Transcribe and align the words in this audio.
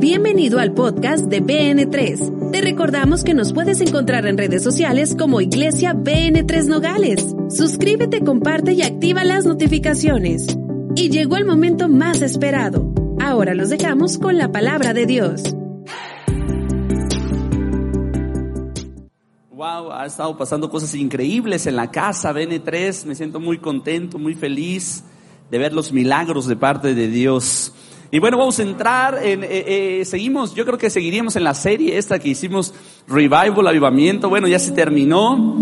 Bienvenido 0.00 0.60
al 0.60 0.72
podcast 0.72 1.26
de 1.26 1.42
BN3. 1.42 2.52
Te 2.52 2.62
recordamos 2.62 3.22
que 3.22 3.34
nos 3.34 3.52
puedes 3.52 3.82
encontrar 3.82 4.24
en 4.24 4.38
redes 4.38 4.62
sociales 4.62 5.14
como 5.14 5.42
Iglesia 5.42 5.92
BN3 5.92 6.68
Nogales. 6.68 7.36
Suscríbete, 7.50 8.24
comparte 8.24 8.72
y 8.72 8.80
activa 8.80 9.24
las 9.24 9.44
notificaciones. 9.44 10.56
Y 10.96 11.10
llegó 11.10 11.36
el 11.36 11.44
momento 11.44 11.90
más 11.90 12.22
esperado. 12.22 12.94
Ahora 13.20 13.52
los 13.52 13.68
dejamos 13.68 14.16
con 14.16 14.38
la 14.38 14.50
palabra 14.50 14.94
de 14.94 15.04
Dios. 15.04 15.42
Wow, 19.50 19.92
ha 19.92 20.06
estado 20.06 20.34
pasando 20.38 20.70
cosas 20.70 20.94
increíbles 20.94 21.66
en 21.66 21.76
la 21.76 21.90
casa 21.90 22.32
BN3. 22.32 23.04
Me 23.04 23.14
siento 23.14 23.38
muy 23.38 23.58
contento, 23.58 24.18
muy 24.18 24.34
feliz 24.34 25.04
de 25.50 25.58
ver 25.58 25.74
los 25.74 25.92
milagros 25.92 26.46
de 26.46 26.56
parte 26.56 26.94
de 26.94 27.08
Dios. 27.08 27.74
Y 28.12 28.18
bueno, 28.18 28.38
vamos 28.38 28.58
a 28.58 28.62
entrar 28.62 29.20
en, 29.22 29.44
eh, 29.44 29.48
eh, 30.00 30.04
seguimos, 30.04 30.52
yo 30.52 30.64
creo 30.64 30.76
que 30.76 30.90
seguiríamos 30.90 31.36
en 31.36 31.44
la 31.44 31.54
serie 31.54 31.96
esta 31.96 32.18
que 32.18 32.30
hicimos, 32.30 32.74
Revival, 33.06 33.68
Avivamiento, 33.68 34.28
bueno, 34.28 34.48
ya 34.48 34.58
se 34.58 34.72
terminó, 34.72 35.56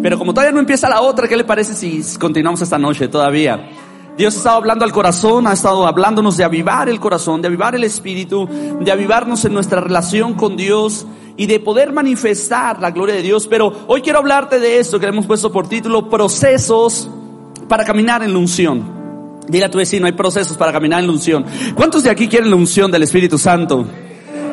pero 0.00 0.16
como 0.16 0.32
todavía 0.32 0.52
no 0.52 0.60
empieza 0.60 0.88
la 0.88 1.00
otra, 1.00 1.26
¿qué 1.26 1.36
le 1.36 1.42
parece 1.42 1.74
si 1.74 2.00
continuamos 2.18 2.62
esta 2.62 2.78
noche 2.78 3.08
todavía? 3.08 3.68
Dios 4.16 4.34
ha 4.34 4.38
estado 4.38 4.56
hablando 4.58 4.84
al 4.84 4.92
corazón, 4.92 5.48
ha 5.48 5.52
estado 5.52 5.88
hablándonos 5.88 6.36
de 6.36 6.44
avivar 6.44 6.88
el 6.88 7.00
corazón, 7.00 7.42
de 7.42 7.48
avivar 7.48 7.74
el 7.74 7.82
espíritu, 7.82 8.48
de 8.80 8.92
avivarnos 8.92 9.44
en 9.44 9.52
nuestra 9.52 9.80
relación 9.80 10.34
con 10.34 10.56
Dios 10.56 11.04
y 11.36 11.46
de 11.46 11.58
poder 11.58 11.92
manifestar 11.92 12.80
la 12.80 12.92
gloria 12.92 13.14
de 13.16 13.22
Dios. 13.22 13.48
Pero 13.48 13.72
hoy 13.88 14.02
quiero 14.02 14.18
hablarte 14.20 14.60
de 14.60 14.78
esto 14.78 15.00
que 15.00 15.06
le 15.06 15.12
hemos 15.12 15.26
puesto 15.26 15.52
por 15.52 15.68
título, 15.68 16.08
procesos 16.08 17.08
para 17.68 17.84
caminar 17.84 18.22
en 18.22 18.32
la 18.32 18.38
unción. 18.38 18.97
Dile 19.48 19.64
a 19.64 19.70
tu 19.70 19.78
vecino, 19.78 20.06
hay 20.06 20.12
procesos 20.12 20.56
para 20.56 20.72
caminar 20.72 21.00
en 21.00 21.06
la 21.06 21.12
unción. 21.12 21.44
¿Cuántos 21.74 22.02
de 22.02 22.10
aquí 22.10 22.28
quieren 22.28 22.50
la 22.50 22.56
unción 22.56 22.90
del 22.90 23.02
Espíritu 23.02 23.38
Santo? 23.38 23.86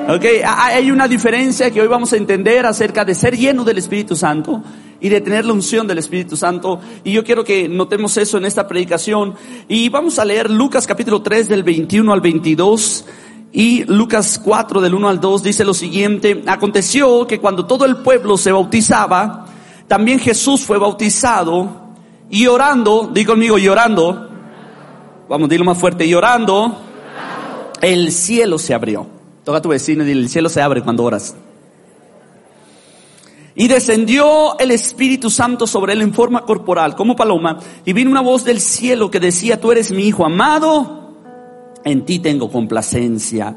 Ok, 0.07 0.23
hay 0.45 0.91
una 0.91 1.07
diferencia 1.07 1.71
que 1.71 1.81
hoy 1.81 1.87
vamos 1.87 2.13
a 2.13 2.17
entender 2.17 2.65
acerca 2.65 3.03
de 3.03 3.15
ser 3.15 3.35
lleno 3.35 3.63
del 3.63 3.79
Espíritu 3.79 4.15
Santo 4.15 4.61
y 5.01 5.09
de 5.09 5.19
tener 5.19 5.45
la 5.45 5.53
unción 5.53 5.87
del 5.87 5.97
Espíritu 5.97 6.37
Santo. 6.37 6.79
Y 7.03 7.11
yo 7.11 7.23
quiero 7.23 7.43
que 7.43 7.67
notemos 7.67 8.15
eso 8.17 8.37
en 8.37 8.45
esta 8.45 8.67
predicación. 8.67 9.33
Y 9.67 9.89
vamos 9.89 10.19
a 10.19 10.25
leer 10.25 10.51
Lucas 10.51 10.85
capítulo 10.85 11.23
3 11.23 11.49
del 11.49 11.63
21 11.63 12.13
al 12.13 12.21
22. 12.21 13.05
Y 13.51 13.83
Lucas 13.85 14.39
4 14.43 14.79
del 14.79 14.93
1 14.93 15.09
al 15.09 15.19
2 15.19 15.41
dice 15.41 15.65
lo 15.65 15.73
siguiente, 15.73 16.43
aconteció 16.45 17.25
que 17.25 17.39
cuando 17.39 17.65
todo 17.65 17.85
el 17.85 17.97
pueblo 17.97 18.37
se 18.37 18.51
bautizaba, 18.51 19.47
también 19.87 20.19
Jesús 20.19 20.61
fue 20.61 20.77
bautizado 20.77 21.93
y 22.29 22.45
orando, 22.45 23.09
di 23.13 23.25
conmigo, 23.25 23.57
llorando, 23.57 24.29
Vamos, 25.27 25.49
dilo 25.49 25.65
más 25.65 25.77
fuerte. 25.77 26.07
Llorando, 26.07 26.77
el 27.81 28.11
cielo 28.11 28.59
se 28.59 28.73
abrió. 28.73 29.07
Toca 29.43 29.57
a 29.57 29.61
tu 29.61 29.69
vecino 29.69 30.03
y 30.03 30.07
dile, 30.07 30.21
el 30.21 30.29
cielo 30.29 30.49
se 30.49 30.61
abre 30.61 30.83
cuando 30.83 31.03
oras. 31.03 31.35
Y 33.55 33.67
descendió 33.67 34.59
el 34.59 34.71
Espíritu 34.71 35.29
Santo 35.29 35.65
sobre 35.65 35.93
él 35.93 36.01
en 36.01 36.13
forma 36.13 36.41
corporal, 36.41 36.95
como 36.95 37.15
paloma, 37.15 37.59
y 37.85 37.93
vino 37.93 38.11
una 38.11 38.21
voz 38.21 38.43
del 38.43 38.59
cielo 38.59 39.09
que 39.09 39.19
decía, 39.19 39.59
tú 39.61 39.71
eres 39.71 39.91
mi 39.91 40.03
hijo 40.03 40.25
amado, 40.25 41.13
en 41.85 42.05
ti 42.05 42.19
tengo 42.19 42.51
complacencia. 42.51 43.55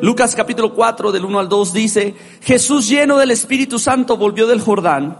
Lucas 0.00 0.34
capítulo 0.36 0.74
4 0.74 1.10
del 1.10 1.24
1 1.24 1.40
al 1.40 1.48
2 1.48 1.72
dice, 1.72 2.14
Jesús 2.40 2.88
lleno 2.88 3.18
del 3.18 3.32
Espíritu 3.32 3.78
Santo 3.78 4.16
volvió 4.16 4.46
del 4.46 4.60
Jordán 4.60 5.18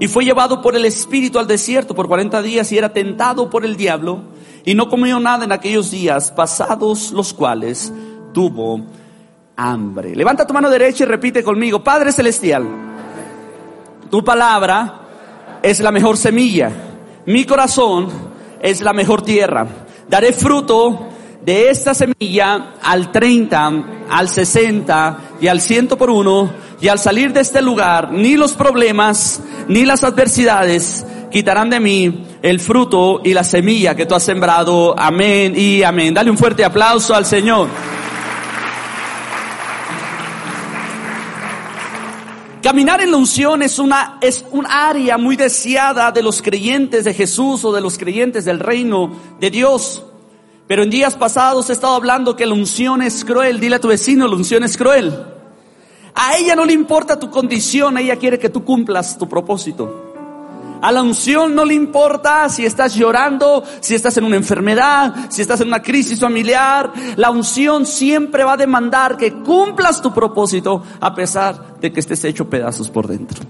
y 0.00 0.08
fue 0.08 0.24
llevado 0.24 0.62
por 0.62 0.74
el 0.74 0.86
Espíritu 0.86 1.38
al 1.38 1.46
desierto 1.46 1.94
por 1.94 2.08
40 2.08 2.40
días 2.40 2.72
y 2.72 2.78
era 2.78 2.92
tentado 2.92 3.50
por 3.50 3.64
el 3.64 3.76
diablo 3.76 4.33
y 4.64 4.74
no 4.74 4.88
comió 4.88 5.20
nada 5.20 5.44
en 5.44 5.52
aquellos 5.52 5.90
días 5.90 6.30
pasados 6.32 7.12
los 7.12 7.32
cuales 7.32 7.92
tuvo 8.32 8.80
hambre. 9.56 10.14
Levanta 10.16 10.46
tu 10.46 10.54
mano 10.54 10.70
derecha 10.70 11.04
y 11.04 11.06
repite 11.06 11.42
conmigo, 11.42 11.82
Padre 11.82 12.12
Celestial, 12.12 12.66
tu 14.10 14.24
palabra 14.24 15.00
es 15.62 15.80
la 15.80 15.90
mejor 15.90 16.16
semilla, 16.16 16.70
mi 17.26 17.44
corazón 17.44 18.08
es 18.60 18.80
la 18.80 18.92
mejor 18.92 19.22
tierra. 19.22 19.66
Daré 20.08 20.32
fruto 20.32 21.08
de 21.44 21.68
esta 21.70 21.94
semilla 21.94 22.74
al 22.82 23.12
30, 23.12 23.72
al 24.10 24.28
60 24.28 25.18
y 25.40 25.48
al 25.48 25.60
100 25.60 25.88
por 25.88 26.10
uno 26.10 26.50
y 26.80 26.88
al 26.88 26.98
salir 26.98 27.32
de 27.32 27.40
este 27.40 27.62
lugar 27.62 28.12
ni 28.12 28.36
los 28.36 28.54
problemas 28.54 29.40
ni 29.68 29.84
las 29.84 30.04
adversidades 30.04 31.04
quitarán 31.34 31.68
de 31.68 31.80
mí 31.80 32.26
el 32.42 32.60
fruto 32.60 33.20
y 33.24 33.34
la 33.34 33.42
semilla 33.42 33.96
que 33.96 34.06
tú 34.06 34.14
has 34.14 34.22
sembrado. 34.22 34.94
Amén 34.96 35.52
y 35.56 35.82
amén. 35.82 36.14
Dale 36.14 36.30
un 36.30 36.38
fuerte 36.38 36.64
aplauso 36.64 37.12
al 37.12 37.26
Señor. 37.26 37.68
Caminar 42.62 43.00
en 43.00 43.10
la 43.10 43.16
unción 43.16 43.62
es 43.62 43.80
una, 43.80 44.18
es 44.20 44.44
un 44.52 44.64
área 44.64 45.18
muy 45.18 45.34
deseada 45.34 46.12
de 46.12 46.22
los 46.22 46.40
creyentes 46.40 47.04
de 47.04 47.12
Jesús 47.12 47.64
o 47.64 47.72
de 47.72 47.80
los 47.80 47.98
creyentes 47.98 48.44
del 48.44 48.60
reino 48.60 49.10
de 49.40 49.50
Dios. 49.50 50.04
Pero 50.68 50.84
en 50.84 50.90
días 50.90 51.16
pasados 51.16 51.68
he 51.68 51.72
estado 51.72 51.96
hablando 51.96 52.36
que 52.36 52.46
la 52.46 52.54
unción 52.54 53.02
es 53.02 53.24
cruel. 53.24 53.58
Dile 53.58 53.74
a 53.74 53.80
tu 53.80 53.88
vecino, 53.88 54.28
la 54.28 54.36
unción 54.36 54.62
es 54.62 54.76
cruel. 54.76 55.12
A 56.14 56.36
ella 56.36 56.54
no 56.54 56.64
le 56.64 56.74
importa 56.74 57.18
tu 57.18 57.28
condición, 57.28 57.98
ella 57.98 58.14
quiere 58.20 58.38
que 58.38 58.50
tú 58.50 58.64
cumplas 58.64 59.18
tu 59.18 59.28
propósito. 59.28 60.03
A 60.84 60.92
la 60.92 61.02
unción 61.02 61.54
no 61.54 61.64
le 61.64 61.72
importa 61.72 62.46
si 62.50 62.66
estás 62.66 62.94
llorando, 62.94 63.64
si 63.80 63.94
estás 63.94 64.18
en 64.18 64.24
una 64.24 64.36
enfermedad, 64.36 65.14
si 65.30 65.40
estás 65.40 65.62
en 65.62 65.68
una 65.68 65.80
crisis 65.80 66.20
familiar. 66.20 66.92
La 67.16 67.30
unción 67.30 67.86
siempre 67.86 68.44
va 68.44 68.52
a 68.52 68.56
demandar 68.58 69.16
que 69.16 69.32
cumplas 69.32 70.02
tu 70.02 70.12
propósito 70.12 70.82
a 71.00 71.14
pesar 71.14 71.80
de 71.80 71.90
que 71.90 72.00
estés 72.00 72.22
hecho 72.24 72.50
pedazos 72.50 72.90
por 72.90 73.06
dentro. 73.06 73.40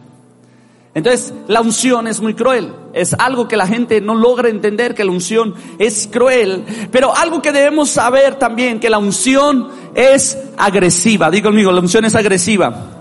Entonces, 0.94 1.34
la 1.48 1.60
unción 1.60 2.06
es 2.06 2.20
muy 2.20 2.34
cruel. 2.34 2.72
Es 2.92 3.16
algo 3.18 3.48
que 3.48 3.56
la 3.56 3.66
gente 3.66 4.00
no 4.00 4.14
logra 4.14 4.48
entender, 4.48 4.94
que 4.94 5.02
la 5.02 5.10
unción 5.10 5.56
es 5.80 6.08
cruel. 6.12 6.64
Pero 6.92 7.16
algo 7.16 7.42
que 7.42 7.50
debemos 7.50 7.90
saber 7.90 8.36
también, 8.36 8.78
que 8.78 8.90
la 8.90 8.98
unción 8.98 9.70
es 9.96 10.38
agresiva. 10.56 11.32
Digo 11.32 11.48
conmigo, 11.48 11.72
la 11.72 11.80
unción 11.80 12.04
es 12.04 12.14
agresiva. 12.14 12.92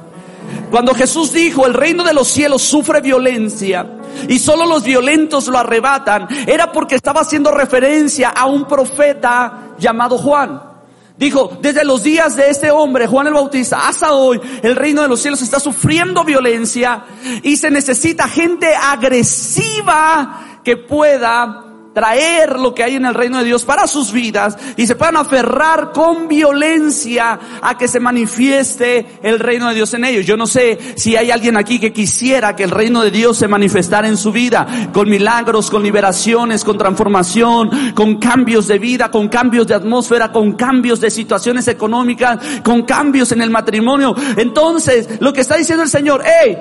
Cuando 0.71 0.95
Jesús 0.95 1.31
dijo, 1.33 1.67
el 1.67 1.75
reino 1.75 2.03
de 2.03 2.15
los 2.15 2.27
cielos 2.29 2.63
sufre 2.63 2.99
violencia 2.99 3.99
y 4.27 4.39
solo 4.39 4.65
los 4.65 4.83
violentos 4.83 5.47
lo 5.47 5.57
arrebatan, 5.57 6.27
era 6.47 6.71
porque 6.71 6.95
estaba 6.95 7.21
haciendo 7.21 7.51
referencia 7.51 8.29
a 8.29 8.45
un 8.45 8.65
profeta 8.65 9.75
llamado 9.77 10.17
Juan. 10.17 10.73
Dijo, 11.15 11.57
desde 11.61 11.85
los 11.85 12.03
días 12.03 12.35
de 12.35 12.49
este 12.49 12.71
hombre, 12.71 13.05
Juan 13.05 13.27
el 13.27 13.33
Bautista, 13.33 13.87
hasta 13.87 14.13
hoy, 14.13 14.41
el 14.63 14.75
reino 14.75 15.03
de 15.03 15.07
los 15.07 15.21
cielos 15.21 15.41
está 15.41 15.59
sufriendo 15.59 16.23
violencia 16.23 17.05
y 17.43 17.55
se 17.55 17.69
necesita 17.69 18.27
gente 18.27 18.73
agresiva 18.75 20.59
que 20.63 20.77
pueda 20.77 21.62
traer 21.93 22.59
lo 22.59 22.73
que 22.73 22.83
hay 22.83 22.95
en 22.95 23.05
el 23.05 23.13
reino 23.13 23.37
de 23.37 23.45
Dios 23.45 23.65
para 23.65 23.87
sus 23.87 24.11
vidas 24.11 24.57
y 24.77 24.87
se 24.87 24.95
puedan 24.95 25.17
aferrar 25.17 25.91
con 25.91 26.27
violencia 26.27 27.39
a 27.61 27.77
que 27.77 27.87
se 27.87 27.99
manifieste 27.99 29.19
el 29.21 29.39
reino 29.39 29.69
de 29.69 29.75
Dios 29.75 29.93
en 29.93 30.05
ellos. 30.05 30.25
Yo 30.25 30.37
no 30.37 30.47
sé 30.47 30.79
si 30.95 31.15
hay 31.15 31.31
alguien 31.31 31.57
aquí 31.57 31.79
que 31.79 31.93
quisiera 31.93 32.55
que 32.55 32.63
el 32.63 32.71
reino 32.71 33.01
de 33.03 33.11
Dios 33.11 33.37
se 33.37 33.47
manifestara 33.47 34.07
en 34.07 34.17
su 34.17 34.31
vida 34.31 34.89
con 34.91 35.09
milagros, 35.09 35.69
con 35.69 35.83
liberaciones, 35.83 36.63
con 36.63 36.77
transformación, 36.77 37.93
con 37.93 38.17
cambios 38.17 38.67
de 38.67 38.79
vida, 38.79 39.11
con 39.11 39.29
cambios 39.29 39.67
de 39.67 39.75
atmósfera, 39.75 40.31
con 40.31 40.53
cambios 40.53 40.99
de 40.99 41.11
situaciones 41.11 41.67
económicas, 41.67 42.39
con 42.63 42.83
cambios 42.83 43.31
en 43.31 43.41
el 43.41 43.49
matrimonio. 43.49 44.15
Entonces, 44.37 45.21
lo 45.21 45.33
que 45.33 45.41
está 45.41 45.55
diciendo 45.55 45.83
el 45.83 45.89
Señor, 45.89 46.23
hey, 46.25 46.57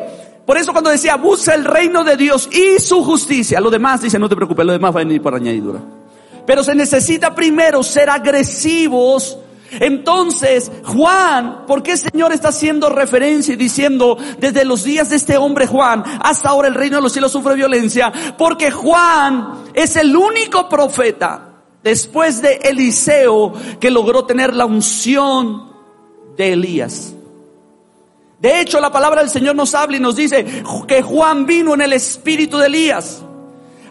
por 0.47 0.57
eso 0.57 0.73
cuando 0.73 0.91
decía, 0.91 1.17
busca 1.17 1.55
el 1.55 1.65
reino 1.65 2.03
de 2.03 2.17
Dios 2.17 2.49
y 2.51 2.81
su 2.81 3.05
justicia, 3.05 3.61
lo 3.61 3.71
demás 3.71 4.03
dice, 4.03 4.19
no 4.19 4.29
te 4.29 4.37
preocupes, 4.37 4.67
lo 4.67 4.73
demás 4.73 4.95
va 4.95 5.01
a 5.01 5.05
venir 5.05 5.23
por 5.23 5.35
añadidura. 5.35 5.81
Pero 6.45 6.65
se 6.65 6.75
necesita 6.75 7.35
primero 7.35 7.83
ser 7.83 8.11
agresivos. 8.11 9.39
Entonces, 9.71 10.71
Juan, 10.85 11.65
¿por 11.67 11.83
qué 11.83 11.93
el 11.93 11.99
Señor 11.99 12.33
está 12.33 12.49
haciendo 12.49 12.91
referencia 12.91 13.55
y 13.55 13.57
diciendo 13.57 14.19
desde 14.39 14.65
los 14.65 14.83
días 14.83 15.09
de 15.11 15.17
este 15.17 15.37
hombre 15.37 15.67
Juan 15.67 16.03
hasta 16.21 16.51
ahora 16.51 16.69
el 16.69 16.75
reino 16.75 16.97
de 16.97 17.03
los 17.03 17.13
cielos 17.13 17.33
sufre 17.33 17.55
violencia? 17.55 18.13
Porque 18.37 18.71
Juan 18.71 19.63
es 19.73 19.97
el 19.97 20.15
único 20.15 20.69
profeta 20.69 21.53
después 21.83 22.43
de 22.43 22.57
Eliseo 22.57 23.55
que 23.81 23.91
logró 23.91 24.25
tener 24.25 24.55
la 24.55 24.67
unción 24.67 25.71
de 26.37 26.53
Elías. 26.53 27.15
De 28.43 28.61
hecho, 28.61 28.81
la 28.81 28.91
palabra 28.91 29.21
del 29.21 29.31
Señor 29.31 29.55
nos 29.55 29.73
habla 29.73 29.99
y 29.99 30.01
nos 30.01 30.17
dice 30.17 30.65
que 30.89 31.01
Juan 31.01 31.47
vino 31.47 31.75
en 31.75 31.81
el 31.81 31.93
espíritu 31.93 32.59
de 32.59 32.67
Elías. 32.67 33.23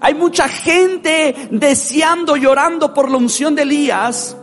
Hay 0.01 0.13
mucha 0.13 0.49
gente 0.49 1.47
deseando, 1.51 2.35
llorando 2.35 2.93
por 2.93 3.09
la 3.09 3.15
unción 3.15 3.55
de 3.55 3.61
Elías. 3.61 4.35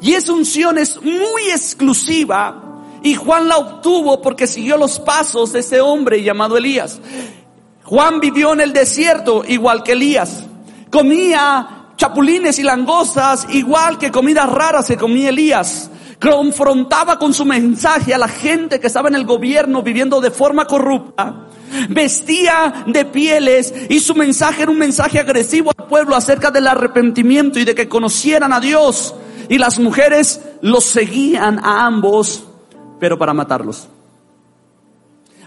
Y 0.00 0.12
esa 0.12 0.34
unción 0.34 0.78
es 0.78 1.02
muy 1.02 1.50
exclusiva. 1.50 2.62
Y 3.02 3.16
Juan 3.16 3.48
la 3.48 3.56
obtuvo 3.56 4.22
porque 4.22 4.46
siguió 4.46 4.76
los 4.76 5.00
pasos 5.00 5.52
de 5.52 5.60
ese 5.60 5.80
hombre 5.80 6.22
llamado 6.22 6.56
Elías. 6.56 7.00
Juan 7.82 8.20
vivió 8.20 8.52
en 8.52 8.60
el 8.60 8.72
desierto 8.72 9.42
igual 9.44 9.82
que 9.82 9.92
Elías. 9.92 10.44
Comía 10.92 11.88
chapulines 11.96 12.60
y 12.60 12.62
langostas, 12.62 13.48
igual 13.50 13.98
que 13.98 14.12
comidas 14.12 14.48
raras 14.48 14.86
que 14.86 14.96
comía 14.96 15.30
Elías. 15.30 15.90
Confrontaba 16.20 17.18
con 17.18 17.32
su 17.32 17.46
mensaje 17.46 18.12
a 18.12 18.18
la 18.18 18.28
gente 18.28 18.78
que 18.78 18.88
estaba 18.88 19.08
en 19.08 19.14
el 19.14 19.24
gobierno 19.24 19.82
viviendo 19.82 20.20
de 20.20 20.30
forma 20.30 20.66
corrupta. 20.66 21.46
Vestía 21.88 22.84
de 22.86 23.04
pieles 23.06 23.72
y 23.88 24.00
su 24.00 24.14
mensaje 24.14 24.62
era 24.62 24.70
un 24.70 24.78
mensaje 24.78 25.18
agresivo 25.18 25.70
al 25.76 25.86
pueblo 25.86 26.14
acerca 26.14 26.50
del 26.50 26.66
arrepentimiento 26.66 27.58
y 27.58 27.64
de 27.64 27.74
que 27.74 27.88
conocieran 27.88 28.52
a 28.52 28.60
Dios. 28.60 29.14
Y 29.48 29.56
las 29.56 29.78
mujeres 29.78 30.40
los 30.60 30.84
seguían 30.84 31.58
a 31.58 31.86
ambos, 31.86 32.44
pero 32.98 33.18
para 33.18 33.32
matarlos. 33.32 33.88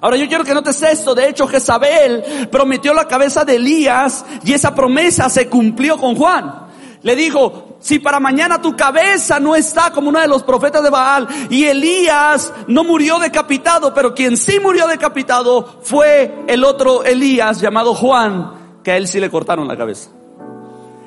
Ahora 0.01 0.17
yo 0.17 0.27
quiero 0.27 0.43
que 0.43 0.53
notes 0.53 0.81
esto. 0.81 1.15
De 1.15 1.29
hecho, 1.29 1.47
Jezabel 1.47 2.49
prometió 2.51 2.93
la 2.93 3.07
cabeza 3.07 3.45
de 3.45 3.55
Elías 3.55 4.25
y 4.43 4.51
esa 4.51 4.75
promesa 4.75 5.29
se 5.29 5.47
cumplió 5.47 5.97
con 5.97 6.15
Juan. 6.15 6.67
Le 7.03 7.15
dijo, 7.15 7.72
si 7.83 7.99
para 7.99 8.17
mañana 8.21 8.61
tu 8.61 8.77
cabeza 8.77 9.41
no 9.41 9.57
está 9.57 9.91
como 9.91 10.07
uno 10.07 10.21
de 10.21 10.27
los 10.29 10.41
profetas 10.41 10.81
de 10.81 10.89
Baal 10.89 11.27
y 11.49 11.65
Elías 11.65 12.53
no 12.67 12.85
murió 12.85 13.19
decapitado, 13.19 13.93
pero 13.93 14.15
quien 14.15 14.37
sí 14.37 14.57
murió 14.61 14.87
decapitado 14.87 15.81
fue 15.81 16.45
el 16.47 16.63
otro 16.63 17.03
Elías 17.03 17.59
llamado 17.59 17.93
Juan, 17.93 18.79
que 18.83 18.91
a 18.91 18.97
él 18.97 19.05
sí 19.05 19.19
le 19.19 19.29
cortaron 19.29 19.67
la 19.67 19.75
cabeza. 19.75 20.09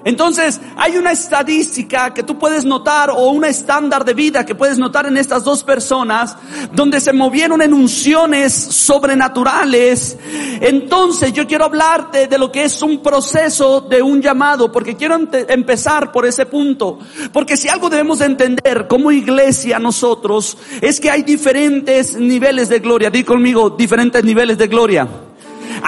Entonces, 0.07 0.61
hay 0.77 0.97
una 0.97 1.11
estadística 1.11 2.15
que 2.15 2.23
tú 2.23 2.39
puedes 2.39 2.65
notar 2.65 3.11
o 3.11 3.31
un 3.31 3.45
estándar 3.45 4.05
de 4.05 4.15
vida 4.15 4.47
que 4.47 4.55
puedes 4.55 4.79
notar 4.79 5.07
en 5.07 5.17
estas 5.17 5.43
dos 5.43 5.65
personas 5.65 6.37
donde 6.73 7.01
se 7.01 7.13
movieron 7.13 7.61
en 7.61 7.75
unciones 7.75 8.53
sobrenaturales. 8.55 10.17
Entonces, 10.61 11.33
yo 11.33 11.45
quiero 11.49 11.65
hablarte 11.65 12.29
de 12.29 12.39
lo 12.39 12.53
que 12.53 12.63
es 12.63 12.81
un 12.83 13.03
proceso 13.03 13.81
de 13.81 14.01
un 14.01 14.23
llamado, 14.23 14.71
porque 14.71 14.95
quiero 14.95 15.17
empezar 15.49 16.13
por 16.13 16.25
ese 16.25 16.47
punto. 16.47 17.01
Porque 17.33 17.57
si 17.57 17.69
algo 17.69 17.91
debemos 17.91 18.21
de 18.21 18.27
entender 18.27 18.87
como 18.87 19.11
iglesia 19.11 19.81
nosotros, 19.81 20.57
es 20.81 21.01
que 21.01 21.11
hay 21.11 21.25
diferentes 21.25 22.15
niveles 22.15 22.69
de 22.69 22.79
gloria. 22.79 23.11
Di 23.11 23.25
conmigo, 23.25 23.71
diferentes 23.71 24.23
niveles 24.23 24.57
de 24.57 24.69
gloria. 24.69 25.26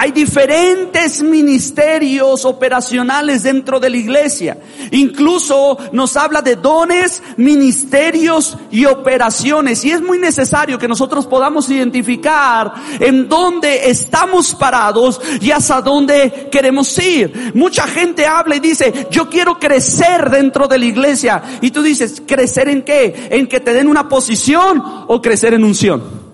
Hay 0.01 0.13
diferentes 0.13 1.21
ministerios 1.25 2.45
operacionales 2.45 3.43
dentro 3.43 3.81
de 3.81 3.91
la 3.91 3.97
iglesia. 3.97 4.57
Incluso 4.93 5.77
nos 5.91 6.17
habla 6.17 6.41
de 6.41 6.55
dones, 6.55 7.21
ministerios 7.37 8.57
y 8.71 8.85
operaciones. 8.85 9.85
Y 9.85 9.91
es 9.91 10.01
muy 10.01 10.21
necesario 10.21 10.79
que 10.79 10.87
nosotros 10.87 11.27
podamos 11.27 11.69
identificar 11.69 12.75
en 13.01 13.29
dónde 13.29 13.91
estamos 13.91 14.55
parados 14.55 15.21
y 15.41 15.51
hasta 15.51 15.83
dónde 15.83 16.49
queremos 16.49 16.97
ir. 16.99 17.51
Mucha 17.55 17.89
gente 17.89 18.25
habla 18.25 18.55
y 18.55 18.61
dice, 18.61 19.09
yo 19.11 19.29
quiero 19.29 19.59
crecer 19.59 20.31
dentro 20.31 20.69
de 20.69 20.79
la 20.79 20.85
iglesia. 20.85 21.43
Y 21.61 21.73
tú 21.73 21.83
dices, 21.83 22.23
¿crecer 22.25 22.69
en 22.69 22.83
qué? 22.83 23.31
¿En 23.33 23.49
que 23.49 23.59
te 23.59 23.75
den 23.75 23.89
una 23.89 24.09
posición 24.09 24.81
o 25.09 25.21
crecer 25.21 25.55
en 25.55 25.65
unción? 25.65 26.28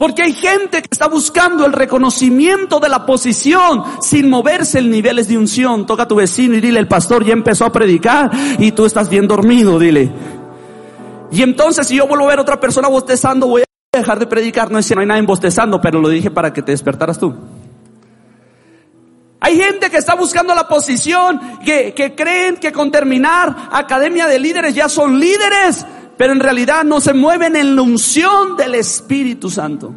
Porque 0.00 0.22
hay 0.22 0.32
gente 0.32 0.80
que 0.80 0.88
está 0.90 1.08
buscando 1.08 1.66
el 1.66 1.74
reconocimiento 1.74 2.80
de 2.80 2.88
la 2.88 3.04
posición 3.04 3.84
sin 4.00 4.30
moverse 4.30 4.78
en 4.78 4.90
niveles 4.90 5.28
de 5.28 5.36
unción. 5.36 5.84
Toca 5.84 6.04
a 6.04 6.08
tu 6.08 6.14
vecino 6.14 6.54
y 6.54 6.60
dile, 6.62 6.80
el 6.80 6.88
pastor 6.88 7.22
ya 7.22 7.34
empezó 7.34 7.66
a 7.66 7.70
predicar 7.70 8.30
y 8.58 8.72
tú 8.72 8.86
estás 8.86 9.10
bien 9.10 9.28
dormido, 9.28 9.78
dile. 9.78 10.10
Y 11.30 11.42
entonces 11.42 11.86
si 11.86 11.96
yo 11.96 12.06
vuelvo 12.06 12.24
a 12.24 12.28
ver 12.28 12.38
a 12.38 12.42
otra 12.42 12.58
persona 12.58 12.88
bostezando, 12.88 13.46
voy 13.46 13.60
a 13.60 13.98
dejar 13.98 14.18
de 14.18 14.26
predicar. 14.26 14.70
No 14.70 14.78
es 14.78 14.88
que 14.88 14.94
no 14.94 15.02
hay 15.02 15.06
nadie 15.06 15.20
bostezando, 15.20 15.82
pero 15.82 16.00
lo 16.00 16.08
dije 16.08 16.30
para 16.30 16.50
que 16.50 16.62
te 16.62 16.72
despertaras 16.72 17.18
tú. 17.18 17.34
Hay 19.38 19.58
gente 19.58 19.90
que 19.90 19.98
está 19.98 20.14
buscando 20.14 20.54
la 20.54 20.66
posición, 20.66 21.58
que, 21.62 21.92
que 21.92 22.14
creen 22.14 22.56
que 22.56 22.72
con 22.72 22.90
terminar 22.90 23.68
academia 23.70 24.26
de 24.26 24.38
líderes 24.38 24.74
ya 24.74 24.88
son 24.88 25.20
líderes 25.20 25.84
pero 26.20 26.34
en 26.34 26.40
realidad 26.40 26.84
no 26.84 27.00
se 27.00 27.14
mueven 27.14 27.56
en 27.56 27.74
la 27.74 27.80
unción 27.80 28.54
del 28.54 28.74
Espíritu 28.74 29.48
Santo. 29.48 29.90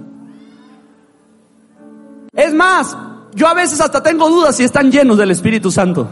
Es 2.31 2.53
más, 2.53 2.95
yo 3.35 3.45
a 3.45 3.53
veces 3.53 3.81
hasta 3.81 4.01
tengo 4.01 4.29
dudas 4.29 4.55
si 4.55 4.63
están 4.63 4.89
llenos 4.89 5.17
del 5.17 5.31
Espíritu 5.31 5.69
Santo. 5.69 6.07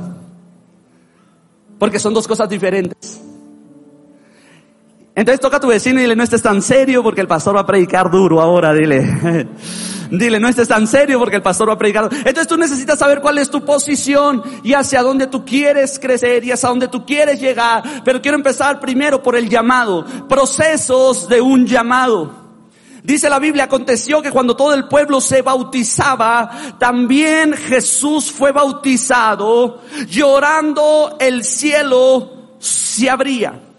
Porque 1.80 1.98
son 1.98 2.14
dos 2.14 2.28
cosas 2.28 2.50
diferentes. 2.50 3.21
Entonces 5.14 5.42
toca 5.42 5.58
a 5.58 5.60
tu 5.60 5.68
vecino 5.68 6.00
y 6.00 6.04
dile, 6.04 6.16
no 6.16 6.24
estés 6.24 6.42
tan 6.42 6.62
serio 6.62 7.04
porque 7.04 7.20
el 7.20 7.28
pastor 7.28 7.56
va 7.56 7.62
a 7.62 7.66
predicar 7.66 8.10
duro 8.10 8.42
ahora, 8.42 8.74
dile. 8.74 9.48
Dile, 10.12 10.42
no 10.42 10.50
estés 10.50 10.68
tan 10.68 10.88
serio 10.88 11.18
porque 11.20 11.38
el 11.38 11.42
pastor 11.42 11.70
va 11.70 11.74
a 11.74 11.78
predicar. 11.78 12.10
Entonces 12.12 12.46
tú 12.46 12.58
necesitas 12.58 13.00
saber 13.00 13.22
cuál 13.22 13.38
es 13.38 13.50
tu 13.50 13.64
posición 13.64 14.44
y 14.62 14.74
hacia 14.74 15.02
dónde 15.04 15.28
tú 15.28 15.46
quieres 15.46 15.98
crecer 16.00 16.44
y 16.44 16.52
hacia 16.52 16.68
dónde 16.68 16.90
tú 16.90 17.06
quieres 17.06 17.40
llegar. 17.40 17.82
Pero 18.04 18.22
quiero 18.22 18.36
empezar 18.36 18.82
primero 18.82 19.24
por 19.24 19.38
el 19.38 19.48
llamado. 19.48 20.06
Procesos 20.28 21.30
de 21.30 21.40
un 21.40 21.66
llamado. 21.66 22.30
Dice 23.04 23.30
la 23.30 23.40
Biblia, 23.40 23.64
aconteció 23.64 24.22
que 24.22 24.32
cuando 24.32 24.56
todo 24.56 24.74
el 24.74 24.90
pueblo 24.90 25.22
se 25.22 25.42
bautizaba, 25.42 26.76
también 26.78 27.54
Jesús 27.54 28.32
fue 28.32 28.52
bautizado, 28.52 29.82
llorando 30.10 31.16
el 31.22 31.46
cielo 31.46 32.58
se 32.60 33.10
abría. 33.10 33.71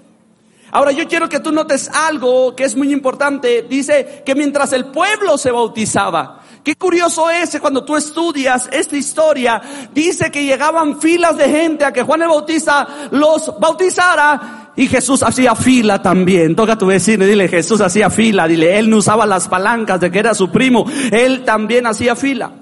Ahora 0.72 0.90
yo 0.90 1.06
quiero 1.06 1.28
que 1.28 1.38
tú 1.38 1.52
notes 1.52 1.88
algo 1.88 2.56
que 2.56 2.64
es 2.64 2.74
muy 2.74 2.92
importante. 2.92 3.62
Dice 3.62 4.22
que 4.24 4.34
mientras 4.34 4.72
el 4.72 4.86
pueblo 4.86 5.38
se 5.38 5.52
bautizaba, 5.52 6.40
Qué 6.64 6.76
curioso 6.76 7.28
es 7.28 7.58
cuando 7.60 7.84
tú 7.84 7.96
estudias 7.96 8.68
esta 8.70 8.96
historia, 8.96 9.60
dice 9.92 10.30
que 10.30 10.44
llegaban 10.44 11.00
filas 11.00 11.36
de 11.36 11.48
gente 11.48 11.84
a 11.84 11.92
que 11.92 12.04
Juan 12.04 12.22
el 12.22 12.28
Bautista 12.28 12.86
los 13.10 13.52
bautizara 13.58 14.70
y 14.76 14.86
Jesús 14.86 15.24
hacía 15.24 15.56
fila 15.56 16.00
también. 16.00 16.54
Toca 16.54 16.74
a 16.74 16.78
tu 16.78 16.86
vecino 16.86 17.24
y 17.24 17.28
dile, 17.28 17.48
Jesús 17.48 17.80
hacía 17.80 18.10
fila, 18.10 18.46
dile, 18.46 18.78
él 18.78 18.88
no 18.88 18.98
usaba 18.98 19.26
las 19.26 19.48
palancas 19.48 19.98
de 19.98 20.12
que 20.12 20.20
era 20.20 20.34
su 20.34 20.52
primo, 20.52 20.86
él 21.10 21.42
también 21.44 21.84
hacía 21.84 22.14
fila. 22.14 22.52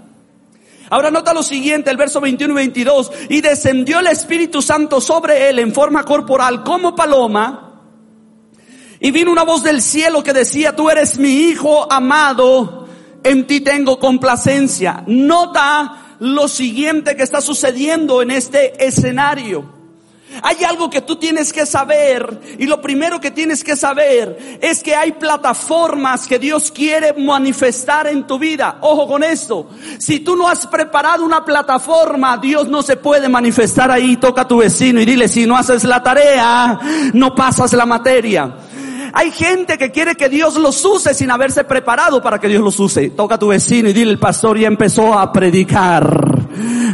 Ahora 0.89 1.11
nota 1.11 1.35
lo 1.35 1.43
siguiente, 1.43 1.91
el 1.91 1.99
verso 1.99 2.23
21 2.23 2.55
y 2.55 2.57
22, 2.57 3.13
y 3.29 3.43
descendió 3.43 4.01
el 4.01 4.07
Espíritu 4.07 4.63
Santo 4.63 5.03
sobre 5.03 5.51
él 5.51 5.59
en 5.59 5.75
forma 5.75 6.05
corporal 6.05 6.65
como 6.65 6.97
paloma, 6.97 7.70
y 9.01 9.11
vino 9.11 9.33
una 9.33 9.45
voz 9.45 9.63
del 9.63 9.81
cielo 9.81 10.23
que 10.23 10.35
decía, 10.35 10.77
tú 10.77 10.91
eres 10.91 11.19
mi 11.19 11.49
hijo 11.49 11.91
amado, 11.91 12.87
en 13.25 13.47
ti 13.47 13.61
tengo 13.61 13.99
complacencia. 13.99 15.03
Nota 15.07 16.17
lo 16.19 16.49
siguiente 16.49 17.17
que 17.17 17.23
está 17.23 17.41
sucediendo 17.41 18.21
en 18.21 18.31
este 18.31 18.85
escenario. 18.87 19.81
Hay 20.43 20.63
algo 20.65 20.89
que 20.89 21.01
tú 21.01 21.17
tienes 21.17 21.53
que 21.53 21.67
saber 21.67 22.41
y 22.59 22.67
lo 22.67 22.81
primero 22.81 23.21
que 23.21 23.31
tienes 23.31 23.65
que 23.65 23.75
saber 23.75 24.59
es 24.61 24.83
que 24.83 24.95
hay 24.95 25.13
plataformas 25.13 26.27
que 26.29 26.39
Dios 26.39 26.71
quiere 26.71 27.15
manifestar 27.15 28.07
en 28.07 28.27
tu 28.27 28.39
vida. 28.39 28.79
Ojo 28.81 29.09
con 29.09 29.25
esto. 29.25 29.69
Si 29.99 30.21
tú 30.21 30.37
no 30.37 30.49
has 30.49 30.67
preparado 30.67 31.25
una 31.25 31.45
plataforma, 31.45 32.37
Dios 32.37 32.69
no 32.69 32.83
se 32.83 32.97
puede 32.97 33.29
manifestar 33.29 33.91
ahí. 33.91 34.19
Toca 34.19 34.43
a 34.43 34.49
tu 34.49 34.59
vecino 34.59 35.01
y 35.01 35.05
dile, 35.05 35.27
si 35.27 35.47
no 35.47 35.57
haces 35.57 35.83
la 35.85 36.03
tarea, 36.03 36.79
no 37.13 37.35
pasas 37.35 37.73
la 37.73 37.87
materia. 37.87 38.55
Hay 39.13 39.31
gente 39.31 39.79
que 39.79 39.91
quiere 39.91 40.15
que 40.15 40.29
Dios 40.29 40.57
los 40.57 40.85
use 40.85 41.15
sin 41.15 41.31
haberse 41.31 41.65
preparado 41.65 42.23
para 42.23 42.39
que 42.39 42.49
Dios 42.49 42.63
los 42.63 42.79
use. 42.79 43.11
Toca 43.11 43.37
a 43.37 43.39
tu 43.39 43.49
vecino 43.49 43.89
y 43.89 43.93
dile, 43.93 44.13
el 44.13 44.19
pastor 44.19 44.59
ya 44.59 44.69
empezó 44.69 45.19
a 45.19 45.33
predicar. 45.33 46.41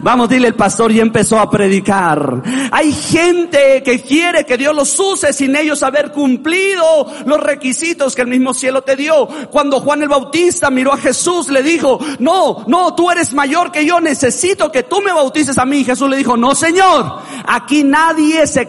Vamos, 0.02 0.28
dile, 0.28 0.48
el 0.48 0.54
pastor 0.54 0.92
ya 0.92 1.02
empezó 1.02 1.38
a 1.38 1.50
predicar. 1.50 2.42
Hay 2.70 2.92
gente 2.92 3.82
que 3.82 4.00
quiere 4.00 4.44
que 4.44 4.56
Dios 4.56 4.74
los 4.74 4.98
use 4.98 5.32
sin 5.32 5.56
ellos 5.56 5.82
haber 5.82 6.12
cumplido 6.12 7.06
los 7.24 7.40
requisitos 7.40 8.14
que 8.14 8.22
el 8.22 8.28
mismo 8.28 8.54
cielo 8.54 8.82
te 8.82 8.96
dio. 8.96 9.28
Cuando 9.50 9.80
Juan 9.80 10.02
el 10.02 10.08
Bautista 10.08 10.70
miró 10.70 10.92
a 10.92 10.98
Jesús, 10.98 11.48
le 11.48 11.62
dijo, 11.62 11.98
no, 12.18 12.64
no, 12.66 12.94
tú 12.94 13.10
eres 13.10 13.32
mayor 13.34 13.72
que 13.72 13.84
yo, 13.84 14.00
necesito 14.00 14.70
que 14.70 14.84
tú 14.84 15.00
me 15.00 15.12
bautices 15.12 15.58
a 15.58 15.64
mí. 15.64 15.84
Jesús 15.84 16.08
le 16.08 16.16
dijo, 16.16 16.36
no 16.36 16.54
señor, 16.54 17.20
aquí 17.46 17.82
nadie 17.82 18.46
se, 18.46 18.68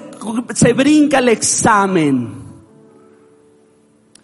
se 0.53 0.73
brinca 0.73 1.19
el 1.19 1.29
examen. 1.29 2.46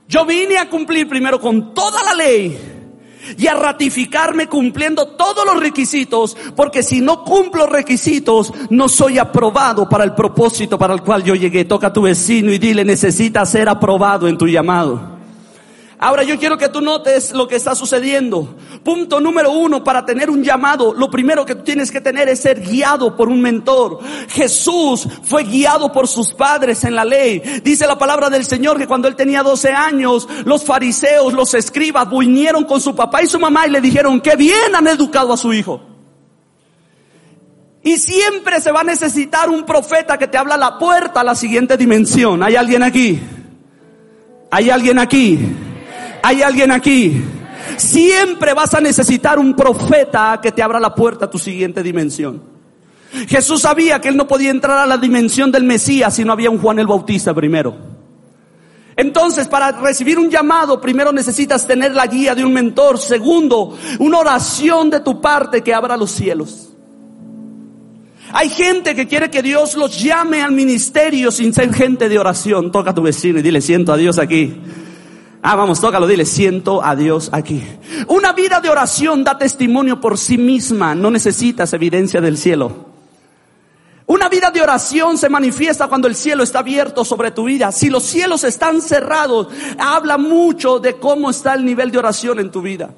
Yo 0.08 0.26
vine 0.26 0.58
a 0.58 0.70
cumplir 0.70 1.08
primero 1.08 1.40
con 1.40 1.74
toda 1.74 2.04
la 2.04 2.14
ley 2.14 2.58
y 3.38 3.48
a 3.48 3.54
ratificarme 3.54 4.48
cumpliendo 4.48 5.08
todos 5.08 5.46
los 5.46 5.60
requisitos, 5.60 6.36
porque 6.56 6.84
si 6.84 7.02
no 7.02 7.24
cumplo 7.24 7.66
requisitos, 7.68 8.52
no 8.70 8.90
soy 8.90 9.18
aprobado 9.18 9.88
para 9.88 10.04
el 10.04 10.14
propósito 10.14 10.78
para 10.78 10.94
el 10.94 11.02
cual 11.02 11.24
yo 11.24 11.36
llegué. 11.36 11.66
Toca 11.66 11.88
a 11.88 11.94
tu 11.94 12.02
vecino 12.02 12.52
y 12.52 12.58
dile, 12.58 12.84
necesitas 12.84 13.50
ser 13.50 13.70
aprobado 13.70 14.28
en 14.28 14.38
tu 14.38 14.48
llamado. 14.48 15.12
Ahora 16.04 16.24
yo 16.24 16.38
quiero 16.38 16.58
que 16.58 16.68
tú 16.68 16.82
notes 16.82 17.32
lo 17.32 17.48
que 17.48 17.56
está 17.56 17.76
sucediendo. 17.76 18.58
Punto 18.84 19.22
número 19.22 19.54
uno, 19.54 19.86
para 19.86 20.06
tener 20.06 20.30
un 20.30 20.44
llamado, 20.44 20.94
lo 20.94 21.10
primero 21.10 21.46
que 21.46 21.56
tú 21.56 21.64
tienes 21.64 21.92
que 21.92 22.02
tener 22.02 22.28
es 22.28 22.42
ser 22.42 22.60
guiado 22.60 23.16
por 23.16 23.30
un 23.30 23.42
mentor. 23.42 24.00
Jesús 24.28 25.08
fue 25.24 25.46
guiado 25.46 25.94
por 25.94 26.10
sus 26.10 26.34
padres 26.34 26.84
en 26.84 26.94
la 26.94 27.06
ley. 27.06 27.40
Dice 27.64 27.88
la 27.88 27.98
palabra 27.98 28.30
del 28.30 28.44
Señor 28.44 28.78
que 28.78 28.86
cuando 28.86 29.08
él 29.08 29.16
tenía 29.16 29.44
12 29.44 29.70
años, 29.72 30.28
los 30.44 30.66
fariseos, 30.66 31.32
los 31.32 31.54
escribas, 31.54 32.10
vinieron 32.10 32.66
con 32.66 32.82
su 32.82 32.94
papá 32.94 33.24
y 33.24 33.28
su 33.28 33.40
mamá 33.40 33.66
y 33.66 33.70
le 33.70 33.80
dijeron 33.80 34.20
que 34.20 34.36
bien 34.36 34.76
han 34.76 34.88
educado 34.88 35.32
a 35.32 35.38
su 35.38 35.54
hijo. 35.54 35.80
Y 37.82 37.96
siempre 37.96 38.60
se 38.60 38.74
va 38.74 38.82
a 38.82 38.84
necesitar 38.84 39.50
un 39.50 39.64
profeta 39.64 40.18
que 40.18 40.28
te 40.28 40.38
habla 40.38 40.58
la 40.58 40.78
puerta 40.78 41.22
a 41.22 41.24
la 41.24 41.36
siguiente 41.36 41.78
dimensión. 41.78 42.44
¿Hay 42.44 42.58
alguien 42.58 42.84
aquí? 42.84 43.22
¿Hay 44.52 44.70
alguien 44.70 45.00
aquí? 45.00 45.40
¿Hay 46.25 46.42
alguien 46.42 46.72
aquí? 46.72 47.22
Siempre 47.75 48.53
vas 48.53 48.74
a 48.74 48.80
necesitar 48.80 49.38
un 49.38 49.53
profeta 49.53 50.39
que 50.42 50.53
te 50.53 50.63
abra 50.63 50.80
la 50.80 50.96
puerta 50.96 51.25
a 51.25 51.30
tu 51.30 51.38
siguiente 51.38 51.84
dimensión. 51.84 52.42
Jesús 53.27 53.62
sabía 53.62 54.00
que 54.00 54.08
él 54.08 54.15
no 54.15 54.25
podía 54.25 54.50
entrar 54.50 54.77
a 54.77 54.88
la 54.88 54.98
dimensión 54.98 55.51
del 55.51 55.65
Mesías 55.65 56.15
si 56.15 56.24
no 56.24 56.32
había 56.32 56.50
un 56.50 56.60
Juan 56.60 56.80
el 56.80 56.88
Bautista 56.88 57.34
primero. 57.34 57.75
Entonces, 58.96 59.50
para 59.50 59.74
recibir 59.74 60.18
un 60.18 60.30
llamado, 60.30 60.80
primero 60.80 61.12
necesitas 61.12 61.68
tener 61.68 61.94
la 61.94 62.08
guía 62.08 62.34
de 62.34 62.46
un 62.46 62.53
mentor. 62.53 63.00
Segundo, 63.00 63.77
una 64.00 64.20
oración 64.20 64.89
de 64.89 65.01
tu 65.01 65.20
parte 65.20 65.62
que 65.62 65.74
abra 65.74 65.98
los 65.98 66.12
cielos. 66.12 66.70
Hay 68.32 68.48
gente 68.48 68.96
que 68.96 69.08
quiere 69.08 69.30
que 69.30 69.42
Dios 69.42 69.75
los 69.75 70.01
llame 70.01 70.42
al 70.42 70.53
ministerio 70.53 71.32
sin 71.32 71.53
ser 71.53 71.74
gente 71.74 72.08
de 72.08 72.18
oración. 72.18 72.72
Toca 72.72 72.92
a 72.92 72.96
tu 72.96 73.01
vecino 73.01 73.39
y 73.39 73.42
dile, 73.42 73.60
siento 73.60 73.92
a 73.92 73.98
Dios 73.98 74.18
aquí. 74.18 74.56
Ah, 75.46 75.58
vamos, 75.58 75.82
tócalo, 75.82 76.08
dile, 76.08 76.24
siento 76.24 76.82
a 76.82 76.96
Dios 76.96 77.28
aquí. 77.34 77.62
Una 78.08 78.32
vida 78.32 78.62
de 78.62 78.70
oración 78.70 79.26
da 79.26 79.38
testimonio 79.38 80.00
por 80.00 80.18
sí 80.18 80.38
misma, 80.38 80.96
no 80.96 81.12
necesitas 81.12 81.74
evidencia 81.74 82.22
del 82.22 82.38
cielo. 82.38 82.86
Una 84.06 84.30
vida 84.30 84.52
de 84.52 84.62
oración 84.62 85.18
se 85.18 85.28
manifiesta 85.28 85.90
cuando 85.90 86.08
el 86.08 86.16
cielo 86.16 86.44
está 86.44 86.60
abierto 86.60 87.04
sobre 87.04 87.32
tu 87.32 87.44
vida. 87.44 87.74
Si 87.74 87.90
los 87.90 88.04
cielos 88.04 88.46
están 88.46 88.82
cerrados, 88.82 89.48
habla 89.78 90.18
mucho 90.18 90.80
de 90.80 90.96
cómo 90.96 91.30
está 91.30 91.56
el 91.56 91.66
nivel 91.66 91.92
de 91.92 91.98
oración 91.98 92.40
en 92.40 92.50
tu 92.50 92.62
vida. 92.62 92.92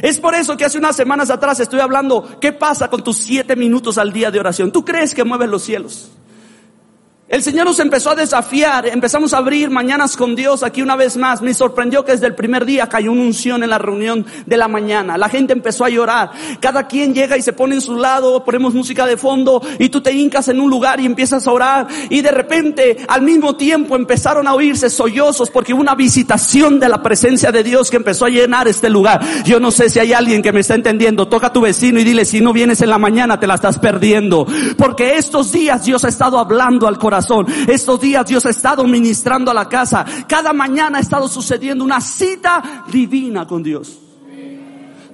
Es 0.00 0.18
por 0.18 0.34
eso 0.34 0.56
que 0.56 0.64
hace 0.64 0.78
unas 0.78 0.96
semanas 0.96 1.28
atrás 1.28 1.60
estoy 1.60 1.80
hablando, 1.80 2.38
¿qué 2.40 2.52
pasa 2.52 2.88
con 2.88 3.04
tus 3.04 3.18
siete 3.18 3.54
minutos 3.54 3.98
al 3.98 4.14
día 4.14 4.30
de 4.30 4.40
oración? 4.40 4.72
¿Tú 4.72 4.82
crees 4.82 5.14
que 5.14 5.24
mueves 5.24 5.50
los 5.50 5.62
cielos? 5.62 6.10
El 7.32 7.42
Señor 7.42 7.64
nos 7.64 7.78
empezó 7.78 8.10
a 8.10 8.14
desafiar, 8.14 8.86
empezamos 8.86 9.32
a 9.32 9.38
abrir 9.38 9.70
mañanas 9.70 10.18
con 10.18 10.36
Dios 10.36 10.62
aquí 10.62 10.82
una 10.82 10.96
vez 10.96 11.16
más. 11.16 11.40
Me 11.40 11.54
sorprendió 11.54 12.04
que 12.04 12.12
desde 12.12 12.26
el 12.26 12.34
primer 12.34 12.66
día 12.66 12.90
cayó 12.90 13.10
una 13.10 13.22
unción 13.22 13.62
en 13.62 13.70
la 13.70 13.78
reunión 13.78 14.26
de 14.44 14.56
la 14.58 14.68
mañana. 14.68 15.16
La 15.16 15.30
gente 15.30 15.54
empezó 15.54 15.86
a 15.86 15.88
llorar. 15.88 16.30
Cada 16.60 16.86
quien 16.86 17.14
llega 17.14 17.38
y 17.38 17.40
se 17.40 17.54
pone 17.54 17.76
en 17.76 17.80
su 17.80 17.96
lado, 17.96 18.44
ponemos 18.44 18.74
música 18.74 19.06
de 19.06 19.16
fondo 19.16 19.62
y 19.78 19.88
tú 19.88 20.02
te 20.02 20.12
hincas 20.12 20.48
en 20.48 20.60
un 20.60 20.68
lugar 20.68 21.00
y 21.00 21.06
empiezas 21.06 21.46
a 21.46 21.52
orar. 21.52 21.86
Y 22.10 22.20
de 22.20 22.32
repente, 22.32 22.98
al 23.08 23.22
mismo 23.22 23.56
tiempo, 23.56 23.96
empezaron 23.96 24.46
a 24.46 24.52
oírse 24.52 24.90
sollozos 24.90 25.48
porque 25.48 25.72
hubo 25.72 25.80
una 25.80 25.94
visitación 25.94 26.78
de 26.78 26.90
la 26.90 27.02
presencia 27.02 27.50
de 27.50 27.62
Dios 27.62 27.90
que 27.90 27.96
empezó 27.96 28.26
a 28.26 28.28
llenar 28.28 28.68
este 28.68 28.90
lugar. 28.90 29.22
Yo 29.46 29.58
no 29.58 29.70
sé 29.70 29.88
si 29.88 29.98
hay 29.98 30.12
alguien 30.12 30.42
que 30.42 30.52
me 30.52 30.60
está 30.60 30.74
entendiendo. 30.74 31.28
Toca 31.28 31.46
a 31.46 31.52
tu 31.54 31.62
vecino 31.62 31.98
y 31.98 32.04
dile, 32.04 32.26
si 32.26 32.42
no 32.42 32.52
vienes 32.52 32.82
en 32.82 32.90
la 32.90 32.98
mañana 32.98 33.40
te 33.40 33.46
la 33.46 33.54
estás 33.54 33.78
perdiendo. 33.78 34.46
Porque 34.76 35.16
estos 35.16 35.50
días 35.50 35.82
Dios 35.86 36.04
ha 36.04 36.08
estado 36.08 36.38
hablando 36.38 36.86
al 36.86 36.98
corazón 36.98 37.21
estos 37.68 38.00
días 38.00 38.26
Dios 38.26 38.46
ha 38.46 38.50
estado 38.50 38.84
ministrando 38.84 39.50
a 39.50 39.54
la 39.54 39.68
casa. 39.68 40.04
Cada 40.26 40.52
mañana 40.52 40.98
ha 40.98 41.00
estado 41.00 41.28
sucediendo 41.28 41.84
una 41.84 42.00
cita 42.00 42.84
divina 42.90 43.46
con 43.46 43.62
Dios. 43.62 43.98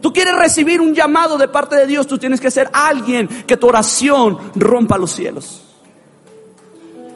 Tú 0.00 0.12
quieres 0.12 0.36
recibir 0.36 0.80
un 0.80 0.94
llamado 0.94 1.36
de 1.38 1.48
parte 1.48 1.76
de 1.76 1.86
Dios, 1.86 2.06
tú 2.06 2.18
tienes 2.18 2.40
que 2.40 2.50
ser 2.50 2.70
alguien 2.72 3.26
que 3.26 3.56
tu 3.56 3.66
oración 3.66 4.38
rompa 4.54 4.96
los 4.96 5.10
cielos. 5.10 5.62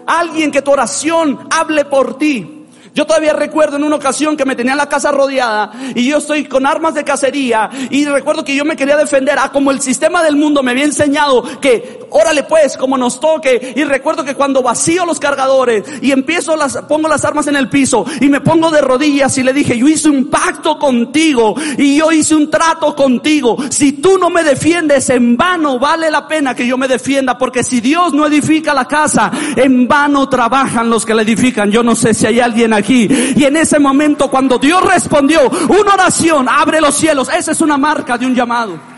Alguien 0.06 0.50
que 0.50 0.62
tu 0.62 0.72
oración 0.72 1.46
hable 1.50 1.84
por 1.84 2.18
ti. 2.18 2.62
Yo 2.94 3.06
todavía 3.06 3.32
recuerdo 3.32 3.76
en 3.76 3.84
una 3.84 3.96
ocasión 3.96 4.36
que 4.36 4.44
me 4.44 4.54
tenía 4.54 4.74
la 4.74 4.88
casa 4.88 5.10
rodeada 5.10 5.72
y 5.94 6.06
yo 6.06 6.18
estoy 6.18 6.44
con 6.44 6.66
armas 6.66 6.92
de 6.94 7.04
cacería 7.04 7.70
y 7.90 8.04
recuerdo 8.04 8.44
que 8.44 8.54
yo 8.54 8.66
me 8.66 8.76
quería 8.76 8.98
defender 8.98 9.38
a 9.38 9.50
como 9.50 9.70
el 9.70 9.80
sistema 9.80 10.22
del 10.22 10.36
mundo 10.36 10.62
me 10.62 10.72
había 10.72 10.84
enseñado 10.84 11.42
que 11.60 12.01
órale 12.12 12.44
pues 12.44 12.76
como 12.76 12.96
nos 12.98 13.20
toque 13.20 13.72
y 13.76 13.84
recuerdo 13.84 14.24
que 14.24 14.34
cuando 14.34 14.62
vacío 14.62 15.04
los 15.06 15.18
cargadores 15.18 15.84
y 16.00 16.10
empiezo 16.10 16.56
las 16.56 16.76
pongo 16.88 17.08
las 17.08 17.24
armas 17.24 17.46
en 17.46 17.56
el 17.56 17.68
piso 17.68 18.04
y 18.20 18.28
me 18.28 18.40
pongo 18.40 18.70
de 18.70 18.80
rodillas 18.80 19.36
y 19.38 19.42
le 19.42 19.52
dije, 19.52 19.76
"Yo 19.76 19.88
hice 19.88 20.08
un 20.08 20.28
pacto 20.30 20.78
contigo 20.78 21.54
y 21.78 21.96
yo 21.96 22.10
hice 22.12 22.34
un 22.34 22.50
trato 22.50 22.94
contigo. 22.94 23.56
Si 23.70 23.92
tú 23.92 24.18
no 24.18 24.30
me 24.30 24.42
defiendes 24.42 25.10
en 25.10 25.36
vano 25.36 25.78
vale 25.78 26.10
la 26.10 26.26
pena 26.26 26.54
que 26.54 26.66
yo 26.66 26.76
me 26.78 26.88
defienda 26.88 27.38
porque 27.38 27.62
si 27.62 27.80
Dios 27.80 28.12
no 28.12 28.26
edifica 28.26 28.74
la 28.74 28.86
casa, 28.86 29.30
en 29.56 29.88
vano 29.88 30.28
trabajan 30.28 30.90
los 30.90 31.04
que 31.04 31.14
la 31.14 31.22
edifican." 31.22 31.70
Yo 31.70 31.82
no 31.82 31.94
sé 31.94 32.14
si 32.14 32.26
hay 32.26 32.40
alguien 32.40 32.72
aquí. 32.72 33.08
Y 33.36 33.44
en 33.44 33.56
ese 33.56 33.78
momento 33.78 34.28
cuando 34.28 34.58
Dios 34.58 34.82
respondió, 34.82 35.48
una 35.68 35.94
oración 35.94 36.48
abre 36.48 36.80
los 36.80 36.94
cielos. 36.94 37.28
Esa 37.28 37.52
es 37.52 37.60
una 37.60 37.76
marca 37.76 38.18
de 38.18 38.26
un 38.26 38.34
llamado. 38.34 38.91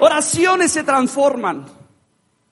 Oraciones 0.00 0.72
se 0.72 0.82
transforman. 0.82 1.66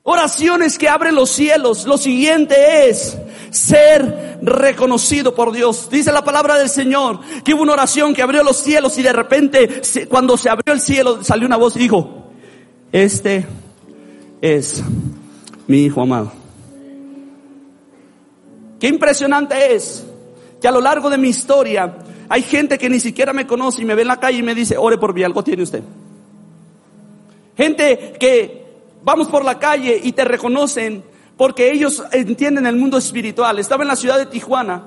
Oraciones 0.02 0.78
que 0.78 0.88
abren 0.88 1.14
los 1.14 1.30
cielos. 1.30 1.86
Lo 1.86 1.98
siguiente 1.98 2.88
es 2.88 3.18
ser 3.50 4.38
reconocido 4.42 5.34
por 5.34 5.52
Dios. 5.52 5.88
Dice 5.90 6.12
la 6.12 6.22
palabra 6.22 6.58
del 6.58 6.68
Señor 6.68 7.20
que 7.44 7.54
hubo 7.54 7.62
una 7.62 7.72
oración 7.72 8.14
que 8.14 8.22
abrió 8.22 8.42
los 8.42 8.58
cielos 8.58 8.96
y 8.98 9.02
de 9.02 9.12
repente 9.12 9.82
cuando 10.08 10.36
se 10.36 10.50
abrió 10.50 10.74
el 10.74 10.80
cielo 10.80 11.24
salió 11.24 11.46
una 11.46 11.56
voz 11.56 11.76
y 11.76 11.80
dijo, 11.80 12.30
este 12.92 13.46
es 14.40 14.82
mi 15.66 15.84
hijo 15.84 16.02
amado. 16.02 16.32
Qué 18.78 18.86
impresionante 18.86 19.74
es 19.74 20.06
que 20.60 20.68
a 20.68 20.72
lo 20.72 20.80
largo 20.80 21.10
de 21.10 21.18
mi 21.18 21.28
historia 21.28 21.98
hay 22.28 22.42
gente 22.42 22.78
que 22.78 22.88
ni 22.88 23.00
siquiera 23.00 23.32
me 23.32 23.46
conoce 23.46 23.82
y 23.82 23.84
me 23.84 23.94
ve 23.94 24.02
en 24.02 24.08
la 24.08 24.20
calle 24.20 24.38
y 24.38 24.42
me 24.42 24.54
dice, 24.54 24.76
ore 24.76 24.98
por 24.98 25.14
mí, 25.14 25.22
algo 25.22 25.42
tiene 25.42 25.62
usted. 25.62 25.82
Gente 27.58 28.14
que 28.20 28.64
vamos 29.02 29.26
por 29.26 29.44
la 29.44 29.58
calle 29.58 30.00
y 30.00 30.12
te 30.12 30.24
reconocen 30.24 31.02
porque 31.36 31.72
ellos 31.72 32.04
entienden 32.12 32.66
el 32.66 32.76
mundo 32.76 32.96
espiritual. 32.96 33.58
Estaba 33.58 33.82
en 33.82 33.88
la 33.88 33.96
ciudad 33.96 34.16
de 34.16 34.26
Tijuana 34.26 34.84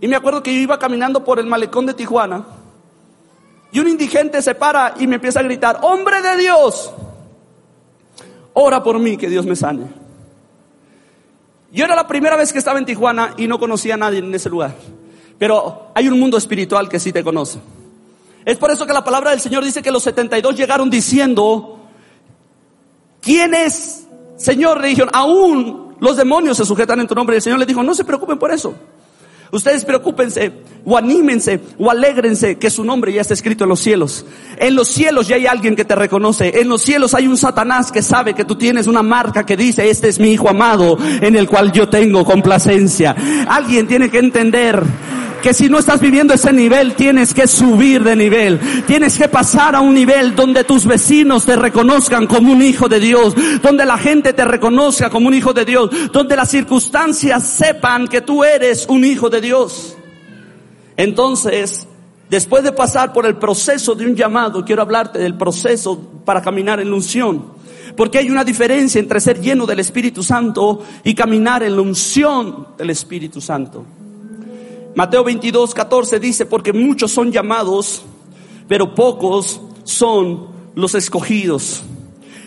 y 0.00 0.08
me 0.08 0.16
acuerdo 0.16 0.42
que 0.42 0.54
yo 0.54 0.58
iba 0.58 0.78
caminando 0.78 1.22
por 1.22 1.38
el 1.38 1.44
malecón 1.44 1.84
de 1.84 1.92
Tijuana 1.92 2.46
y 3.70 3.80
un 3.80 3.88
indigente 3.88 4.40
se 4.40 4.54
para 4.54 4.94
y 4.98 5.06
me 5.06 5.16
empieza 5.16 5.40
a 5.40 5.42
gritar, 5.42 5.80
hombre 5.82 6.22
de 6.22 6.38
Dios, 6.38 6.90
ora 8.54 8.82
por 8.82 8.98
mí 8.98 9.18
que 9.18 9.28
Dios 9.28 9.44
me 9.44 9.54
sane. 9.54 9.84
Yo 11.70 11.84
era 11.84 11.94
la 11.94 12.06
primera 12.06 12.36
vez 12.36 12.50
que 12.50 12.58
estaba 12.58 12.78
en 12.78 12.86
Tijuana 12.86 13.34
y 13.36 13.46
no 13.46 13.58
conocía 13.58 13.92
a 13.92 13.98
nadie 13.98 14.20
en 14.20 14.34
ese 14.34 14.48
lugar. 14.48 14.74
Pero 15.38 15.90
hay 15.94 16.08
un 16.08 16.18
mundo 16.18 16.38
espiritual 16.38 16.88
que 16.88 16.98
sí 16.98 17.12
te 17.12 17.22
conoce. 17.22 17.58
Es 18.46 18.56
por 18.56 18.70
eso 18.70 18.86
que 18.86 18.94
la 18.94 19.04
palabra 19.04 19.32
del 19.32 19.40
Señor 19.40 19.62
dice 19.64 19.82
que 19.82 19.90
los 19.90 20.02
72 20.04 20.56
llegaron 20.56 20.88
diciendo, 20.88 21.75
¿quién 23.26 23.52
es? 23.54 24.06
Señor, 24.38 24.80
le 24.80 24.88
dijeron, 24.88 25.10
aún 25.12 25.96
los 26.00 26.16
demonios 26.16 26.56
se 26.56 26.64
sujetan 26.64 27.00
en 27.00 27.08
tu 27.08 27.14
nombre. 27.14 27.34
Y 27.34 27.38
el 27.38 27.42
Señor 27.42 27.58
le 27.58 27.66
dijo, 27.66 27.82
no 27.82 27.92
se 27.92 28.04
preocupen 28.04 28.38
por 28.38 28.52
eso. 28.52 28.74
Ustedes 29.52 29.84
preocúpense 29.84 30.52
o 30.84 30.96
anímense 30.96 31.60
o 31.78 31.90
alégrense 31.90 32.58
que 32.58 32.68
su 32.68 32.84
nombre 32.84 33.12
ya 33.12 33.20
está 33.20 33.34
escrito 33.34 33.64
en 33.64 33.70
los 33.70 33.80
cielos. 33.80 34.24
En 34.58 34.74
los 34.74 34.88
cielos 34.88 35.28
ya 35.28 35.36
hay 35.36 35.46
alguien 35.46 35.76
que 35.76 35.84
te 35.84 35.94
reconoce. 35.94 36.60
En 36.60 36.68
los 36.68 36.82
cielos 36.82 37.14
hay 37.14 37.26
un 37.26 37.36
Satanás 37.36 37.92
que 37.92 38.02
sabe 38.02 38.34
que 38.34 38.44
tú 38.44 38.56
tienes 38.56 38.86
una 38.86 39.02
marca 39.02 39.46
que 39.46 39.56
dice, 39.56 39.88
este 39.88 40.08
es 40.08 40.18
mi 40.18 40.32
hijo 40.32 40.48
amado 40.48 40.98
en 41.00 41.36
el 41.36 41.48
cual 41.48 41.72
yo 41.72 41.88
tengo 41.88 42.24
complacencia. 42.24 43.14
Alguien 43.48 43.86
tiene 43.86 44.10
que 44.10 44.18
entender 44.18 44.82
que 45.42 45.54
si 45.54 45.68
no 45.68 45.78
estás 45.78 46.00
viviendo 46.00 46.34
ese 46.34 46.52
nivel, 46.52 46.94
tienes 46.94 47.32
que 47.32 47.46
subir 47.46 48.02
de 48.02 48.16
nivel. 48.16 48.58
Tienes 48.86 49.16
que 49.18 49.28
pasar 49.28 49.74
a 49.74 49.80
un 49.80 49.94
nivel 49.94 50.34
donde 50.34 50.64
tus 50.64 50.84
vecinos 50.84 51.44
te 51.44 51.56
reconozcan 51.56 52.26
como 52.26 52.52
un 52.52 52.62
hijo 52.62 52.88
de 52.88 53.00
Dios, 53.00 53.34
donde 53.62 53.84
la 53.84 53.98
gente 53.98 54.32
te 54.32 54.44
reconozca 54.44 55.10
como 55.10 55.28
un 55.28 55.34
hijo 55.34 55.52
de 55.52 55.64
Dios, 55.64 55.90
donde 56.12 56.36
las 56.36 56.50
circunstancias 56.50 57.44
sepan 57.44 58.08
que 58.08 58.20
tú 58.20 58.44
eres 58.44 58.86
un 58.88 59.04
hijo 59.04 59.30
de 59.30 59.40
Dios. 59.40 59.96
Entonces, 60.96 61.86
después 62.30 62.64
de 62.64 62.72
pasar 62.72 63.12
por 63.12 63.26
el 63.26 63.36
proceso 63.36 63.94
de 63.94 64.06
un 64.06 64.16
llamado, 64.16 64.64
quiero 64.64 64.82
hablarte 64.82 65.18
del 65.18 65.36
proceso 65.36 66.00
para 66.24 66.42
caminar 66.42 66.80
en 66.80 66.90
la 66.90 66.96
unción. 66.96 67.56
Porque 67.96 68.18
hay 68.18 68.30
una 68.30 68.44
diferencia 68.44 68.98
entre 68.98 69.20
ser 69.20 69.40
lleno 69.40 69.64
del 69.64 69.80
Espíritu 69.80 70.22
Santo 70.22 70.82
y 71.04 71.14
caminar 71.14 71.62
en 71.62 71.76
la 71.76 71.82
unción 71.82 72.68
del 72.76 72.90
Espíritu 72.90 73.40
Santo. 73.40 73.84
Mateo 74.96 75.22
22, 75.24 75.74
14 75.74 76.18
dice, 76.18 76.46
porque 76.46 76.72
muchos 76.72 77.12
son 77.12 77.30
llamados, 77.30 78.02
pero 78.66 78.94
pocos 78.94 79.60
son 79.84 80.48
los 80.74 80.94
escogidos. 80.94 81.82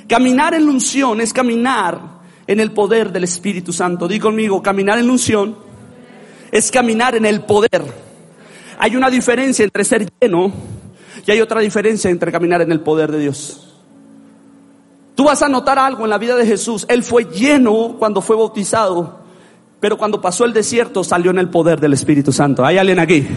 Caminar 0.08 0.56
en 0.56 0.68
unción 0.68 1.22
es 1.22 1.32
caminar 1.32 2.02
en 2.48 2.60
el 2.60 2.72
poder 2.72 3.12
del 3.12 3.26
Espíritu 3.26 3.72
Santo. 3.72 4.08
Di 4.08 4.18
conmigo, 4.18 4.64
caminar 4.64 4.98
en 4.98 5.12
unción 5.12 5.56
es 6.52 6.72
caminar 6.72 7.14
en 7.14 7.28
el 7.28 7.42
poder. 7.42 7.86
Hay 8.80 8.96
una 8.96 9.12
diferencia 9.12 9.64
entre 9.64 9.86
ser 9.86 10.10
lleno 10.20 10.52
y 11.28 11.30
hay 11.30 11.42
otra 11.42 11.60
diferencia 11.60 12.10
entre 12.10 12.32
caminar 12.32 12.64
en 12.64 12.72
el 12.72 12.80
poder 12.80 13.12
de 13.12 13.20
Dios. 13.20 13.76
Tú 15.14 15.26
vas 15.26 15.44
a 15.44 15.50
notar 15.50 15.78
algo 15.78 16.04
en 16.06 16.10
la 16.10 16.18
vida 16.18 16.36
de 16.36 16.48
Jesús. 16.48 16.88
Él 16.90 17.04
fue 17.04 17.26
lleno 17.26 17.98
cuando 18.00 18.22
fue 18.22 18.36
bautizado, 18.36 19.20
pero 19.80 19.98
cuando 19.98 20.22
pasó 20.22 20.46
el 20.46 20.54
desierto 20.54 21.04
salió 21.04 21.32
en 21.32 21.40
el 21.40 21.50
poder 21.50 21.80
del 21.80 21.94
Espíritu 21.94 22.32
Santo. 22.32 22.66
¿Hay 22.66 22.78
alguien 22.78 23.00
aquí? 23.00 23.28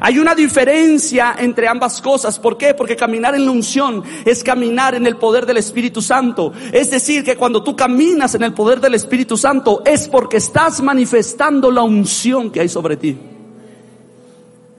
Hay 0.00 0.18
una 0.18 0.34
diferencia 0.34 1.34
entre 1.38 1.68
ambas 1.68 2.00
cosas. 2.00 2.38
¿Por 2.38 2.56
qué? 2.56 2.74
Porque 2.74 2.96
caminar 2.96 3.34
en 3.34 3.44
la 3.44 3.50
unción 3.50 4.02
es 4.24 4.42
caminar 4.42 4.94
en 4.94 5.06
el 5.06 5.16
poder 5.16 5.46
del 5.46 5.58
Espíritu 5.58 6.00
Santo. 6.00 6.52
Es 6.72 6.90
decir, 6.90 7.24
que 7.24 7.36
cuando 7.36 7.62
tú 7.62 7.76
caminas 7.76 8.34
en 8.34 8.44
el 8.44 8.54
poder 8.54 8.80
del 8.80 8.94
Espíritu 8.94 9.36
Santo 9.36 9.82
es 9.84 10.08
porque 10.08 10.38
estás 10.38 10.80
manifestando 10.80 11.70
la 11.70 11.82
unción 11.82 12.50
que 12.50 12.60
hay 12.60 12.68
sobre 12.68 12.96
ti. 12.96 13.18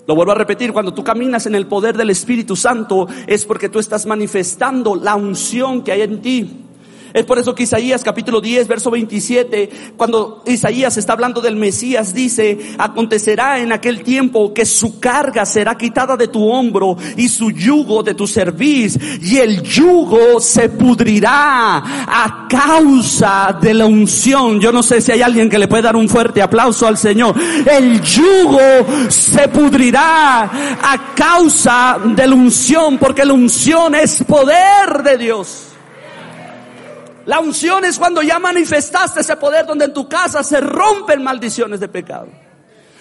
Lo 0.08 0.16
vuelvo 0.16 0.32
a 0.32 0.36
repetir, 0.36 0.74
cuando 0.74 0.94
tú 0.94 1.04
caminas 1.04 1.46
en 1.46 1.56
el 1.56 1.68
poder 1.68 1.96
del 1.96 2.10
Espíritu 2.10 2.56
Santo 2.56 3.08
es 3.28 3.46
porque 3.46 3.70
tú 3.70 3.80
estás 3.80 4.06
manifestando 4.06 4.96
la 4.96 5.16
unción 5.16 5.84
que 5.84 5.92
hay 5.92 6.02
en 6.02 6.22
ti. 6.22 6.66
Es 7.14 7.26
por 7.26 7.40
eso 7.40 7.54
que 7.54 7.64
Isaías 7.64 8.04
capítulo 8.04 8.40
10, 8.40 8.68
verso 8.68 8.92
27, 8.92 9.70
cuando 9.98 10.44
Isaías 10.46 10.98
está 10.98 11.14
hablando 11.14 11.42
del 11.42 11.56
Mesías, 11.56 12.14
dice, 12.14 12.58
acontecerá 12.78 13.60
en 13.60 13.72
aquel 13.72 14.04
tiempo 14.04 14.54
que 14.54 14.66
su 14.66 15.00
carga 15.00 15.46
será 15.46 15.78
quitada 15.78 16.16
de 16.16 16.28
tu 16.28 16.50
hombro 16.50 16.98
y 17.18 17.28
su 17.28 17.52
yugo 17.52 18.04
de 18.04 18.14
tu 18.14 18.28
cerviz 18.28 18.98
y 19.22 19.38
el 19.38 19.62
yugo 19.62 20.40
se 20.40 20.70
pudrirá 20.70 21.78
a 21.78 22.48
causa 22.50 23.58
de 23.62 23.74
la 23.74 23.86
unción. 23.86 24.60
Yo 24.60 24.72
no 24.72 24.84
sé 24.84 25.02
si 25.02 25.12
hay 25.12 25.22
alguien 25.22 25.50
que 25.50 25.60
le 25.60 25.68
puede 25.68 25.84
dar 25.84 25.96
un 25.96 26.08
fuerte 26.08 26.42
aplauso 26.42 26.88
al 26.88 26.98
Señor. 26.98 27.36
El 27.66 28.02
yugo 28.02 29.10
se 29.10 29.48
pudrirá 29.48 30.44
a 30.44 31.14
causa 31.16 32.00
de 32.04 32.28
la 32.28 32.36
unción 32.36 32.98
porque 32.98 33.26
la 33.26 33.34
unción 33.34 33.96
es 33.96 34.24
poder 34.24 35.04
de 35.04 35.18
Dios. 35.18 35.71
La 37.26 37.40
unción 37.40 37.86
es 37.86 38.00
cuando 38.00 38.22
ya 38.22 38.40
manifestaste 38.40 39.22
ese 39.22 39.36
poder 39.36 39.66
donde 39.66 39.86
en 39.86 39.94
tu 39.94 40.08
casa 40.08 40.44
se 40.44 40.60
rompen 40.60 41.24
maldiciones 41.24 41.80
de 41.80 41.88
pecado. 41.88 42.30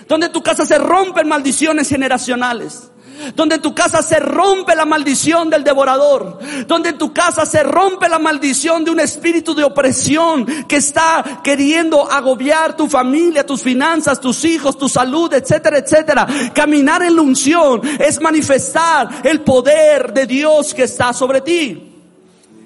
Donde 0.06 0.26
en 0.26 0.32
tu 0.32 0.42
casa 0.42 0.66
se 0.66 0.78
rompen 0.78 1.28
maldiciones 1.28 1.88
generacionales. 1.88 2.90
Donde 3.34 3.56
en 3.56 3.62
tu 3.62 3.74
casa 3.74 4.02
se 4.02 4.18
rompe 4.18 4.74
la 4.74 4.84
maldición 4.84 5.48
del 5.48 5.62
devorador. 5.62 6.38
Donde 6.66 6.90
en 6.90 6.98
tu 6.98 7.12
casa 7.12 7.46
se 7.46 7.62
rompe 7.62 8.08
la 8.08 8.18
maldición 8.18 8.84
de 8.84 8.90
un 8.90 9.00
espíritu 9.00 9.54
de 9.54 9.64
opresión 9.64 10.44
que 10.66 10.76
está 10.76 11.40
queriendo 11.42 12.10
agobiar 12.10 12.76
tu 12.76 12.88
familia, 12.88 13.46
tus 13.46 13.62
finanzas, 13.62 14.20
tus 14.20 14.44
hijos, 14.44 14.76
tu 14.76 14.88
salud, 14.88 15.32
etcétera, 15.32 15.78
etcétera. 15.78 16.26
Caminar 16.54 17.02
en 17.02 17.16
la 17.16 17.22
unción 17.22 17.80
es 17.98 18.20
manifestar 18.20 19.22
el 19.24 19.42
poder 19.42 20.12
de 20.12 20.26
Dios 20.26 20.74
que 20.74 20.84
está 20.84 21.12
sobre 21.12 21.40
ti. 21.40 21.89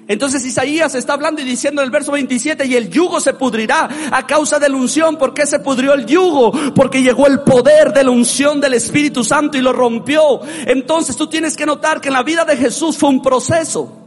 Entonces 0.07 0.45
Isaías 0.45 0.93
está 0.93 1.13
hablando 1.13 1.41
y 1.41 1.45
diciendo 1.45 1.81
en 1.81 1.85
el 1.85 1.91
verso 1.91 2.11
27, 2.11 2.65
y 2.67 2.75
el 2.75 2.89
yugo 2.89 3.19
se 3.19 3.33
pudrirá 3.33 3.89
a 4.11 4.27
causa 4.27 4.59
de 4.59 4.69
la 4.69 4.77
unción. 4.77 5.17
¿Por 5.17 5.33
qué 5.33 5.47
se 5.47 5.59
pudrió 5.59 5.93
el 5.93 6.05
yugo? 6.05 6.51
Porque 6.75 7.01
llegó 7.01 7.25
el 7.25 7.39
poder 7.39 7.91
de 7.91 8.03
la 8.03 8.11
unción 8.11 8.61
del 8.61 8.75
Espíritu 8.75 9.23
Santo 9.23 9.57
y 9.57 9.61
lo 9.61 9.73
rompió. 9.73 10.41
Entonces 10.67 11.15
tú 11.15 11.27
tienes 11.27 11.57
que 11.57 11.65
notar 11.65 12.01
que 12.01 12.09
en 12.09 12.13
la 12.13 12.23
vida 12.23 12.45
de 12.45 12.55
Jesús 12.55 12.97
fue 12.97 13.09
un 13.09 13.21
proceso. 13.21 14.01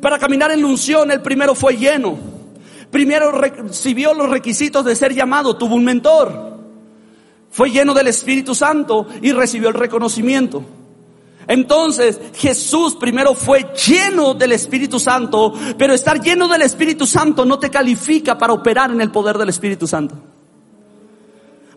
Para 0.00 0.18
caminar 0.18 0.50
en 0.50 0.62
la 0.62 0.66
unción, 0.66 1.10
el 1.10 1.20
primero 1.20 1.54
fue 1.54 1.76
lleno. 1.76 2.18
Primero 2.90 3.30
recibió 3.32 4.14
los 4.14 4.30
requisitos 4.30 4.84
de 4.84 4.96
ser 4.96 5.14
llamado, 5.14 5.56
tuvo 5.56 5.74
un 5.74 5.84
mentor. 5.84 6.58
Fue 7.50 7.70
lleno 7.70 7.92
del 7.92 8.06
Espíritu 8.06 8.54
Santo 8.54 9.06
y 9.20 9.32
recibió 9.32 9.68
el 9.68 9.74
reconocimiento. 9.74 10.64
Entonces 11.50 12.20
Jesús 12.34 12.94
primero 12.94 13.34
fue 13.34 13.66
lleno 13.74 14.34
del 14.34 14.52
Espíritu 14.52 15.00
Santo, 15.00 15.52
pero 15.76 15.92
estar 15.92 16.22
lleno 16.22 16.46
del 16.46 16.62
Espíritu 16.62 17.06
Santo 17.06 17.44
no 17.44 17.58
te 17.58 17.68
califica 17.68 18.38
para 18.38 18.52
operar 18.52 18.92
en 18.92 19.00
el 19.00 19.10
poder 19.10 19.36
del 19.36 19.48
Espíritu 19.48 19.84
Santo. 19.88 20.14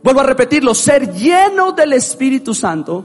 Vuelvo 0.03 0.19
a 0.19 0.25
repetirlo, 0.25 0.75
ser 0.75 1.11
lleno 1.11 1.71
del 1.71 1.93
Espíritu 1.93 2.53
Santo 2.53 3.03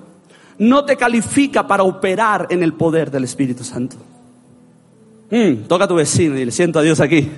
no 0.58 0.84
te 0.84 0.98
califica 0.98 1.66
para 1.66 1.84
operar 1.84 2.48
en 2.50 2.62
el 2.62 2.74
poder 2.74 3.10
del 3.10 3.24
Espíritu 3.24 3.64
Santo. 3.64 3.96
Mm, 5.30 5.68
toca 5.68 5.84
a 5.84 5.88
tu 5.88 5.94
vecino 5.94 6.38
y 6.38 6.44
le 6.44 6.52
siento 6.52 6.80
a 6.80 6.82
Dios 6.82 7.00
aquí. 7.00 7.30